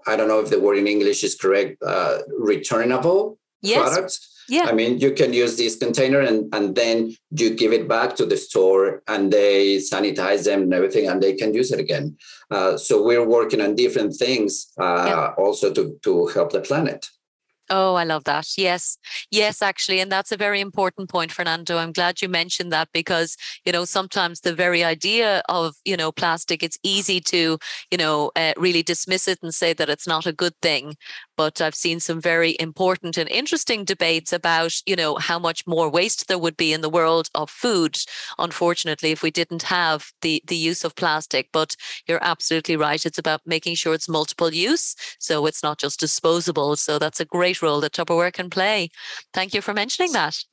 i 0.06 0.16
don't 0.16 0.28
know 0.28 0.40
if 0.40 0.50
the 0.50 0.60
word 0.60 0.76
in 0.76 0.86
english 0.86 1.22
is 1.24 1.34
correct 1.36 1.80
uh 1.86 2.18
returnable 2.38 3.38
yes. 3.62 3.78
products 3.78 4.31
yeah 4.52 4.66
i 4.70 4.72
mean 4.72 4.98
you 5.04 5.10
can 5.20 5.32
use 5.32 5.56
this 5.56 5.76
container 5.84 6.20
and 6.20 6.54
and 6.56 6.74
then 6.80 6.96
you 7.40 7.48
give 7.62 7.72
it 7.78 7.88
back 7.88 8.14
to 8.14 8.24
the 8.26 8.36
store 8.36 9.02
and 9.08 9.32
they 9.32 9.78
sanitize 9.78 10.44
them 10.44 10.62
and 10.62 10.74
everything 10.74 11.08
and 11.08 11.22
they 11.22 11.34
can 11.40 11.54
use 11.60 11.72
it 11.72 11.80
again 11.80 12.16
uh, 12.50 12.76
so 12.76 13.02
we're 13.02 13.28
working 13.38 13.60
on 13.62 13.74
different 13.74 14.12
things 14.14 14.52
uh, 14.78 15.04
yeah. 15.08 15.26
also 15.44 15.72
to 15.72 15.82
to 16.02 16.26
help 16.34 16.52
the 16.52 16.60
planet 16.60 17.08
Oh, 17.74 17.94
I 17.94 18.04
love 18.04 18.24
that. 18.24 18.46
Yes. 18.58 18.98
Yes, 19.30 19.62
actually. 19.62 20.00
And 20.00 20.12
that's 20.12 20.30
a 20.30 20.36
very 20.36 20.60
important 20.60 21.08
point, 21.08 21.32
Fernando. 21.32 21.78
I'm 21.78 21.92
glad 21.92 22.20
you 22.20 22.28
mentioned 22.28 22.70
that 22.70 22.88
because, 22.92 23.36
you 23.64 23.72
know, 23.72 23.86
sometimes 23.86 24.40
the 24.40 24.54
very 24.54 24.84
idea 24.84 25.42
of, 25.48 25.74
you 25.86 25.96
know, 25.96 26.12
plastic, 26.12 26.62
it's 26.62 26.78
easy 26.82 27.18
to, 27.20 27.58
you 27.90 27.98
know, 27.98 28.30
uh, 28.36 28.52
really 28.58 28.82
dismiss 28.82 29.26
it 29.26 29.38
and 29.42 29.54
say 29.54 29.72
that 29.72 29.88
it's 29.88 30.06
not 30.06 30.26
a 30.26 30.34
good 30.34 30.54
thing 30.60 30.96
but 31.36 31.60
I've 31.60 31.74
seen 31.74 32.00
some 32.00 32.20
very 32.20 32.56
important 32.60 33.16
and 33.16 33.28
interesting 33.28 33.84
debates 33.84 34.32
about, 34.32 34.74
you 34.86 34.96
know, 34.96 35.16
how 35.16 35.38
much 35.38 35.66
more 35.66 35.88
waste 35.88 36.28
there 36.28 36.38
would 36.38 36.56
be 36.56 36.72
in 36.72 36.80
the 36.80 36.90
world 36.90 37.28
of 37.34 37.50
food, 37.50 37.98
unfortunately, 38.38 39.10
if 39.10 39.22
we 39.22 39.30
didn't 39.30 39.62
have 39.64 40.12
the, 40.20 40.42
the 40.46 40.56
use 40.56 40.84
of 40.84 40.94
plastic. 40.94 41.48
But 41.52 41.76
you're 42.06 42.22
absolutely 42.22 42.76
right. 42.76 43.04
It's 43.04 43.18
about 43.18 43.40
making 43.46 43.76
sure 43.76 43.94
it's 43.94 44.08
multiple 44.08 44.52
use. 44.52 44.94
So 45.18 45.46
it's 45.46 45.62
not 45.62 45.78
just 45.78 46.00
disposable. 46.00 46.76
So 46.76 46.98
that's 46.98 47.20
a 47.20 47.24
great 47.24 47.62
role 47.62 47.80
that 47.80 47.92
Tupperware 47.92 48.32
can 48.32 48.50
play. 48.50 48.90
Thank 49.32 49.54
you 49.54 49.62
for 49.62 49.74
mentioning 49.74 50.12
that. 50.12 50.44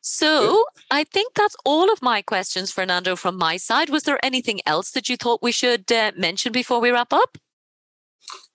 So 0.00 0.64
I 0.90 1.02
think 1.02 1.34
that's 1.34 1.56
all 1.64 1.92
of 1.92 2.00
my 2.00 2.22
questions, 2.22 2.70
Fernando, 2.70 3.16
from 3.16 3.36
my 3.36 3.56
side. 3.56 3.90
Was 3.90 4.04
there 4.04 4.24
anything 4.24 4.60
else 4.64 4.92
that 4.92 5.08
you 5.08 5.16
thought 5.16 5.42
we 5.42 5.50
should 5.50 5.90
uh, 5.90 6.12
mention 6.16 6.52
before 6.52 6.80
we 6.80 6.90
wrap 6.90 7.12
up? 7.12 7.36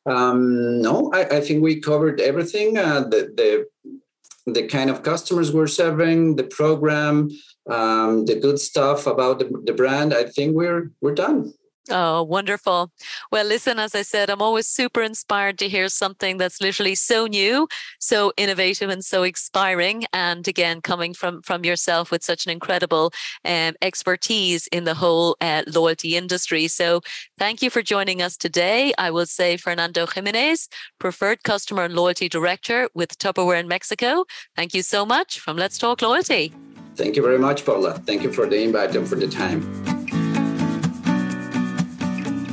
Um, 0.06 0.82
no, 0.82 1.12
I, 1.14 1.38
I, 1.38 1.41
think 1.41 1.62
we 1.62 1.80
covered 1.80 2.20
everything. 2.20 2.78
Uh, 2.78 3.02
the, 3.02 3.32
the 3.36 4.52
the 4.52 4.68
kind 4.68 4.89
of 4.89 5.04
customers 5.04 5.54
we're 5.54 5.68
serving, 5.68 6.36
the 6.36 6.43
program, 6.43 7.30
um, 7.70 8.26
the 8.26 8.39
good 8.39 8.60
stuff 8.60 9.06
about 9.06 9.38
the, 9.38 9.62
the 9.66 9.74
brand. 9.74 10.14
I 10.14 10.24
think 10.24 10.56
we're 10.56 10.91
we're 11.02 11.14
done. 11.14 11.54
Oh, 11.90 12.22
wonderful. 12.22 12.92
Well, 13.32 13.46
listen, 13.46 13.80
as 13.80 13.96
I 13.96 14.04
said, 14.04 14.30
I'm 14.30 14.42
always 14.42 14.68
super 14.68 15.02
inspired 15.02 15.58
to 15.60 15.68
hear 15.68 15.90
something 15.90 16.38
that's 16.38 16.62
literally 16.62 16.94
so 16.94 17.26
new, 17.26 17.68
so 18.00 18.32
innovative 18.38 18.90
and 18.90 19.04
so 19.04 19.24
inspiring. 19.24 20.06
And 20.14 20.48
again, 20.48 20.82
coming 20.82 21.16
from, 21.16 21.42
from 21.42 21.66
yourself 21.66 22.12
with 22.12 22.24
such 22.24 22.46
an 22.46 22.52
incredible 22.52 23.12
um, 23.46 23.74
expertise 23.82 24.68
in 24.68 24.84
the 24.84 24.94
whole 24.94 25.36
uh, 25.42 25.64
loyalty 25.74 26.16
industry. 26.16 26.68
So 26.68 27.02
thank 27.40 27.64
you 27.64 27.72
for 27.72 27.82
joining 27.82 28.22
us 28.22 28.38
today. 28.38 28.94
I 29.00 29.10
will 29.10 29.26
say 29.26 29.58
Fernando 29.58 30.06
Jimenez, 30.06 30.70
Preferred 31.00 31.44
Customer 31.44 31.86
and 31.86 31.96
Loyalty 31.96 32.30
Director 32.30 32.90
with 32.94 33.18
Tupperware 33.18 33.60
in 33.60 33.68
Mexico. 33.68 34.26
Thank 34.56 34.76
you 34.76 34.84
so 34.84 35.04
much 35.04 35.40
from 35.40 35.58
Let's 35.58 35.80
Talk 35.80 36.04
Loyalty. 36.04 36.54
Thank 36.96 37.16
you 37.16 37.24
very 37.24 37.40
much, 37.40 37.66
Paula. 37.66 37.94
Thank 38.06 38.22
you 38.22 38.32
for 38.32 38.46
the 38.46 38.62
invite 38.62 38.96
and 38.96 39.08
for 39.08 39.16
the 39.16 39.28
time. 39.28 40.01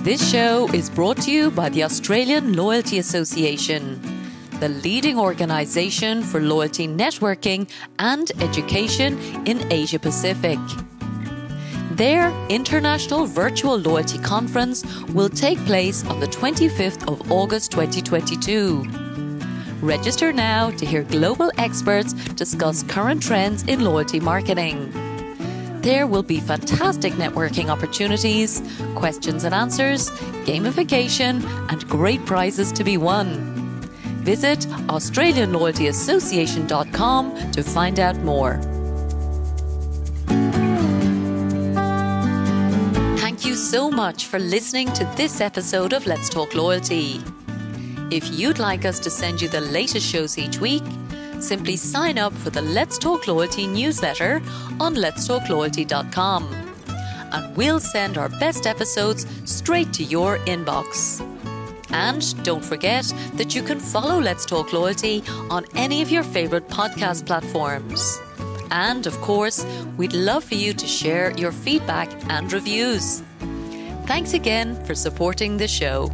This 0.08 0.30
show 0.30 0.66
is 0.72 0.88
brought 0.88 1.18
to 1.24 1.30
you 1.30 1.50
by 1.50 1.68
the 1.68 1.84
Australian 1.84 2.54
Loyalty 2.54 2.98
Association, 2.98 4.00
the 4.58 4.70
leading 4.70 5.18
organisation 5.18 6.22
for 6.22 6.40
loyalty 6.40 6.88
networking 6.88 7.68
and 7.98 8.32
education 8.40 9.18
in 9.46 9.70
Asia 9.70 9.98
Pacific. 9.98 10.58
Their 11.90 12.30
International 12.48 13.26
Virtual 13.26 13.76
Loyalty 13.76 14.16
Conference 14.20 14.82
will 15.08 15.28
take 15.28 15.58
place 15.66 16.02
on 16.06 16.20
the 16.20 16.28
25th 16.28 17.06
of 17.06 17.30
August 17.30 17.70
2022. 17.72 18.88
Register 19.82 20.32
now 20.32 20.70
to 20.70 20.86
hear 20.86 21.02
global 21.02 21.52
experts 21.58 22.14
discuss 22.32 22.82
current 22.82 23.22
trends 23.22 23.64
in 23.64 23.84
loyalty 23.84 24.20
marketing. 24.20 24.90
There 25.82 26.06
will 26.06 26.22
be 26.22 26.40
fantastic 26.40 27.12
networking 27.14 27.68
opportunities, 27.68 28.62
questions 28.94 29.44
and 29.44 29.54
answers, 29.54 30.10
gamification, 30.44 31.44
and 31.70 31.88
great 31.88 32.24
prizes 32.26 32.72
to 32.72 32.84
be 32.84 32.96
won. 32.96 33.56
Visit 34.24 34.60
AustralianLoyaltyAssociation.com 34.88 37.50
to 37.52 37.62
find 37.62 38.00
out 38.00 38.16
more. 38.18 38.60
Thank 43.18 43.46
you 43.46 43.54
so 43.54 43.90
much 43.90 44.26
for 44.26 44.38
listening 44.38 44.92
to 44.94 45.04
this 45.16 45.40
episode 45.40 45.92
of 45.92 46.06
Let's 46.06 46.28
Talk 46.28 46.54
Loyalty. 46.54 47.20
If 48.10 48.30
you'd 48.32 48.58
like 48.58 48.84
us 48.84 48.98
to 49.00 49.10
send 49.10 49.40
you 49.40 49.48
the 49.48 49.60
latest 49.60 50.06
shows 50.06 50.36
each 50.36 50.58
week, 50.58 50.82
simply 51.40 51.76
sign 51.76 52.18
up 52.18 52.32
for 52.32 52.50
the 52.50 52.62
Let's 52.62 52.98
Talk 52.98 53.26
Loyalty 53.26 53.66
newsletter 53.66 54.42
on 54.80 54.94
letstalkloyalty.com. 54.94 56.44
And 57.32 57.56
we'll 57.56 57.80
send 57.80 58.16
our 58.18 58.28
best 58.28 58.66
episodes 58.66 59.26
straight 59.44 59.92
to 59.94 60.04
your 60.04 60.38
inbox. 60.40 61.20
And 61.90 62.44
don't 62.44 62.64
forget 62.64 63.12
that 63.34 63.54
you 63.54 63.62
can 63.62 63.80
follow 63.80 64.20
Let's 64.20 64.44
Talk 64.44 64.72
Loyalty 64.72 65.22
on 65.50 65.64
any 65.74 66.02
of 66.02 66.10
your 66.10 66.22
favourite 66.22 66.68
podcast 66.68 67.26
platforms. 67.26 68.20
And 68.70 69.06
of 69.06 69.18
course, 69.20 69.64
we'd 69.96 70.12
love 70.12 70.44
for 70.44 70.54
you 70.54 70.72
to 70.74 70.86
share 70.86 71.32
your 71.32 71.52
feedback 71.52 72.10
and 72.30 72.52
reviews. 72.52 73.22
Thanks 74.06 74.34
again 74.34 74.82
for 74.84 74.94
supporting 74.94 75.56
the 75.56 75.68
show. 75.68 76.10